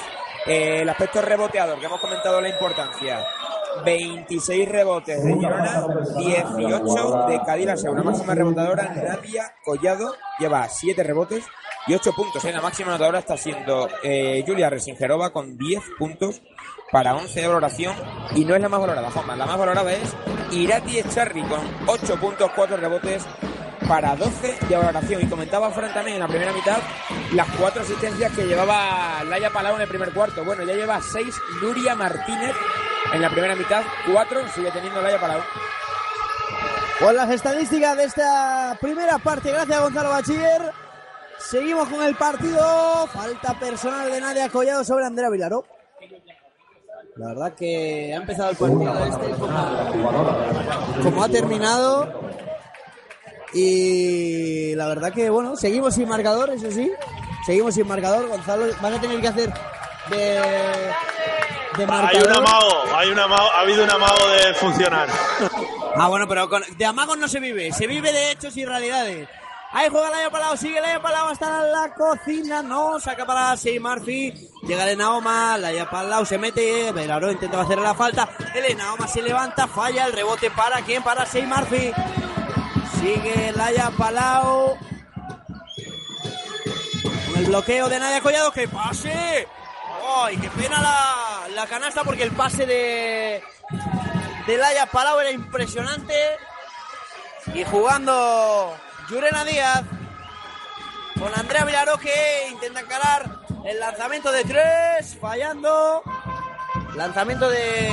[0.46, 3.24] Eh, el aspecto reboteador, que hemos comentado la importancia.
[3.82, 5.86] 26 rebotes de Girona,
[6.18, 11.44] 18 de Cádiz, la segunda máxima rebotadora, Nadia Collado, lleva 7 rebotes
[11.86, 12.44] y 8 puntos.
[12.44, 12.52] ¿eh?
[12.52, 16.42] La máxima anotadora está siendo eh, Julia Resingerova con 10 puntos
[16.90, 17.96] para 11 de valoración
[18.34, 19.36] y no es la más valorada, Juanma.
[19.36, 20.14] La más valorada es
[20.52, 23.24] Irati Echarri con 8 puntos, 4 rebotes
[23.88, 25.22] para 12 de valoración.
[25.22, 26.78] Y comentaba Fran también en la primera mitad
[27.32, 30.44] las 4 asistencias que llevaba Laia Palau en el primer cuarto.
[30.44, 32.54] Bueno, ya lleva 6 Nuria Martínez
[33.12, 35.40] en la primera mitad, 4 sigue teniendo Laia Palau.
[36.98, 40.83] Con las estadísticas de esta primera parte, gracias a Gonzalo Bachiller.
[41.38, 43.06] Seguimos con el partido.
[43.08, 45.64] Falta personal de Nadia Collado sobre Andrea Vilaro.
[47.16, 52.22] La verdad que ha empezado el partido este como, como ha terminado.
[53.52, 56.90] Y la verdad que, bueno, seguimos sin marcador, eso sí.
[57.46, 58.26] Seguimos sin marcador.
[58.26, 59.52] Gonzalo, van a tener que hacer
[60.10, 60.40] de, de
[61.78, 62.26] Hay marcador.
[62.26, 65.08] un amago, hay un amago, ha habido un amago de funcionar.
[65.96, 69.28] Ah, bueno, pero con- de amagos no se vive, se vive de hechos y realidades.
[69.76, 74.32] Ahí juega Laia Palau, sigue Laia Palau hasta la cocina, no, saca para Shea Murphy,
[74.62, 79.20] llega Elena Oma, Laia Palau se mete, Velaro intenta hacer la falta, Elena Oma se
[79.20, 81.92] levanta, falla, el rebote para quién, para Shea Murphy.
[83.00, 84.78] Sigue Laia Palau.
[87.26, 89.48] Con el bloqueo de Nadia Collado, que pase.
[90.22, 93.42] ¡Ay, qué pena la, la canasta porque el pase de,
[94.46, 96.14] de Laia Palau era impresionante.
[97.52, 98.74] Y jugando
[99.08, 99.82] Yurena Díaz
[101.18, 106.02] con Andrea Villaró que intenta encarar el lanzamiento de tres, fallando.
[106.94, 107.90] Lanzamiento de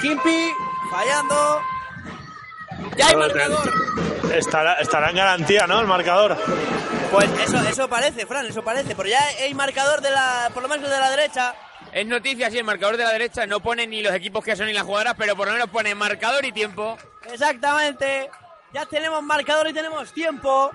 [0.00, 0.50] Kimpi,
[0.90, 1.62] fallando.
[2.96, 3.72] ¡Ya hay marcador!
[4.34, 5.80] Estará, estará en garantía, ¿no?
[5.80, 6.36] El marcador.
[7.10, 8.94] Pues eso, eso parece, Fran, eso parece.
[8.94, 11.54] Pero ya hay marcador de la, por lo menos de la derecha.
[11.92, 14.66] Es noticia, sí, el marcador de la derecha no pone ni los equipos que son
[14.66, 16.96] ni las jugadoras, pero por lo menos pone marcador y tiempo.
[17.32, 18.30] Exactamente.
[18.72, 20.70] Ya tenemos marcador y tenemos tiempo.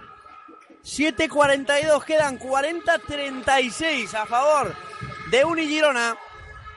[0.83, 4.75] 7.42, quedan 40-36 a favor
[5.31, 6.15] de Uni Girona.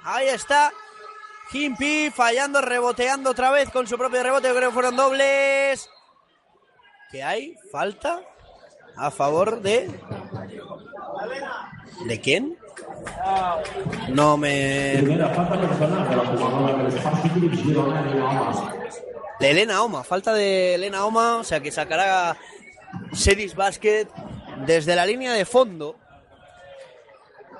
[0.02, 0.72] Ahí está.
[1.50, 4.48] Kimpi fallando, reboteando otra vez con su propio rebote.
[4.48, 5.90] Yo creo que fueron dobles.
[7.10, 7.56] ¿Qué hay?
[7.72, 8.20] ¿Falta?
[8.96, 9.90] A favor de.
[12.06, 12.58] ¿De quién?
[14.08, 15.02] No me.
[19.40, 22.36] De Elena Oma, falta de Elena Oma, o sea que sacará
[23.12, 24.08] Sedis Basket
[24.66, 25.96] desde la línea de fondo.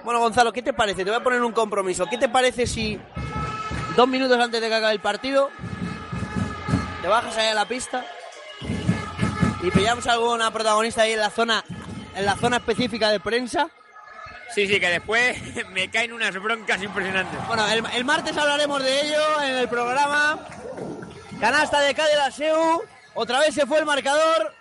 [0.03, 1.05] Bueno, Gonzalo, ¿qué te parece?
[1.05, 2.07] Te voy a poner un compromiso.
[2.07, 2.99] ¿Qué te parece si
[3.97, 5.51] dos minutos antes de que acabe el partido
[7.03, 8.05] te bajas ahí a la pista
[9.63, 11.65] y pillamos a alguna protagonista ahí en la zona,
[12.15, 13.69] en la zona específica de prensa?
[14.55, 15.37] Sí, sí, que después
[15.71, 17.39] me caen unas broncas impresionantes.
[17.47, 20.39] Bueno, el, el martes hablaremos de ello en el programa.
[21.41, 22.83] Canasta de la SEU.
[23.15, 24.53] Otra vez se fue el marcador.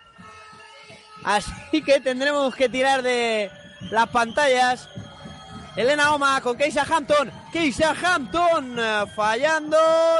[1.23, 3.51] Así que tendremos que tirar de
[3.89, 4.87] las pantallas.
[5.75, 7.31] Elena Oma con Keisha Hampton.
[7.51, 9.77] Keisha Hampton eh, fallando.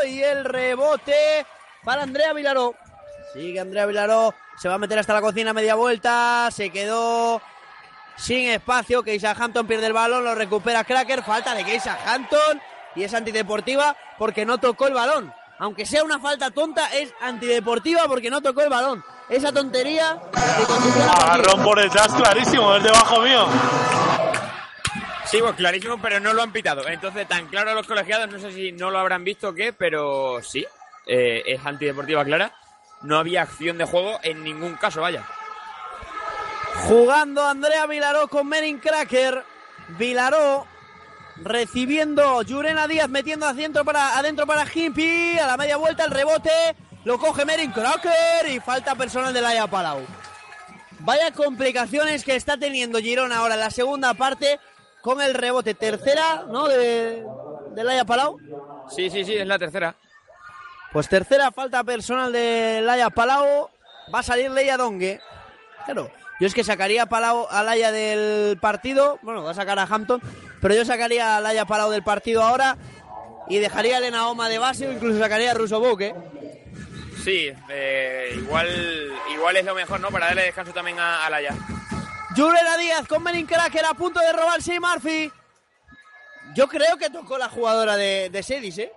[0.08, 1.46] Y el rebote
[1.84, 2.76] para Andrea Vilaró.
[3.34, 4.34] Sigue Andrea Vilaró.
[4.58, 6.50] Se va a meter hasta la cocina media vuelta.
[6.52, 7.40] Se quedó
[8.16, 9.04] sin espacio.
[9.04, 11.24] Keisha Hampton pierde el balón, lo recupera Cracker.
[11.24, 12.60] Falta de Keisha Hampton
[12.96, 15.34] y es antideportiva porque no tocó el balón.
[15.60, 19.04] Aunque sea una falta tonta, es antideportiva porque no tocó el balón.
[19.28, 20.22] Esa tontería.
[21.20, 23.46] Agarrón por detrás, clarísimo, es debajo mío.
[25.26, 26.88] Sí, pues clarísimo, pero no lo han pitado.
[26.88, 29.74] Entonces, tan claro a los colegiados, no sé si no lo habrán visto o qué,
[29.74, 30.66] pero sí,
[31.06, 32.54] eh, es antideportiva clara.
[33.02, 35.28] No había acción de juego en ningún caso, vaya.
[36.88, 39.44] Jugando Andrea Vilaró con Merin Cracker.
[39.98, 40.66] Vilaró
[41.44, 45.38] recibiendo Yurena Díaz metiendo adentro para, adentro para Himpi.
[45.40, 46.52] A la media vuelta el rebote.
[47.06, 50.02] Lo coge Merin Cracker y falta personal de Laia Palau.
[51.00, 54.60] Vaya complicaciones que está teniendo Girona ahora en la segunda parte
[55.02, 55.74] con el rebote.
[55.74, 56.68] Tercera, ¿no?
[56.68, 57.24] De,
[57.72, 58.38] de Laia Palau.
[58.90, 59.96] Sí, sí, sí, es la tercera.
[60.92, 63.70] Pues tercera falta personal de Laia Palau.
[64.14, 65.22] Va a salir Leia Dongue.
[65.86, 66.12] Claro.
[66.40, 69.18] Yo es que sacaría a, Palau, a Laia del partido.
[69.22, 70.22] Bueno, va a sacar a Hampton.
[70.62, 72.78] Pero yo sacaría a Laia Palau del partido ahora.
[73.50, 76.14] Y dejaría a Elena Oma de base o incluso sacaría a Russo Boque.
[77.24, 78.68] Sí, eh, igual,
[79.34, 80.10] igual es lo mejor, ¿no?
[80.10, 81.54] Para darle descanso también a, a Laia.
[82.36, 85.32] Díaz con Menin Cracker a punto de robarse Murphy.
[86.54, 88.92] Yo creo que tocó la jugadora de, de Sedis, ¿eh?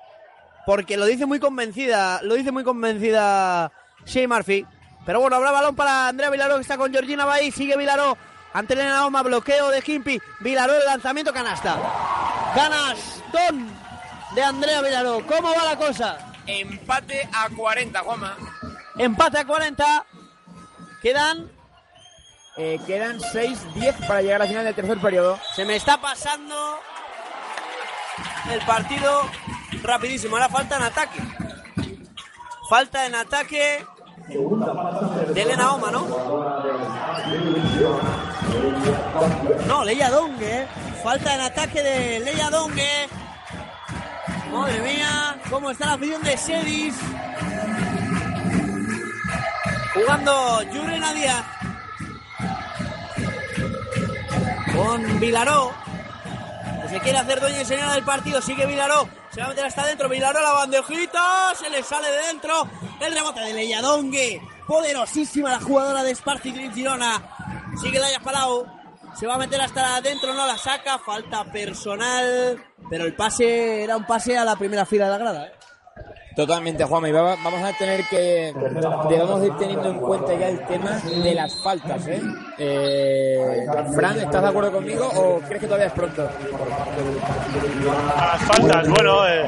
[0.66, 3.72] Porque lo dice muy convencida, lo dice muy convencida
[4.04, 4.66] Shea Murphy.
[5.06, 7.50] Pero bueno, habrá balón para Andrea Vilaró que está con Georgina Bahí.
[7.50, 8.16] Sigue Vilaró
[8.52, 10.20] ante Elena Oma, bloqueo de Kimpi.
[10.40, 11.76] Vilaró el lanzamiento, canasta.
[12.54, 13.68] Canastón
[14.34, 15.24] de Andrea Vilaró.
[15.26, 16.32] ¿Cómo va la cosa?
[16.46, 18.36] Empate a 40, Juanma.
[18.98, 20.06] Empate a 40.
[21.02, 21.50] Quedan.
[22.56, 25.38] Eh, quedan 6-10 para llegar al final del tercer periodo.
[25.54, 26.78] Se me está pasando
[28.50, 29.22] el partido
[29.82, 30.36] rapidísimo.
[30.36, 31.20] Ahora falta en ataque.
[32.68, 33.84] Falta en ataque
[34.28, 36.06] de Elena Oma, ¿no?
[39.66, 40.62] No, Leia Dongue.
[40.62, 40.66] ¿eh?
[41.02, 43.08] Falta en ataque de Leia Dongue.
[44.52, 46.94] Madre mía, cómo está la afición de Sedis.
[49.94, 51.44] Jugando Yurena Díaz.
[54.74, 55.72] Con Vilaró.
[56.82, 58.40] Que se quiere hacer dueña y señora del partido.
[58.42, 59.08] Sigue Vilaró.
[59.30, 60.08] Se va a meter hasta adentro.
[60.08, 61.54] Vilaró la bandejita.
[61.54, 62.68] Se le sale de dentro.
[63.00, 64.40] El rebote de Leyadongue.
[64.66, 67.22] Poderosísima la jugadora de Green Girona.
[67.76, 68.66] Sigue Laia Palau.
[69.14, 70.32] Se va a meter hasta adentro.
[70.34, 70.98] No la saca.
[70.98, 72.62] Falta personal.
[72.88, 75.46] Pero el pase era un pase a la primera fila de la grada.
[75.46, 75.52] ¿eh?
[76.36, 77.08] Totalmente, Juanma.
[77.08, 78.54] Y va- vamos a tener que.
[79.08, 82.22] Debemos de ir teniendo en cuenta ya el tema de las faltas, ¿eh?
[82.56, 86.28] Eh, Fran, ¿estás de acuerdo conmigo o crees que todavía es pronto?
[88.16, 89.46] Las faltas, bueno, eh,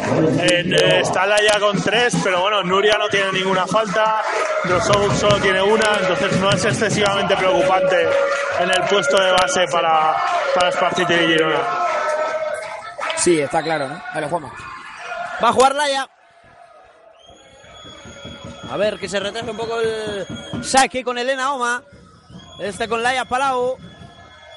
[0.59, 4.21] en- eh, está Laia con tres, pero bueno, Nuria no tiene ninguna falta,
[4.65, 8.09] Rosovuk solo tiene una, entonces no es excesivamente preocupante
[8.61, 10.17] en el puesto de base para,
[10.55, 11.61] para Spartiti y Girona.
[13.17, 14.03] Sí, está claro, ¿no?
[14.13, 14.53] Dale, Juanma.
[15.43, 16.09] Va a jugar Laia.
[18.73, 21.83] A ver, que se retrasa un poco el saque con Elena Oma.
[22.59, 23.77] Este con Laia Palau.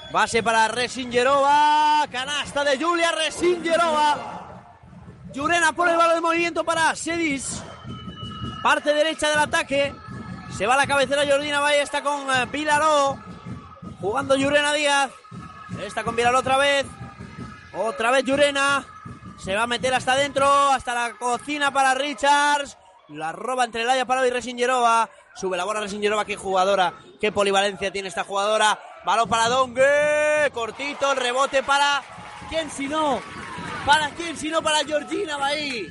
[0.10, 2.08] Base para Resingerova.
[2.10, 4.72] Canasta de Julia Resingerova.
[5.34, 7.62] Yurena por el balón de movimiento para Sedis.
[8.64, 9.94] Parte derecha del ataque.
[10.58, 13.22] Se va la cabecera Jordina Valle, está con eh, Pilaró.
[14.00, 15.12] Jugando Llurena Díaz.
[15.86, 16.86] Está con Pilaró otra vez.
[17.74, 18.86] Otra vez Llurena.
[19.40, 22.78] Se va a meter hasta adentro, hasta la cocina para Richards.
[23.10, 25.10] La roba entre Laia Palau y Resingerova.
[25.36, 28.80] Sube la bola Resingerova, qué jugadora, qué polivalencia tiene esta jugadora.
[29.06, 32.02] Balón para Dongue, cortito, el rebote para...
[32.50, 33.22] ¿Quién si no?
[33.86, 34.62] ¿Para quién si no?
[34.62, 35.88] Para Georgina Bahí.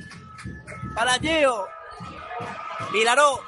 [0.95, 1.67] Para Geo.
[2.91, 3.41] Vilaró.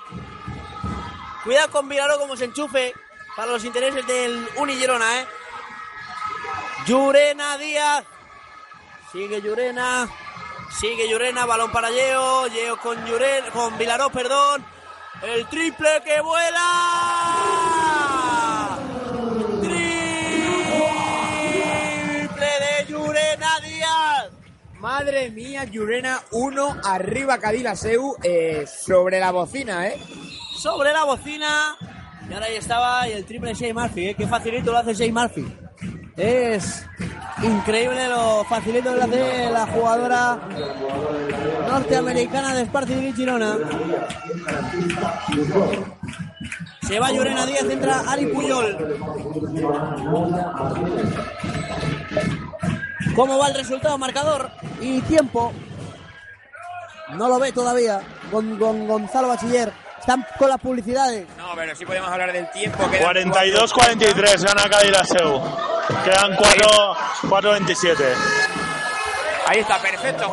[1.43, 2.93] Cuidado con Vilaró como se enchufe
[3.35, 5.27] para los intereses del Unillerona, ¿eh?
[6.85, 8.03] Llurena Díaz.
[9.11, 10.09] Sigue Llurena.
[10.69, 12.47] Sigue Llurena, balón para Yeo.
[12.47, 14.65] Yeo con Llurena, con Vilaró, perdón.
[15.23, 16.61] El triple que vuela.
[19.61, 19.87] Triple
[22.59, 24.29] de Llurena Díaz.
[24.79, 29.97] Madre mía, Llurena 1 arriba Cadila Seu eh, sobre la bocina, ¿eh?
[30.55, 31.75] Sobre la bocina.
[32.29, 34.15] Y ahora ahí estaba y el triple de Shea Murphy, ¿eh?
[34.15, 35.47] Qué facilito lo hace Shea Murphy.
[36.15, 36.85] Es
[37.43, 40.39] increíble lo facilito que hace la jugadora
[41.67, 43.57] norteamericana de Sparty Girona.
[46.81, 48.99] Se va Llorena Díaz, entra Ari Puyol.
[53.15, 53.97] ¿Cómo va el resultado?
[53.97, 55.51] Marcador y tiempo.
[57.15, 59.73] No lo ve todavía con, con Gonzalo Bachiller.
[59.99, 61.27] Están con las publicidades.
[61.57, 62.89] Pero sí podemos hablar del tiempo.
[62.91, 65.41] que 42-43 gana Seu.
[66.03, 68.13] Quedan 4-27.
[69.47, 70.31] Ahí está, perfecto.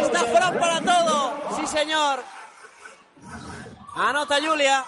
[0.00, 1.34] Está Fran para todo.
[1.56, 2.24] Sí, señor.
[3.94, 4.82] Anota Julia.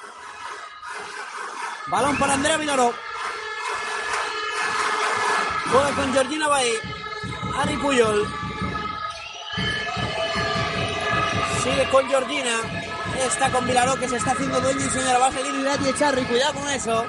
[1.89, 2.95] Balón para Andrea Vilaro.
[5.70, 6.72] Juega con Georgina Bay.
[7.59, 8.26] Ari Puyol.
[11.62, 12.84] Sigue con Georgina.
[13.27, 15.19] Está con Vilaró que se está haciendo dueño y señora.
[15.19, 16.25] Va a salir Irati Echarri.
[16.25, 17.05] Cuidado con eso.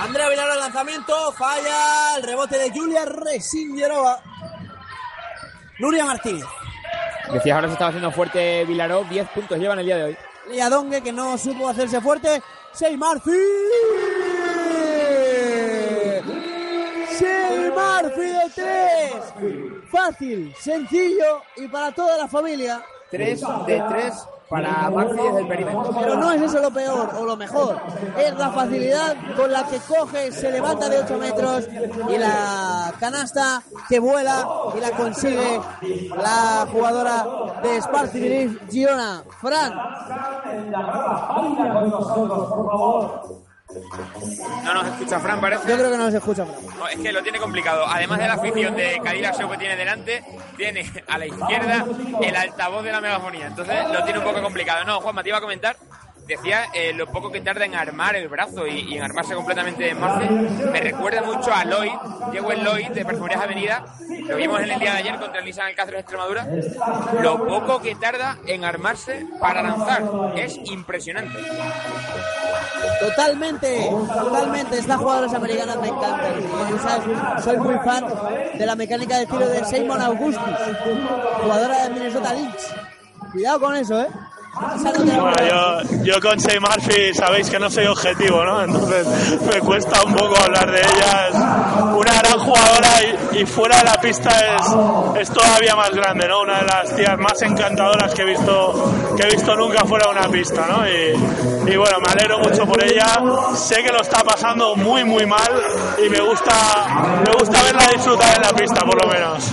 [0.00, 1.32] Andrea Vilaró el lanzamiento.
[1.32, 2.16] Falla.
[2.16, 4.20] El rebote de Julia Resingerova.
[5.78, 6.44] Nuria Martínez.
[7.32, 10.16] Decías ahora se estaba haciendo fuerte Vilaró, 10 puntos llevan el día de hoy.
[10.50, 12.42] Lea Dongue que no supo hacerse fuerte.
[12.72, 13.30] Sei Murphy.
[17.18, 19.12] Sei Murphy de tres.
[19.90, 22.82] Fácil, sencillo y para toda la familia.
[23.10, 24.14] 3 de 3
[24.48, 25.90] para Murphy desde el perímetro.
[25.98, 27.80] Pero no es eso lo peor o lo mejor.
[28.16, 31.68] Es la facilidad con la que coge, se levanta de 8 metros
[32.08, 35.60] y la canasta que vuela y la consigue
[36.16, 37.26] la jugadora
[37.62, 39.22] de Sparty Girona.
[39.40, 39.72] Fran.
[44.64, 45.68] No nos escucha Fran, parece.
[45.68, 46.78] Yo creo que no nos escucha Fran.
[46.78, 47.84] No, es que lo tiene complicado.
[47.86, 50.24] Además de la afición de Cadira Show que tiene delante,
[50.56, 51.86] tiene a la izquierda
[52.22, 53.46] el altavoz de la megafonía.
[53.46, 54.84] Entonces lo tiene un poco complicado.
[54.84, 55.76] No, Juanma, te iba a comentar.
[56.28, 59.98] Decía eh, lo poco que tarda en armar el brazo y, en armarse completamente en
[59.98, 60.28] Marce.
[60.28, 61.90] Me recuerda mucho a Lloyd,
[62.30, 63.82] Diego Lloyd de Perfumerías Avenida.
[64.26, 66.46] Lo vimos en el día de ayer contra el Nissan Alcácer de Extremadura.
[67.22, 70.02] Lo poco que tarda en armarse para lanzar
[70.36, 71.38] es impresionante.
[73.00, 74.78] Totalmente, totalmente.
[74.80, 77.42] Estas jugadoras americanas me encantan.
[77.42, 78.04] Soy muy fan
[78.52, 80.44] de la mecánica de tiro de Simon Augustus,
[81.40, 82.74] jugadora de Minnesota Lynx.
[83.32, 84.08] Cuidado con eso, ¿eh?
[84.58, 88.62] Bueno, yo, yo con Shea Murphy sabéis que no soy objetivo, ¿no?
[88.62, 89.06] Entonces
[89.40, 91.28] me cuesta un poco hablar de ella.
[91.28, 92.88] Es una gran jugadora
[93.32, 96.40] y, fuera de la pista es, es todavía más grande, ¿no?
[96.40, 100.18] Una de las tías más encantadoras que he visto, que he visto nunca fuera de
[100.18, 100.88] una pista, ¿no?
[100.88, 103.06] Y, y bueno, me alegro mucho por ella.
[103.54, 105.52] Sé que lo está pasando muy, muy mal
[106.04, 109.44] y me gusta, me gusta verla disfrutar en la pista, por lo menos.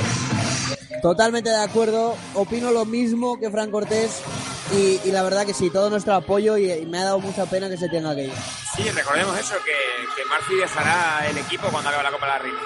[1.02, 2.16] Totalmente de acuerdo.
[2.34, 4.24] Opino lo mismo que Fran Cortés.
[4.72, 7.46] Y, y la verdad que sí, todo nuestro apoyo y, y me ha dado mucha
[7.46, 8.34] pena que se tenga que ir.
[8.76, 9.74] Sí, recordemos eso, que,
[10.16, 12.60] que Murphy dejará el equipo cuando acabe la Copa de la Reina.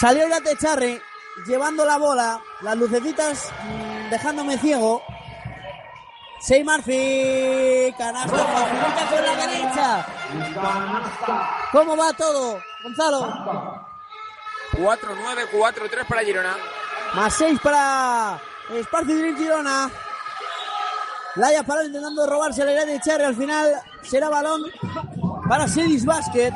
[0.00, 1.00] Salió Irate Charri
[1.46, 5.02] llevando la bola, las lucecitas mm, dejándome ciego.
[6.40, 10.06] Sei Murphy, canasta facilita con la derecha.
[11.70, 13.86] ¿Cómo va todo, Gonzalo?
[14.72, 16.56] 4-9, 4-3 para Girona.
[17.12, 18.40] Más 6 para
[19.04, 19.90] Dream Girona.
[21.36, 23.24] Laia Palau intentando robarse la idea de Cherry.
[23.24, 23.68] Al final
[24.02, 24.62] será balón
[25.48, 26.52] para Sedis Basket.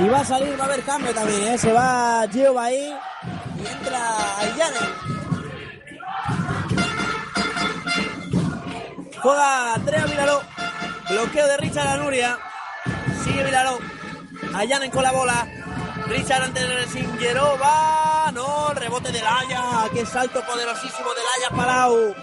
[0.00, 1.42] Y va a salir, va a haber cambio también.
[1.48, 1.58] ¿eh?
[1.58, 2.94] Se va Gio ahí
[3.62, 4.00] y entra
[4.38, 5.10] Ayane.
[9.22, 10.40] Juega Andrea Vilaró.
[11.10, 12.38] Bloqueo de Richard Anuria.
[13.22, 13.78] Sigue Vilaró.
[14.54, 15.46] Ayanen con la bola.
[16.10, 18.32] Richard ante Singerova.
[18.34, 19.88] No, el rebote de Laia.
[19.94, 22.14] Qué salto poderosísimo de Laia Palau.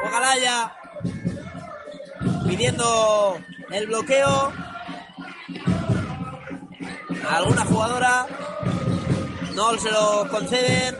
[0.00, 0.72] Juega Laya.
[2.48, 3.38] Pidiendo
[3.70, 4.50] el bloqueo.
[7.28, 8.26] Alguna jugadora.
[9.54, 10.96] No se lo conceden.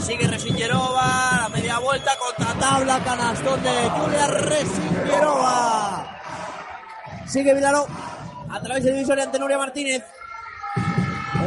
[0.00, 1.40] Sigue Resingerova.
[1.42, 3.02] La media vuelta contra tabla.
[3.02, 6.20] Canastón de Julia Resingerova.
[7.26, 7.88] Sigue Vilaro.
[8.48, 10.04] A través del divisor ante Nuria Martínez.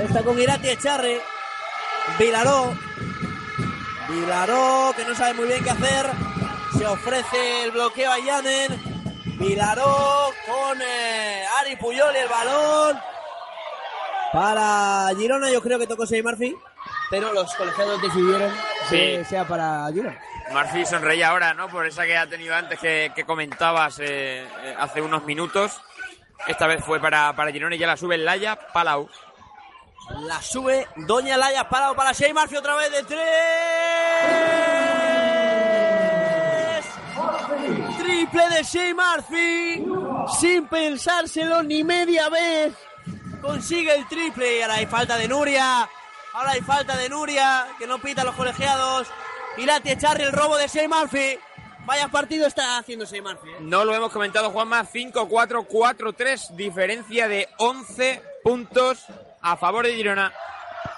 [0.03, 1.17] Está con Irati Echarri.
[2.19, 2.73] Vilaró.
[4.09, 6.05] Vilaró, que no sabe muy bien qué hacer.
[6.77, 8.81] Se ofrece el bloqueo a Yanen.
[9.39, 12.99] Vilaró con eh, Ari Puyol y el balón.
[14.31, 16.55] Para Girona, yo creo que tocó Sei Murphy.
[17.09, 18.51] Pero los colegiados decidieron
[18.89, 19.29] que Sí.
[19.29, 20.19] sea para Girona.
[20.51, 21.69] Murphy sonreía ahora, ¿no?
[21.69, 25.79] Por esa que ha tenido antes que, que comentabas eh, eh, hace unos minutos.
[26.47, 29.09] Esta vez fue para, para Girona y ya la sube el Laya Palau.
[30.09, 33.23] La sube Doña Laya, parado para Shea Murphy otra vez de tres.
[37.97, 39.85] Triple de Shea Murphy.
[40.39, 42.73] Sin pensárselo ni media vez.
[43.41, 44.59] Consigue el triple.
[44.59, 45.89] Y ahora hay falta de Nuria.
[46.33, 47.67] Ahora hay falta de Nuria.
[47.79, 49.07] Que no pita a los colegiados.
[49.57, 51.39] Irati Echarri el robo de Shea Murphy.
[51.85, 53.49] Vaya partido está haciendo Shea Murphy.
[53.49, 53.57] ¿eh?
[53.61, 54.83] No lo hemos comentado, Juanma.
[54.85, 56.55] 5-4-4-3.
[56.55, 59.07] Diferencia de 11 puntos
[59.43, 60.33] a favor de Girona.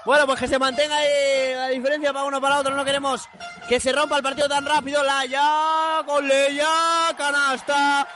[0.05, 2.75] Bueno, pues que se mantenga ahí la diferencia para uno para otro.
[2.75, 3.27] No queremos
[3.67, 5.03] que se rompa el partido tan rápido.
[5.03, 6.67] Laya, con Leia,
[7.17, 8.07] canasta.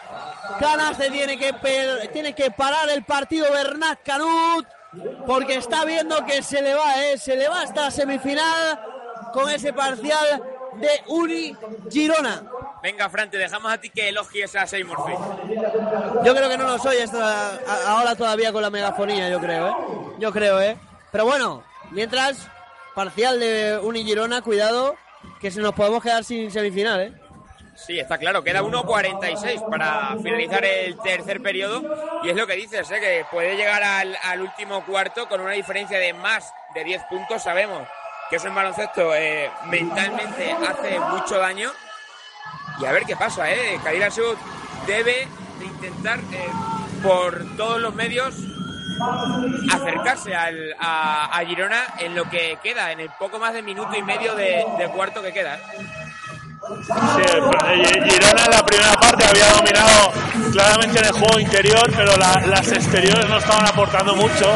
[0.59, 1.53] Canasta tiene que,
[2.13, 4.67] tiene que parar el partido Bernat Canut.
[5.25, 7.17] Porque está viendo que se le va, ¿eh?
[7.17, 8.80] Se le va hasta semifinal
[9.34, 10.43] con ese parcial
[10.75, 11.55] de Uni
[11.91, 12.43] Girona.
[12.82, 14.97] Venga, Fran, te dejamos a ti que elogies a Seymour.
[16.23, 19.75] Yo creo que no lo soy hasta ahora todavía con la megafonía, yo creo, ¿eh?
[20.20, 20.78] Yo creo, ¿eh?
[21.11, 22.47] Pero bueno, mientras,
[22.93, 24.95] parcial de Unigirona, cuidado,
[25.39, 27.13] que se nos podemos quedar sin semifinal, ¿eh?
[27.74, 32.22] Sí, está claro, queda 1.46 para finalizar el tercer periodo.
[32.24, 32.99] Y es lo que dices, ¿eh?
[32.99, 37.41] que puede llegar al, último cuarto con una diferencia de más de 10 puntos.
[37.41, 37.88] Sabemos
[38.30, 41.72] que eso en baloncesto eh, mentalmente hace mucho daño.
[42.82, 43.80] Y a ver qué pasa, ¿eh?
[43.82, 44.36] Kadira Sud
[44.86, 46.49] debe de intentar eh,
[47.01, 48.36] por todos los medios
[49.72, 54.02] acercarse al- a, Girona en lo que queda, en el poco más de minuto y
[54.04, 55.60] medio de cuarto que queda.
[56.70, 60.11] Sí, Girona en la primera parte había dominado
[60.51, 64.53] claramente en el juego interior, pero la- las exteriores no estaban aportando mucho.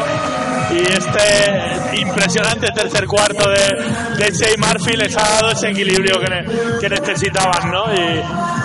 [0.70, 6.26] Y este impresionante tercer cuarto de, de Shea Murphy les ha dado ese equilibrio que,
[6.30, 7.92] ne- que necesitaban, ¿no?
[7.92, 8.18] Y,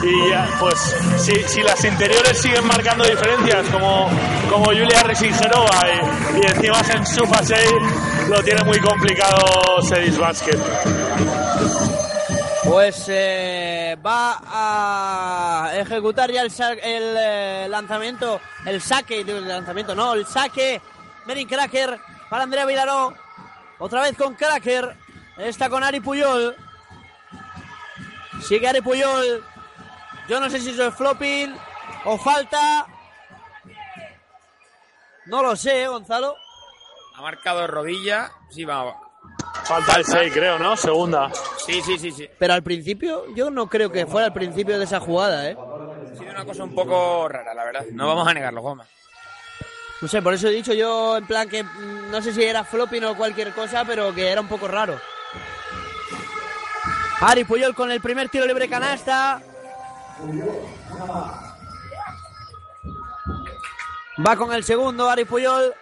[0.08, 4.08] y pues si, si las interiores siguen marcando diferencias, como,
[4.50, 7.56] como Julia Resingerova y, y encima en su fase
[8.30, 10.58] lo tiene muy complicado Sedis Basket.
[12.70, 20.28] Pues eh, va a ejecutar ya el, eh, lanzamiento, el saque, el lanzamiento, no, el
[20.28, 20.80] saque.
[21.26, 22.00] Merin Cracker
[22.30, 23.16] para Andrea Vilaró.
[23.80, 24.96] Otra vez con Cracker.
[25.38, 26.56] Está con Ari Puyol.
[28.48, 29.44] Sigue Ari Puyol.
[30.28, 31.56] Yo no sé si eso es flopping
[32.06, 32.86] o falta.
[35.26, 36.36] No lo sé, ¿eh, Gonzalo.
[37.16, 38.32] Ha marcado rodilla.
[38.52, 39.09] Sí, va.
[39.66, 40.76] Falta el 6, creo, ¿no?
[40.76, 41.32] Segunda.
[41.66, 42.30] Sí, sí, sí, sí.
[42.40, 45.56] Pero al principio, yo no creo que fuera al principio de esa jugada, ¿eh?
[45.56, 47.86] Ha sido una cosa un poco rara, la verdad.
[47.92, 48.86] No vamos a negarlo, Goma.
[50.02, 52.64] No sé, por eso he dicho yo en plan que mm, no sé si era
[52.64, 55.00] flopping o cualquier cosa, pero que era un poco raro.
[57.22, 59.42] Ari Puyol con el primer tiro libre canasta.
[64.26, 65.74] Va con el segundo, Ari Puyol.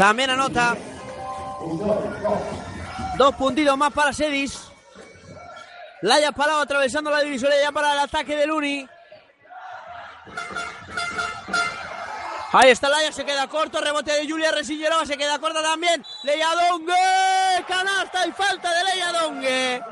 [0.00, 0.74] También anota.
[3.18, 4.58] Dos puntitos más para Sedis.
[6.00, 8.88] Laya Palau atravesando la divisoria ya para el ataque del Uni.
[12.52, 16.02] Ahí está Laya, se queda corto, rebote de Julia Resillerova, se queda corta también.
[16.22, 19.82] Leia Dongue, canasta y falta de Leia Dongue.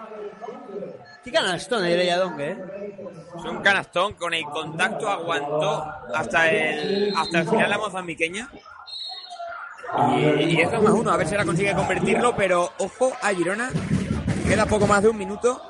[1.23, 2.99] Qué canastón de Leia Dongue, ¿eh?
[3.37, 5.85] Es un canastón con el contacto aguantó
[6.15, 8.51] hasta el hasta el final la mozambiqueña.
[10.17, 13.31] Y, y es 2 más uno, a ver si ahora consigue convertirlo, pero ojo a
[13.31, 13.71] Girona,
[14.47, 15.61] queda poco más de un minuto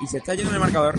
[0.00, 0.94] y se está yendo en el marcador.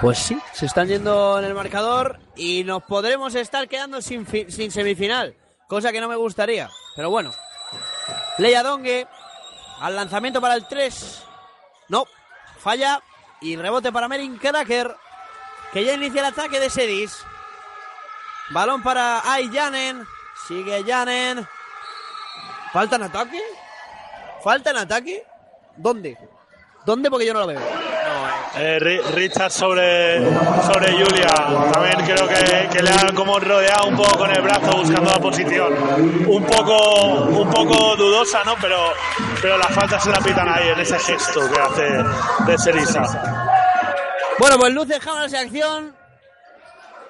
[0.00, 4.70] Pues sí, se están yendo en el marcador y nos podremos estar quedando sin, sin
[4.70, 5.34] semifinal,
[5.68, 6.68] cosa que no me gustaría.
[6.94, 7.32] Pero bueno,
[8.38, 9.06] Leia Dongue
[9.80, 11.24] al lanzamiento para el 3.
[11.88, 12.04] No,
[12.58, 13.00] falla
[13.40, 14.94] y rebote para Merin Cracker,
[15.72, 17.16] que ya inicia el ataque de Sedis.
[18.50, 20.06] Balón para Ay Janen,
[20.46, 21.46] sigue Janen.
[22.72, 23.40] ¿Falta en ataque?
[24.42, 25.24] ¿Falta en ataque?
[25.76, 26.16] ¿Dónde?
[26.84, 27.10] ¿Dónde?
[27.10, 27.60] Porque yo no lo veo.
[28.58, 30.18] Eh, Ri- Richard sobre,
[30.62, 31.26] sobre Julia.
[31.72, 35.18] También creo que, que le han como rodeado un poco con el brazo buscando la
[35.18, 35.74] posición.
[36.26, 38.54] Un poco, un poco dudosa, ¿no?
[38.60, 38.92] Pero,
[39.42, 41.82] pero la falta se la pitan ahí en ese gesto que hace
[42.50, 43.02] de Serisa.
[44.38, 45.96] Bueno, pues luces Hammers en acción.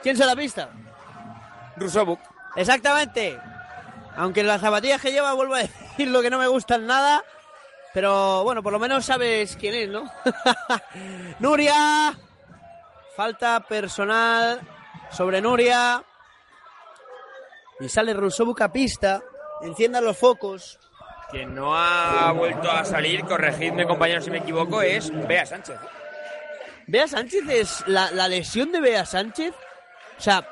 [0.03, 0.69] ¿Quién se la pista?
[1.77, 2.21] Rusovuk.
[2.57, 3.39] Exactamente.
[4.17, 7.23] Aunque las zapatillas que lleva, vuelvo a decir lo que no me gustan nada.
[7.93, 10.11] Pero bueno, por lo menos sabes quién es, ¿no?
[11.39, 12.19] Nuria.
[13.15, 14.61] Falta personal
[15.11, 16.03] sobre Nuria.
[17.81, 19.23] Y sale Rusovuk a pista.
[19.63, 20.79] Enciendan los focos.
[21.31, 25.77] Quien no ha vuelto a salir, corregidme compañeros si me equivoco, es Bea Sánchez.
[26.87, 29.53] Bea Sánchez es la, la lesión de Bea Sánchez.
[30.19, 30.47] O sea,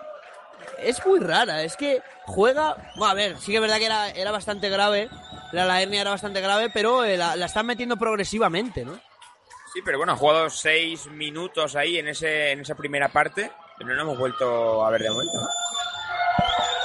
[0.88, 1.62] es muy rara.
[1.62, 2.76] Es que juega.
[2.96, 5.08] Bueno, a ver, sí que es verdad que era, era bastante grave.
[5.52, 8.94] La, la hernia era bastante grave, pero eh, la, la están metiendo progresivamente, ¿no?
[9.74, 13.94] Sí, pero bueno, ha jugado seis minutos ahí en, ese, en esa primera parte, pero
[13.94, 15.08] no hemos vuelto a ver de.
[15.08, 15.22] ¿no?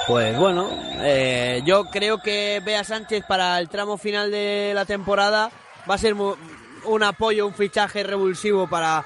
[0.08, 5.52] Pues bueno, eh, yo creo que Bea Sánchez para el tramo final de la temporada
[5.88, 9.04] va a ser un apoyo, un fichaje revulsivo para,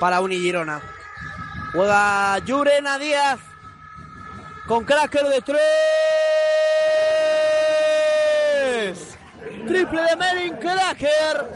[0.00, 0.82] para Uni Girona.
[1.72, 3.38] Juega Llurena Díaz
[4.66, 5.60] con cracker de tres.
[9.66, 11.46] Triple de Melin Cracker.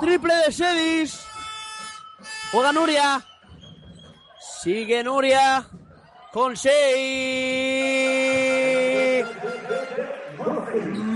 [0.00, 1.26] Triple de Sedis.
[2.52, 3.24] Juega Nuria.
[4.62, 5.66] Sigue Nuria
[6.32, 6.80] con seis.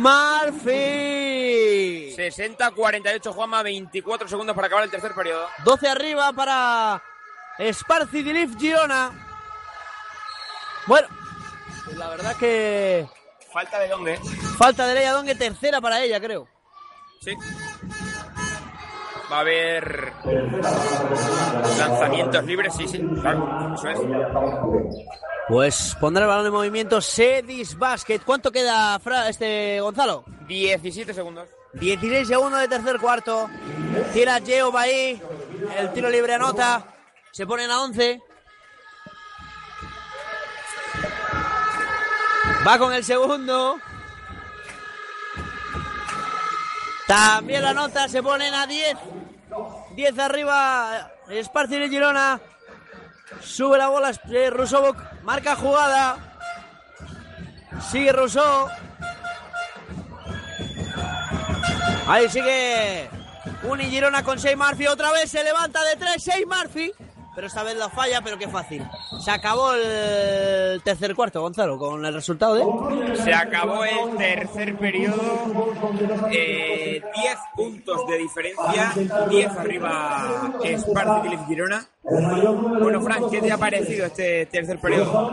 [0.04, 1.14] Murphy.
[2.14, 5.46] 60-48, Juanma, 24 segundos para acabar el tercer periodo.
[5.64, 7.02] 12 arriba para
[7.72, 9.23] Sparci Dilif Girona.
[10.86, 11.08] Bueno,
[11.84, 13.06] pues la verdad que
[13.52, 14.18] Falta de dónde.
[14.58, 16.46] falta de Leia Dongue, tercera para ella, creo.
[17.20, 17.32] Sí.
[19.32, 20.12] Va a haber
[21.78, 23.98] lanzamientos libres, sí, sí, claro, eso es.
[25.48, 28.20] Pues pondrá el balón en movimiento Sedis Basket.
[28.24, 30.24] ¿Cuánto queda, Fra- este Gonzalo?
[30.46, 31.48] 17 segundos.
[31.74, 33.48] 16 segundos de tercer cuarto.
[34.12, 35.20] Tira Geo Bahí.
[35.78, 36.84] El tiro libre anota.
[37.32, 38.20] Se ponen a 11.
[42.66, 43.78] Va con el segundo.
[47.06, 48.08] También la nota.
[48.08, 48.96] Se ponen a 10.
[49.94, 51.10] 10 arriba.
[51.28, 52.40] Esparci de Girona.
[53.42, 54.96] Sube la bola eh, Rusovuk.
[55.22, 56.16] Marca jugada.
[57.90, 58.68] Sigue Rousseau.
[62.06, 63.10] Ahí sigue
[63.64, 64.86] Uni Girona con Shea Murphy.
[64.86, 66.92] Otra vez se levanta de tres Shea Murphy.
[67.34, 68.86] Pero esta vez la falla, pero qué fácil.
[69.20, 73.16] Se acabó el tercer cuarto, Gonzalo, con el resultado de...
[73.16, 75.20] Se acabó el tercer periodo.
[76.30, 78.92] Eh, 10 puntos de diferencia.
[79.28, 81.86] 10 arriba Spartak y Girona.
[82.04, 85.32] Bueno, Frank, ¿qué te ha parecido este tercer periodo?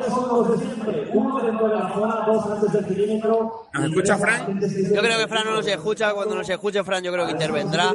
[3.74, 4.47] ¿Nos escucha Frank?
[4.93, 6.14] Yo creo que Fran no nos escucha.
[6.14, 7.93] Cuando nos escuche Fran, yo creo que intervendrá.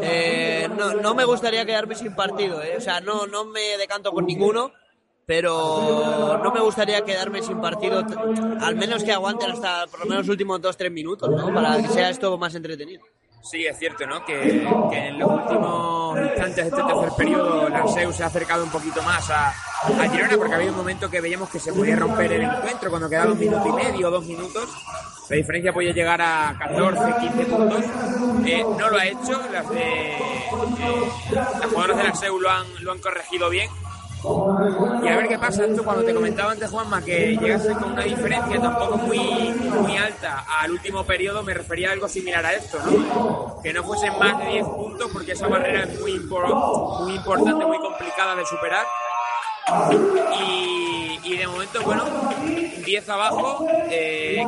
[0.00, 2.62] Eh, no, no me gustaría quedarme sin partido.
[2.62, 2.74] eh.
[2.76, 4.70] O sea, no, no me decanto por ninguno.
[5.26, 8.04] Pero no me gustaría quedarme sin partido.
[8.60, 11.52] Al menos que aguanten hasta por lo menos los últimos 2-3 minutos, ¿no?
[11.54, 13.02] Para que sea esto más entretenido.
[13.42, 14.24] Sí, es cierto, ¿no?
[14.24, 18.64] Que, que en los últimos instantes de este tercer periodo la SEU se ha acercado
[18.64, 21.96] un poquito más a, a Girona porque había un momento que veíamos que se podía
[21.96, 24.68] romper el encuentro cuando quedaba un minuto y medio, dos minutos.
[25.30, 27.84] La diferencia podía llegar a 14, 15 puntos.
[28.46, 29.40] Eh, no lo ha hecho.
[29.52, 30.18] Las, de, eh,
[31.32, 33.70] las jugadoras de la SEU lo han, lo han corregido bien.
[35.02, 35.64] Y a ver qué pasa.
[35.64, 40.44] Esto cuando te comentaba antes, Juanma, que llegase con una diferencia tampoco muy, muy alta
[40.60, 43.60] al último periodo, me refería a algo similar a esto, ¿no?
[43.62, 47.64] Que no fuesen más de 10 puntos, porque esa barrera es muy, impor- muy importante,
[47.66, 48.86] muy complicada de superar.
[50.40, 50.93] Y,
[51.24, 52.04] y de momento, bueno,
[52.84, 54.44] 10 abajo, eh,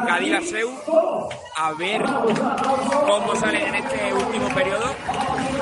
[1.56, 4.94] a ver cómo salen en este último periodo,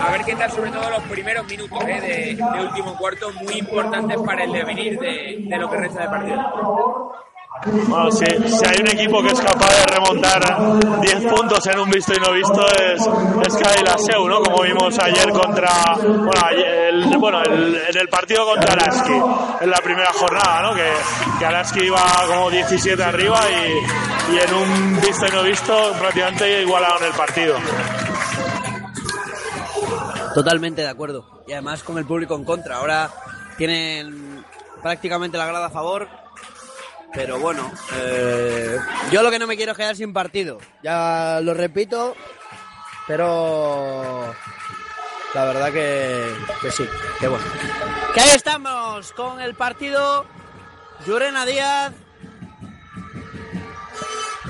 [0.01, 3.59] a ver qué tal sobre todo los primeros minutos eh, de, de último cuarto, muy
[3.59, 7.15] importantes para el devenir de, de lo que resta de partido.
[7.63, 11.89] Bueno, si, si hay un equipo que es capaz de remontar 10 puntos en un
[11.89, 13.01] visto y no visto es,
[13.47, 14.41] es Cadila Seu, ¿no?
[14.43, 15.71] Como vimos ayer contra,
[16.03, 19.13] bueno, el, bueno el- en el partido contra Araski,
[19.61, 20.75] en la primera jornada, ¿no?
[20.75, 20.91] Que,
[21.39, 26.61] que Araski iba como 17 arriba y, y en un visto y no visto prácticamente
[26.63, 27.57] igualaron el partido.
[30.35, 31.25] Totalmente de acuerdo.
[31.47, 32.77] Y además con el público en contra.
[32.79, 33.09] Ahora
[33.57, 34.45] tienen
[34.83, 36.09] prácticamente la grada a favor.
[37.15, 38.77] Pero bueno, eh,
[39.11, 40.59] yo lo que no me quiero es quedar sin partido.
[40.83, 42.17] Ya lo repito.
[43.07, 44.35] Pero
[45.35, 46.87] La verdad que, que sí,
[47.21, 47.45] que bueno.
[48.15, 50.25] Que ahí estamos con el partido.
[51.07, 51.93] Llurena Díaz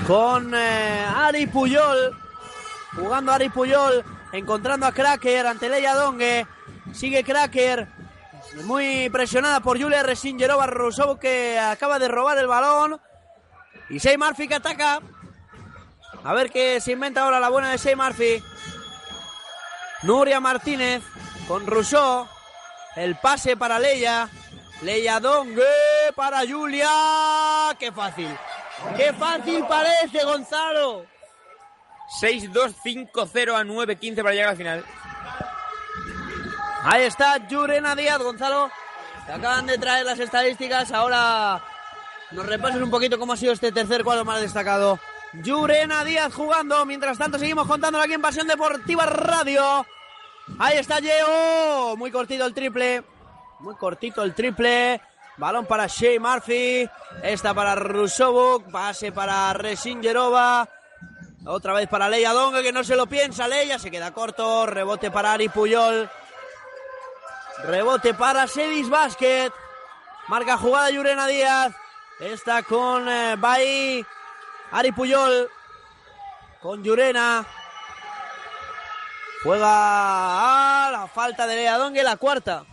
[0.06, 2.16] con eh, Ari Puyol.
[2.96, 6.46] Jugando Ari Puyol, encontrando a Cracker ante Leia Dongue.
[6.92, 7.88] Sigue Cracker,
[8.64, 13.00] muy presionada por Julia Resingerova Rousseau que acaba de robar el balón.
[13.90, 15.00] Y Shea Murphy que ataca.
[16.24, 18.42] A ver qué se inventa ahora la buena de Shea Murphy.
[20.02, 21.02] Nuria Martínez
[21.48, 22.28] con Rousseau.
[22.96, 24.28] El pase para Leia.
[24.82, 25.64] Leia Dongue
[26.14, 26.90] para Julia.
[27.78, 28.28] ¡Qué fácil!
[28.96, 31.06] ¡Qué fácil parece, Gonzalo!
[32.20, 34.84] 6-2-5-0 a 9-15 para llegar al final.
[36.84, 38.70] Ahí está Yurena Díaz, Gonzalo.
[39.24, 40.92] Te acaban de traer las estadísticas.
[40.92, 41.62] Ahora
[42.30, 45.00] nos repasas un poquito cómo ha sido este tercer cuadro más destacado.
[45.32, 46.84] Yurena Díaz jugando.
[46.84, 49.86] Mientras tanto, seguimos contándolo aquí en Pasión Deportiva Radio.
[50.58, 51.96] Ahí está Yeo.
[51.96, 53.02] Muy cortito el triple.
[53.60, 55.00] Muy cortito el triple.
[55.38, 56.86] Balón para Shea Murphy.
[57.22, 58.70] Esta para Rusovuk.
[58.70, 60.68] Pase para Resingerova.
[61.46, 63.48] Otra vez para Leia Donga, que no se lo piensa.
[63.48, 64.66] Leia se queda corto.
[64.66, 66.10] Rebote para Ari Puyol.
[67.66, 69.50] Rebote para Sedis Basket.
[70.28, 71.74] Marca jugada Yurena Díaz.
[72.20, 74.04] Está con eh, Bai.
[74.70, 75.48] Ari Puyol.
[76.60, 77.46] Con Yurena.
[79.42, 82.64] Juega a la falta de Leia Dongue, la cuarta.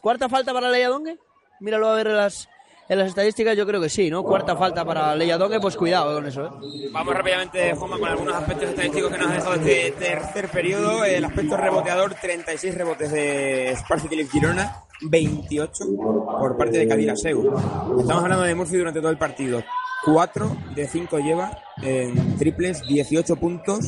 [0.00, 1.18] ¿Cuarta falta para Leia Dongue?
[1.60, 2.48] Míralo a ver las,
[2.88, 4.22] en las estadísticas, yo creo que sí, ¿no?
[4.22, 6.50] Cuarta falta para Leia Dongue, pues cuidado con eso, ¿eh?
[6.92, 11.04] Vamos rápidamente, Juanma, con algunos aspectos estadísticos que nos ha dejado este tercer periodo.
[11.04, 17.56] El aspecto reboteador, 36 rebotes de Sparsity Girona, 28 por parte de Cadillaceu.
[17.98, 19.62] Estamos hablando de Murphy durante todo el partido.
[20.04, 23.86] 4 de 5 lleva en triples, 18 puntos.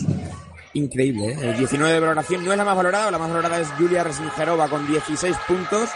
[0.74, 1.38] Increíble, ¿eh?
[1.40, 4.68] El 19 de valoración no es la más valorada, la más valorada es Julia Resingerova
[4.68, 5.88] con 16 puntos.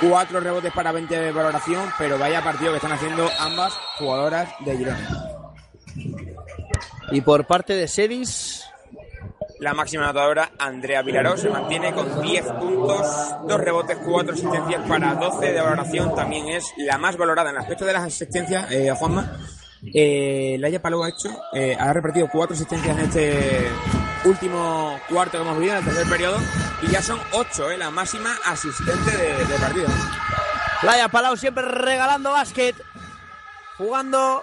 [0.00, 4.76] Cuatro rebotes para 20 de valoración, pero vaya partido que están haciendo ambas jugadoras de
[4.76, 5.08] Girona.
[7.12, 8.62] Y por parte de Sedis,
[9.58, 13.06] La máxima anotadora, Andrea Vilaró, se mantiene con 10 puntos,
[13.48, 16.14] dos rebotes, cuatro asistencias para 12 de valoración.
[16.14, 19.38] También es la más valorada en el aspecto de las asistencias, eh, Juanma.
[19.94, 23.66] Eh, Laia Palou ha hecho, eh, ha repartido cuatro asistencias en este
[24.26, 26.38] último cuarto que hemos vivido, en el tercer periodo,
[26.82, 29.88] y ya son ocho, eh, la máxima asistente de, de partido.
[30.82, 32.76] Laia Palau siempre regalando básquet.
[33.78, 34.42] Jugando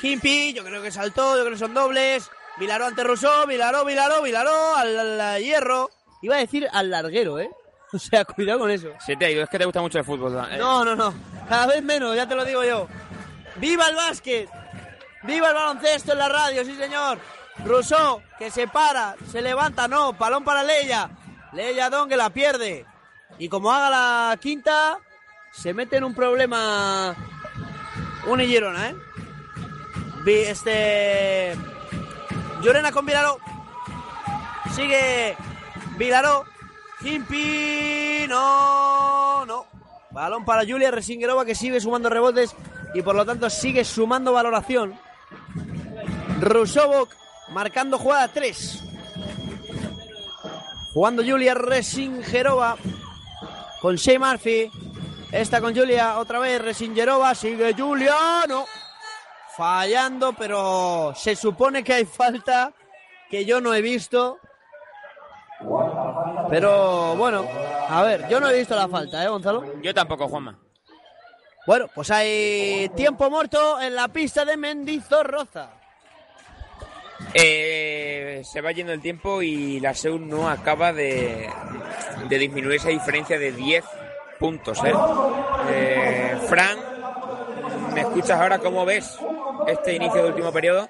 [0.00, 2.30] Kimpi, yo creo que saltó, yo creo que son dobles.
[2.58, 5.90] Vilaró ante Rousseau, Vilaró, Vilaró, Vilaró al, al hierro.
[6.22, 7.50] Iba a decir al larguero, ¿eh?
[7.92, 8.88] O sea, cuidado con eso.
[9.04, 10.36] Se te ido, es que te gusta mucho el fútbol.
[10.50, 10.58] ¿eh?
[10.58, 11.14] No, no, no.
[11.48, 12.86] Cada vez menos, ya te lo digo yo.
[13.56, 14.48] ¡Viva el básquet!
[15.22, 17.18] ¡Viva el baloncesto en la radio, sí señor!
[17.64, 21.10] Rousseau, que se para, se levanta, no, balón para Leia.
[21.52, 22.86] Leia Don que la pierde.
[23.38, 24.98] Y como haga la quinta,
[25.52, 27.14] se mete en un problema
[28.26, 28.96] un Girona, ¿eh?
[30.26, 31.56] Este.
[32.62, 33.38] Llorena con Vilaró.
[34.74, 35.36] Sigue
[35.96, 36.44] Vilaró.
[37.00, 38.26] Kimpi.
[38.28, 39.66] No, no.
[40.10, 42.54] Balón para Julia Resingerova que sigue sumando rebotes
[42.94, 44.98] y por lo tanto sigue sumando valoración.
[46.40, 47.10] Rusovok
[47.50, 48.84] marcando jugada 3.
[50.92, 52.76] Jugando Julia Resingerova
[53.80, 54.70] con Shea Murphy.
[55.30, 56.60] Esta con Julia otra vez.
[56.60, 58.14] Resingerova sigue Julia.
[58.48, 58.64] No.
[59.56, 62.72] Fallando, pero se supone que hay falta
[63.28, 64.38] que yo no he visto.
[66.48, 67.44] Pero bueno,
[67.88, 69.80] a ver, yo no he visto la falta, ¿eh, Gonzalo?
[69.82, 70.56] Yo tampoco, Juanma.
[71.66, 75.77] Bueno, pues hay tiempo muerto en la pista de Mendizorroza.
[77.34, 81.48] Eh, se va yendo el tiempo y la SEU no acaba de,
[82.28, 83.84] de disminuir esa diferencia de 10
[84.38, 84.78] puntos.
[84.84, 84.92] ¿eh?
[85.70, 86.78] Eh, Fran,
[87.94, 89.18] ¿me escuchas ahora cómo ves
[89.66, 90.88] este inicio de último periodo?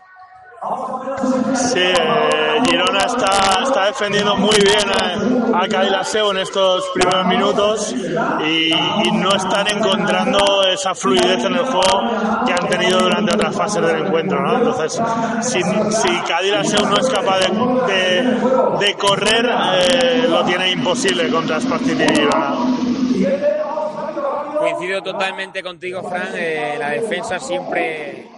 [1.54, 4.90] Sí, eh, Girona está, está defendiendo muy bien
[5.54, 7.94] a, a Cadillaceu en estos primeros minutos
[8.44, 13.54] y, y no están encontrando esa fluidez en el juego que han tenido durante otras
[13.54, 14.40] fases del encuentro.
[14.40, 14.56] ¿no?
[14.58, 15.00] Entonces,
[15.42, 16.08] si, si
[16.88, 17.46] no es capaz de,
[18.80, 22.56] de- correr, eh, lo tiene imposible contra Spartiti Girona.
[24.58, 26.30] Coincido totalmente contigo, Fran.
[26.34, 28.28] eh, la defensa siempre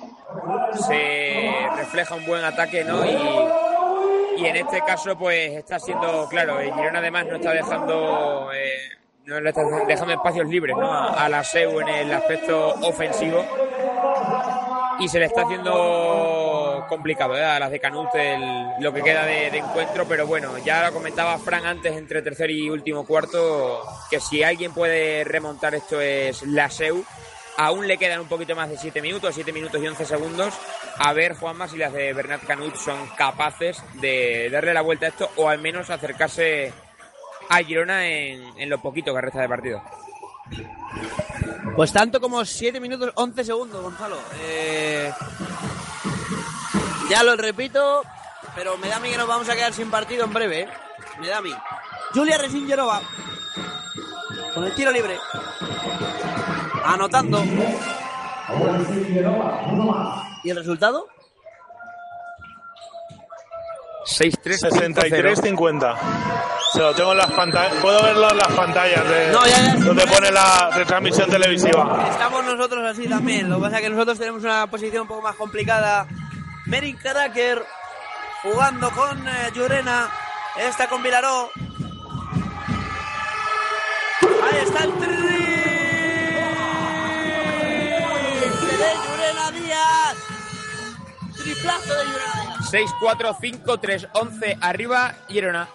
[0.86, 3.05] se refleja un buen ataque, ¿no?
[3.05, 8.78] Y, en este caso, pues está siendo, claro, el Girona además no está dejando, eh,
[9.27, 10.74] no le está dejando espacios libres.
[10.81, 13.44] A la SEU en el aspecto ofensivo.
[14.98, 17.40] Y se le está haciendo complicado, ¿eh?
[17.59, 21.39] las de Canut el- lo que queda de, de encuentro, pero bueno, ya lo comentaba
[21.39, 26.69] Fran antes entre tercer y último cuarto, que si alguien puede remontar esto es la
[26.69, 27.02] SEU.
[27.57, 30.55] Aún le quedan un poquito más de 7 minutos, 7 minutos y 11 segundos.
[30.97, 35.09] A ver, Juanma, si las de Bernat Canut son capaces de darle la vuelta a
[35.11, 36.73] esto o al menos acercarse
[37.49, 39.83] a Girona en, en lo poquito que resta de partido.
[41.77, 44.19] Pues tanto como 7 minutos 11 segundos, Gonzalo.
[44.41, 45.13] Eh,
[47.09, 48.03] ya lo repito,
[48.55, 50.61] pero me da a mí que nos vamos a quedar sin partido en breve.
[50.61, 50.69] ¿eh?
[51.21, 51.55] Me da a mí.
[52.15, 53.01] Julia Resingerova.
[54.55, 55.17] Con el tiro libre.
[56.85, 57.43] Anotando.
[60.43, 61.07] ¿Y el resultado?
[64.07, 64.70] 6-3.
[64.70, 65.97] 63-50.
[66.73, 67.74] Se lo tengo en las pantallas.
[67.82, 70.09] Puedo verlo en las pantallas de No, ya, ya, donde sí.
[70.15, 72.09] pone la retransmisión televisiva.
[72.11, 73.48] Estamos nosotros así también.
[73.51, 76.07] Lo que pasa es que nosotros tenemos una posición un poco más complicada.
[76.66, 77.62] Merin Karaker
[78.43, 80.09] jugando con eh, Llurena.
[80.59, 81.51] Esta con Vilaró.
[84.51, 85.30] Ahí está el triple
[88.81, 90.16] de Llurena Díaz.
[91.36, 92.73] Triplazo de Llurena Díaz.
[93.01, 95.69] 6-4-5-3-11 arriba, Girona.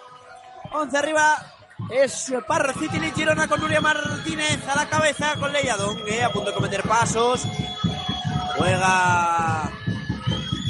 [0.72, 1.52] 11 arriba.
[1.90, 6.50] Es Parra Citili Girona con Nuria Martínez a la cabeza con Leia Dongue a punto
[6.50, 7.42] de cometer pasos.
[8.56, 9.70] Juega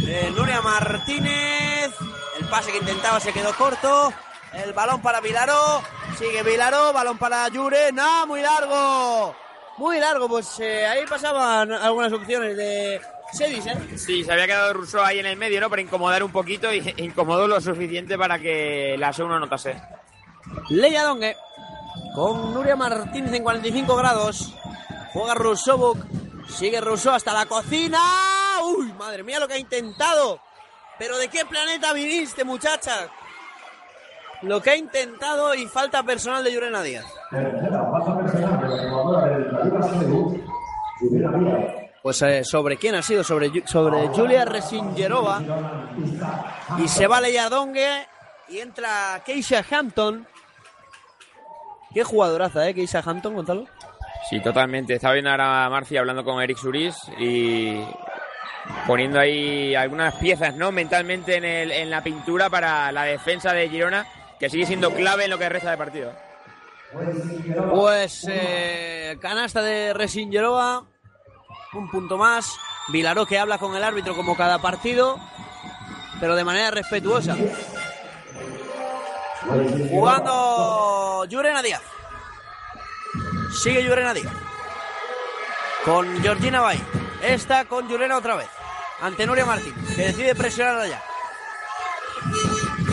[0.06, 1.92] eh, Nuria Martínez.
[2.40, 4.12] El pase que intentaba se quedó corto.
[4.52, 5.80] El balón para Vilaró.
[6.18, 6.92] Sigue Vilaró.
[6.92, 8.26] Balón para Llurena.
[8.26, 9.45] Muy largo.
[9.78, 10.28] Muy largo.
[10.28, 13.00] Pues eh, ahí pasaban algunas opciones de
[13.32, 13.76] Sedis, ¿eh?
[13.96, 15.68] Sí, se había quedado Rousseau ahí en el medio, ¿no?
[15.68, 19.80] Para incomodar un poquito y incomodó lo suficiente para que la SEU no notase.
[20.70, 21.36] Leia Dongue
[22.14, 24.54] con Nuria Martínez en 45 grados.
[25.12, 25.98] Juega Rusovuk.
[26.48, 28.00] Sigue Rousseau hasta la cocina.
[28.64, 30.40] ¡Uy, madre mía lo que ha intentado!
[30.98, 33.10] ¿Pero de qué planeta viniste, muchacha?
[34.42, 37.06] Lo que ha intentado y falta personal de Llurena Díaz.
[42.02, 45.42] Pues eh, sobre quién ha sido, sobre, sobre Julia Resingerova.
[46.78, 48.06] Y se va Leia Dongue
[48.48, 50.26] y entra Keisha Hampton.
[51.92, 52.74] Qué jugadoraza, ¿eh?
[52.74, 53.66] Keisha Hampton, Gonzalo.
[54.28, 54.94] Sí, totalmente.
[54.94, 57.80] Estaba viendo ahora a Marcia hablando con Eric Suris y
[58.86, 60.72] poniendo ahí algunas piezas, ¿no?
[60.72, 64.06] Mentalmente en, el, en la pintura para la defensa de Girona,
[64.38, 66.12] que sigue siendo clave en lo que resta de partido.
[67.70, 70.84] Pues eh, canasta de Resingerova,
[71.72, 72.56] un punto más.
[72.88, 75.18] Vilaró que habla con el árbitro como cada partido,
[76.20, 77.36] pero de manera respetuosa.
[79.90, 81.82] Jugando Llurena Díaz.
[83.62, 84.32] Sigue Llurena Díaz.
[85.84, 86.82] Con Georgina Bay.
[87.22, 88.48] Esta con Llurena otra vez.
[89.00, 91.02] Ante Nuria Martín, que decide presionar allá.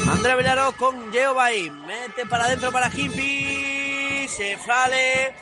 [0.10, 1.70] Andrea Vilaró con Geo Bay.
[1.70, 4.28] Mete para adentro para Hippie.
[4.28, 5.36] Se sale.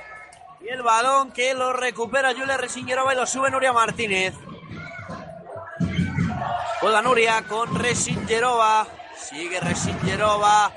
[0.61, 4.35] Y el balón que lo recupera Julia Resingerova y lo sube Nuria Martínez.
[6.79, 8.87] Juega Nuria con Resingerova.
[9.17, 10.71] Sigue Resingerova.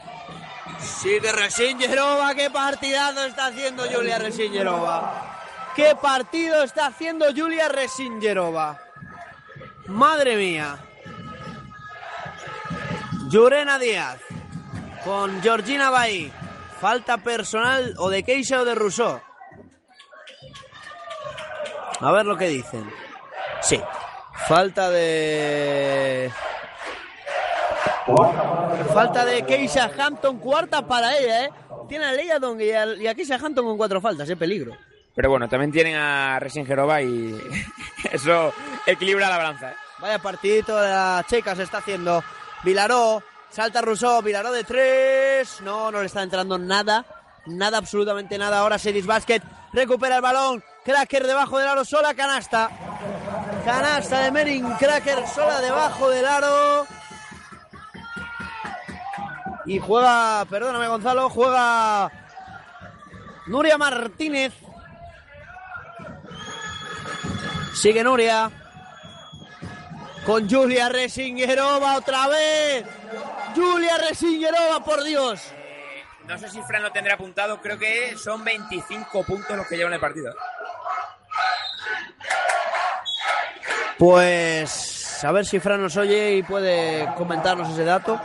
[0.78, 2.34] Sigue Resingerova.
[2.34, 5.40] Qué partidazo está haciendo Julia Resingerova.
[5.74, 8.80] Qué partido está haciendo Julia Resingerova.
[9.86, 10.78] Madre mía.
[13.28, 14.18] Llurena Díaz
[15.04, 16.32] con Georgina Bay.
[16.80, 19.20] Falta personal o de Keisha o de Rousseau.
[22.00, 22.90] A ver lo que dicen.
[23.62, 23.80] Sí.
[24.46, 26.30] Falta de.
[28.92, 31.50] Falta de Keisha Hampton, cuarta para ella, ¿eh?
[31.88, 34.76] Tiene a Leia Dong y a, y a Keisha Hampton con cuatro faltas, es peligro.
[35.14, 37.38] Pero bueno, también tienen a Resingerova y
[38.12, 38.52] eso
[38.84, 39.70] equilibra la balanza.
[39.70, 39.76] ¿eh?
[40.00, 42.22] Vaya partidito de la checa se está haciendo.
[42.64, 45.60] Vilaró, salta Rousseau, Vilaró de tres.
[45.60, 47.04] No, no le está entrando nada.
[47.46, 48.60] Nada, absolutamente nada.
[48.60, 49.42] Ahora Sedis Basket
[49.72, 50.64] recupera el balón.
[50.84, 52.70] Cracker debajo del aro, sola canasta.
[53.64, 56.86] Canasta de Merin Cracker, sola debajo del aro.
[59.66, 62.10] Y juega, perdóname Gonzalo, juega
[63.46, 64.54] Nuria Martínez.
[67.74, 68.50] Sigue Nuria.
[70.24, 72.84] Con Julia Resingerova otra vez.
[73.54, 75.52] Julia Resingerova, por Dios.
[76.26, 79.92] No sé si Fran lo tendrá apuntado, creo que son 25 puntos los que llevan
[79.92, 80.34] el partido.
[83.98, 88.18] Pues a ver si Fran nos oye y puede comentarnos ese dato.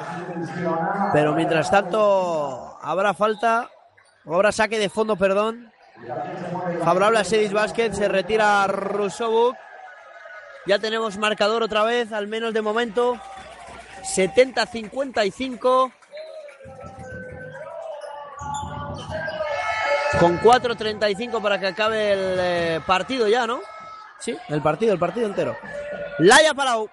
[1.11, 3.69] Pero mientras tanto, habrá falta,
[4.25, 5.71] o habrá saque de fondo, perdón.
[6.83, 9.55] Favorable a Sedis Basket, se retira Rusovuk.
[10.69, 13.19] Ya tenemos marcador otra vez, al menos de momento.
[14.03, 15.91] 70-55.
[20.19, 23.61] Con 4.35 para que acabe el eh, partido ya, ¿no?
[24.19, 25.57] Sí, el partido, el partido entero.
[26.19, 26.87] Laia Palau.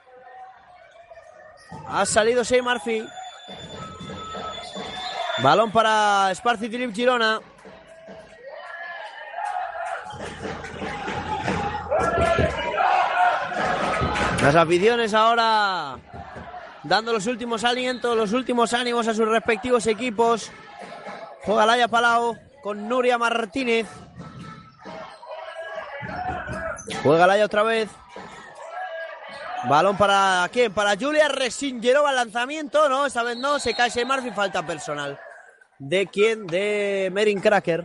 [1.88, 3.06] Ha salido Shea Murphy.
[5.42, 7.42] Balón para Sparci Philip Girona.
[14.46, 15.98] Las aficiones ahora
[16.84, 20.52] dando los últimos alientos, los últimos ánimos a sus respectivos equipos.
[21.42, 23.88] Juega Laia Palau con Nuria Martínez.
[27.02, 27.88] Juega Laia otra vez.
[29.68, 30.72] Balón para quién?
[30.72, 32.88] Para Julia Resingerova lanzamiento.
[32.88, 33.58] No, esta vez no.
[33.58, 34.30] Se cae Murphy.
[34.30, 35.18] Falta personal.
[35.80, 36.46] ¿De quién?
[36.46, 37.84] De Merin Cracker.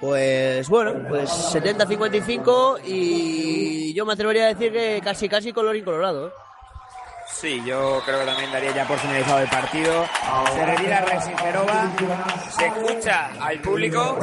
[0.00, 6.28] Pues bueno, pues 70-55 y yo me atrevería a decir que casi casi color incolorado.
[6.28, 6.32] ¿eh?
[7.30, 10.06] Sí, yo creo que también daría ya por finalizado el partido.
[10.54, 11.90] Se retira Resingerova.
[12.50, 14.18] Se escucha al público.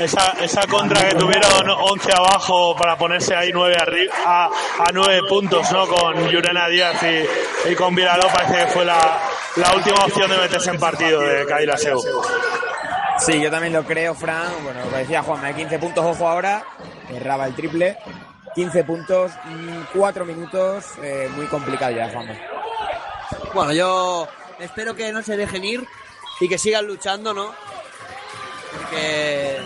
[0.00, 5.20] Esa, esa contra que tuvieron 11 abajo para ponerse ahí 9 arriba, a, a 9
[5.28, 5.86] puntos, ¿no?
[5.86, 9.20] Con Yurena Díaz y, y con Viraló parece que fue la,
[9.56, 12.00] la última opción de meterse en partido de Kaila Seu.
[13.24, 14.50] Sí, yo también lo creo, Fran.
[14.64, 16.64] Bueno, lo decía Juanma, 15 puntos, ojo ahora.
[17.08, 17.96] Erraba el triple.
[18.54, 19.32] 15 puntos,
[19.94, 20.84] 4 minutos.
[21.02, 22.34] eh, muy complicado ya, Juanma.
[23.54, 24.28] Bueno, yo
[24.58, 25.86] espero que no se dejen ir
[26.40, 27.52] y que sigan luchando, ¿no?
[28.76, 29.58] Porque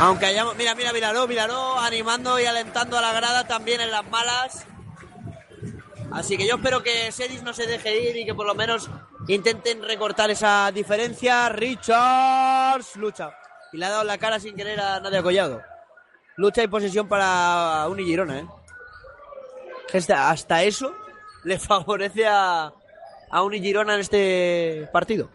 [0.00, 4.04] aunque hayamos, mira, mira, Vilaró, Vilaró animando y alentando a la grada también en las
[4.10, 4.66] malas.
[6.12, 8.90] Así que yo espero que Sedis no se deje ir y que por lo menos
[9.28, 11.48] intenten recortar esa diferencia.
[11.48, 13.32] Richards lucha
[13.72, 15.62] y le ha dado la cara sin querer a Nadia Collado.
[16.36, 18.46] Lucha y posesión para Uni Girona, ¿eh?
[19.88, 20.94] Que hasta, eso
[21.44, 22.72] le favorece a,
[23.30, 25.30] a Girona en este partido.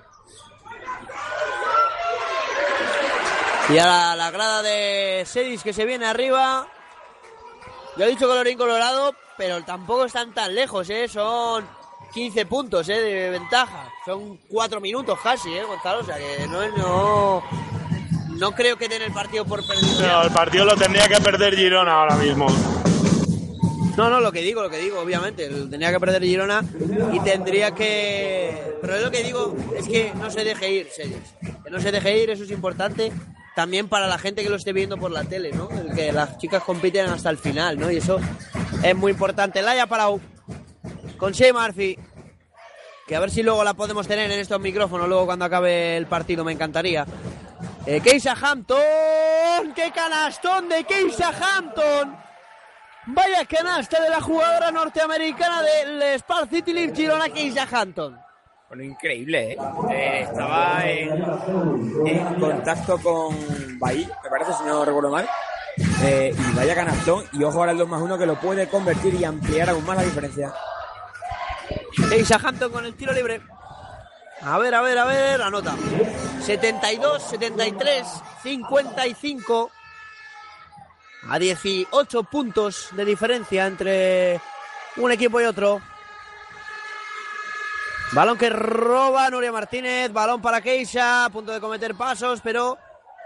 [3.69, 6.67] Y a la, la grada de Sedis que se viene arriba.
[7.97, 11.07] Yo he dicho colorín colorado, pero tampoco están tan lejos, ¿eh?
[11.07, 11.65] Son
[12.13, 12.99] 15 puntos, ¿eh?
[12.99, 13.89] De ventaja.
[14.05, 16.01] Son 4 minutos casi, ¿eh, Gonzalo?
[16.01, 16.65] O sea que no.
[16.77, 17.43] No,
[18.37, 20.07] no creo que den el partido por perdido.
[20.07, 22.47] No, el partido lo tendría que perder Girona ahora mismo.
[23.97, 25.47] No, no, lo que digo, lo que digo, obviamente.
[25.47, 26.63] Tendría que perder Girona
[27.13, 28.77] y tendría que.
[28.81, 31.17] Pero lo que digo es que no se deje ir, Sedis.
[31.63, 33.13] Que no se deje ir, eso es importante.
[33.55, 35.69] También para la gente que lo esté viendo por la tele, ¿no?
[35.69, 37.89] El que las chicas compiten hasta el final, ¿no?
[37.89, 38.19] Y eso
[38.83, 39.61] es muy importante.
[39.61, 40.19] Laia Palau
[41.17, 41.97] con Shea Murphy.
[43.07, 46.07] Que a ver si luego la podemos tener en estos micrófonos, luego cuando acabe el
[46.07, 47.05] partido, me encantaría.
[47.85, 52.17] Eh, Keisha Hampton, qué canastón de Keisha Hampton.
[53.05, 58.24] Vaya canasta de la jugadora norteamericana del Spar City Leaf Girona, Keisha Hampton.
[58.67, 59.57] Bueno, increíble, ¿eh?
[59.91, 65.29] Eh, estaba en, contacto con Bahí, me parece, si no recuerdo mal.
[66.03, 67.23] Eh, y vaya canastón.
[67.33, 69.97] Y ojo ahora el 2 más 1 que lo puede convertir y ampliar aún más
[69.97, 70.53] la diferencia.
[72.09, 73.41] Keisha Hampton con el tiro libre.
[74.41, 75.75] A ver, a ver, a ver, anota.
[76.41, 78.07] 72, 73,
[78.41, 79.71] 55.
[81.29, 84.39] A 18 puntos de diferencia entre
[84.97, 85.81] un equipo y otro.
[88.15, 92.77] Balón que roba Nuria Martínez, balón para Keisha, a punto de cometer pasos, pero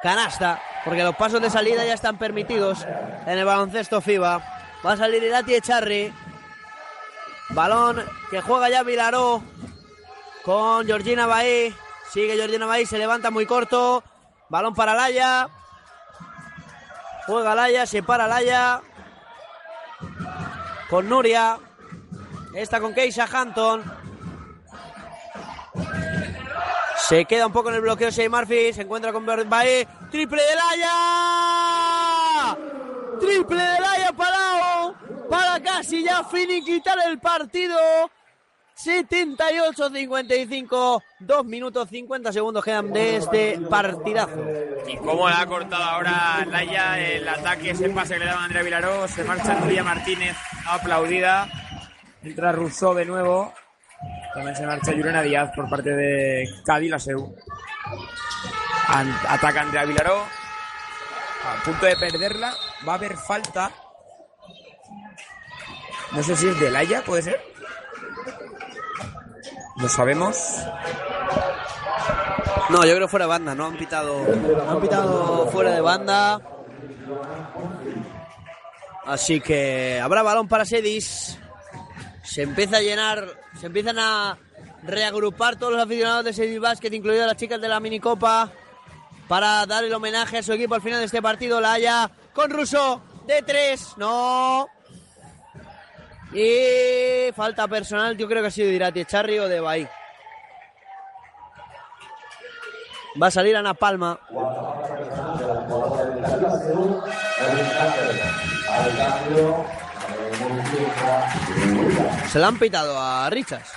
[0.02, 2.88] canasta, porque los pasos de salida ya están permitidos
[3.28, 4.42] en el baloncesto FIBA.
[4.84, 6.12] Va a salir Irati Echarri.
[7.50, 9.44] Balón que juega ya Vilaró
[10.44, 11.72] con Georgina Bahí.
[12.12, 14.04] Sigue Georgina Bahí, se levanta muy corto.
[14.50, 15.50] Balón para Laya.
[17.28, 18.82] Juega Laya, se para Laya.
[20.90, 21.60] Con Nuria.
[22.56, 24.09] Esta con Keisha Hampton.
[27.10, 28.72] Se queda un poco en el bloqueo Shea Murphy.
[28.72, 29.84] Se encuentra con Bahí.
[30.12, 32.56] Triple de Laya.
[33.20, 34.94] Triple de Laya Palau.
[35.28, 37.76] Para casi ya finiquitar el partido.
[38.78, 41.02] 78-55.
[41.22, 44.40] 2 minutos 50 segundos quedan de este partidazo.
[44.88, 48.62] Y cómo la ha cortado ahora Laia el ataque, ese pase que le daba Andrea
[48.62, 49.08] Vilaró.
[49.08, 50.38] Se marcha Nuria Martínez
[50.68, 51.50] aplaudida.
[52.22, 53.52] Entra Rousseau de nuevo.
[54.34, 57.36] También se marcha Yurena Díaz por parte de Cádiz, la SEU.
[58.88, 60.18] An- ataca Andrea Vilaró.
[60.22, 62.54] A punto de perderla.
[62.88, 63.72] Va a haber falta.
[66.12, 67.42] No sé si es de Laia, puede ser.
[69.78, 70.38] No sabemos.
[72.70, 74.26] No, yo creo fuera de banda, no han pitado,
[74.70, 76.40] han pitado fuera de banda.
[79.06, 81.40] Así que habrá balón para Sedis.
[82.24, 83.26] Se empieza a llenar,
[83.60, 84.38] se empiezan a
[84.84, 88.52] reagrupar todos los aficionados de Sedis Basket, incluidas las chicas de la minicopa,
[89.28, 91.60] para dar el homenaje a su equipo al final de este partido.
[91.60, 93.94] La haya con Russo de tres.
[93.98, 94.68] No.
[96.34, 99.88] Y falta personal, yo creo que ha sido de Irati Echarri de Bahí.
[103.22, 104.20] Va a salir Ana Palma.
[112.32, 113.70] Se la han pitado a Richards.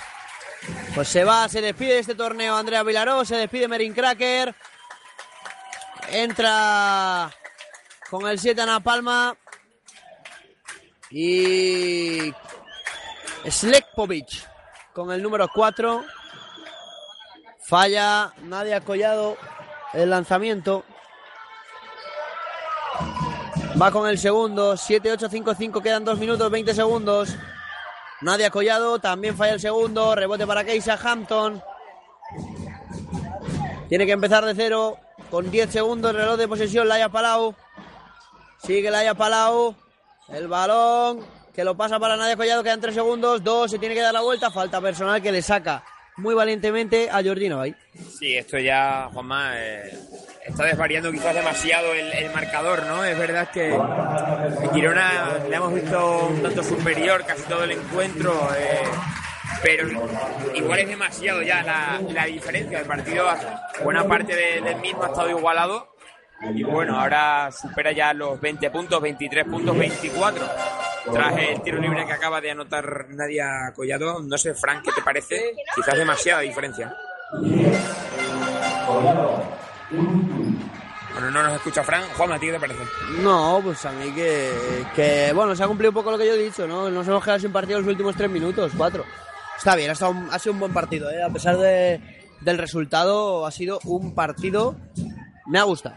[0.95, 4.55] Pues se va, se despide de este torneo Andrea Vilaró, se despide Merin Cracker.
[6.09, 7.31] Entra
[8.09, 9.35] con el 7 Ana Palma.
[11.09, 12.33] Y
[13.49, 14.47] Slekpovic
[14.93, 16.03] con el número 4.
[17.65, 19.37] Falla Nadia Collado
[19.93, 20.83] el lanzamiento.
[23.81, 27.35] Va con el segundo, 7-8-5-5, quedan 2 minutos 20 segundos.
[28.21, 31.61] Nadia Collado también falla el segundo, rebote para Keisa Hampton.
[33.89, 34.97] Tiene que empezar de cero,
[35.31, 37.55] con 10 segundos, reloj de posesión, Laia Palau.
[38.63, 39.75] Sigue Laia Palau,
[40.29, 44.01] el balón que lo pasa para Nadia Collado, quedan 3 segundos, 2, se tiene que
[44.01, 45.83] dar la vuelta, falta personal que le saca
[46.17, 47.75] muy valientemente a Jordino ahí.
[48.19, 49.97] Sí, esto ya, Juanma, eh,
[50.45, 53.03] está desvariando quizás demasiado el, el, marcador, ¿no?
[53.03, 53.77] Es verdad que
[54.73, 58.83] Girona le hemos visto un tanto superior casi todo el encuentro, eh,
[59.61, 59.87] pero
[60.53, 62.79] igual es demasiado ya la, la diferencia.
[62.79, 63.25] El partido,
[63.83, 65.93] buena parte de, del mismo ha estado igualado.
[66.53, 70.45] Y bueno, ahora supera ya los 20 puntos, 23 puntos, 24
[71.11, 74.21] tras el tiro libre que acaba de anotar Nadia Collado.
[74.21, 75.53] No sé, Frank, ¿qué te parece?
[75.75, 76.95] Quizás demasiada diferencia.
[79.93, 82.05] Bueno, no nos escucha Frank.
[82.17, 82.81] Juan, ¿a ti qué te parece?
[83.21, 86.33] No, pues a mí que, que, bueno, se ha cumplido un poco lo que yo
[86.33, 86.89] he dicho, ¿no?
[86.89, 89.05] Nos hemos quedado sin partido los últimos tres minutos, cuatro.
[89.57, 91.21] Está bien, ha, estado, ha sido un buen partido, ¿eh?
[91.21, 92.01] A pesar de,
[92.41, 94.75] del resultado, ha sido un partido...
[95.45, 95.95] Me ha gustado.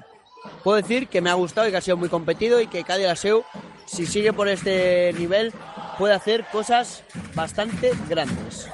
[0.63, 3.07] Puedo decir que me ha gustado y que ha sido muy competido y que Cádiz
[3.07, 3.45] Aseu
[3.87, 5.53] si sigue por este nivel,
[5.97, 7.05] puede hacer cosas
[7.35, 8.69] bastante grandes.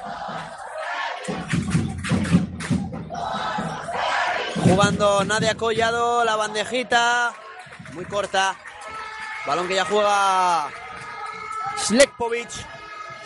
[4.63, 7.33] Jugando Nadia Collado, la bandejita,
[7.93, 8.55] muy corta.
[9.45, 10.67] Balón que ya juega
[11.77, 12.49] Slekpovic.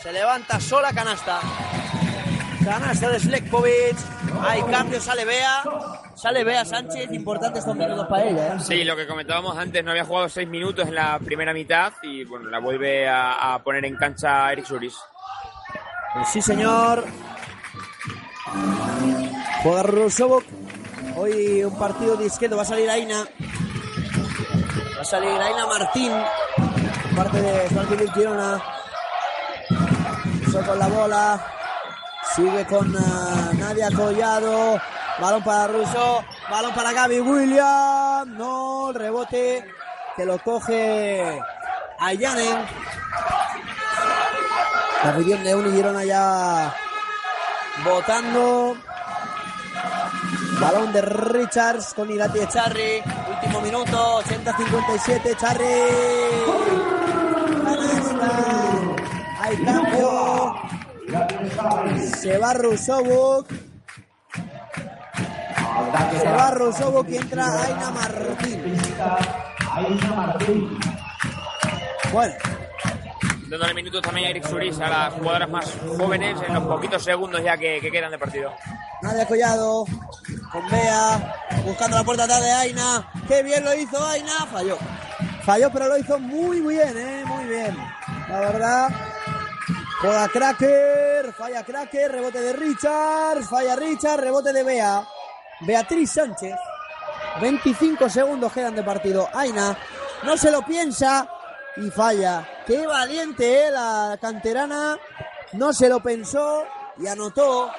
[0.02, 1.40] Se levanta sola canasta.
[2.64, 3.98] Canasta de Slekpovic.
[4.42, 5.64] Hay cambio, sale Bea.
[6.16, 8.56] Sale Bea Sánchez, importante estos minutos para ella.
[8.56, 8.60] ¿eh?
[8.60, 12.24] Sí, lo que comentábamos antes, no había jugado seis minutos en la primera mitad y
[12.26, 14.96] bueno, la vuelve a, a poner en cancha Eric Suris.
[16.16, 17.06] Pues sí, señor.
[19.62, 20.44] Juega Rusovok.
[21.20, 22.56] Hoy un partido disqueto.
[22.56, 23.26] Va a salir Aina.
[24.96, 26.12] Va a salir Aina Martín.
[27.16, 28.62] Parte de Franklin Girona.
[30.48, 31.46] Eso con la bola.
[32.36, 34.80] Sigue con uh, Nadia Collado.
[35.20, 36.24] Balón para Russo.
[36.52, 38.28] Balón para Gaby Williams.
[38.28, 39.66] No, el rebote
[40.16, 41.42] que lo coge
[42.00, 42.64] Ayanen.
[45.04, 46.76] La afición de Uni Girona ya
[47.84, 48.78] votando.
[50.60, 53.02] Balón de Richards con Irati Echarri.
[53.30, 55.32] Último minuto, 80-57.
[55.32, 55.66] Echarri.
[59.40, 60.56] Hay cambio.
[62.18, 63.48] Se va Rusovuk.
[66.20, 68.80] Se va Rusovuk y entra Aina Martín.
[72.12, 72.57] Bueno.
[73.50, 77.42] Dándole minutos también a Eric Suris, a las jugadoras más jóvenes, en los poquitos segundos
[77.42, 78.54] ya que, que quedan de partido.
[79.02, 79.86] Nadia Collado,
[80.52, 83.10] con Bea, buscando la puerta atrás de Aina.
[83.28, 84.46] ¡Qué bien lo hizo Aina!
[84.52, 84.78] Falló.
[85.44, 87.24] Falló, pero lo hizo muy bien, ¿eh?
[87.26, 87.78] Muy bien.
[88.28, 88.90] La verdad.
[90.02, 95.08] Juega Cracker, falla Cracker, rebote de Richard, falla Richard, rebote de Bea.
[95.62, 96.54] Beatriz Sánchez.
[97.42, 99.30] 25 segundos quedan de partido.
[99.34, 99.78] Aina
[100.24, 101.30] no se lo piensa
[101.78, 102.48] y falla.
[102.66, 103.72] Qué valiente, ¿eh?
[103.72, 104.98] La canterana
[105.54, 106.64] no se lo pensó
[107.00, 107.72] y anotó.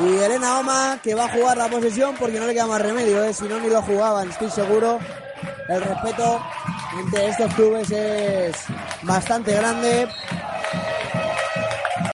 [0.00, 3.22] Y Elena Oma que va a jugar la posesión porque no le queda más remedio,
[3.22, 3.32] ¿eh?
[3.32, 4.98] si no ni lo jugaban, estoy seguro.
[5.68, 6.42] El respeto
[6.98, 8.56] entre estos clubes es
[9.02, 10.08] bastante grande.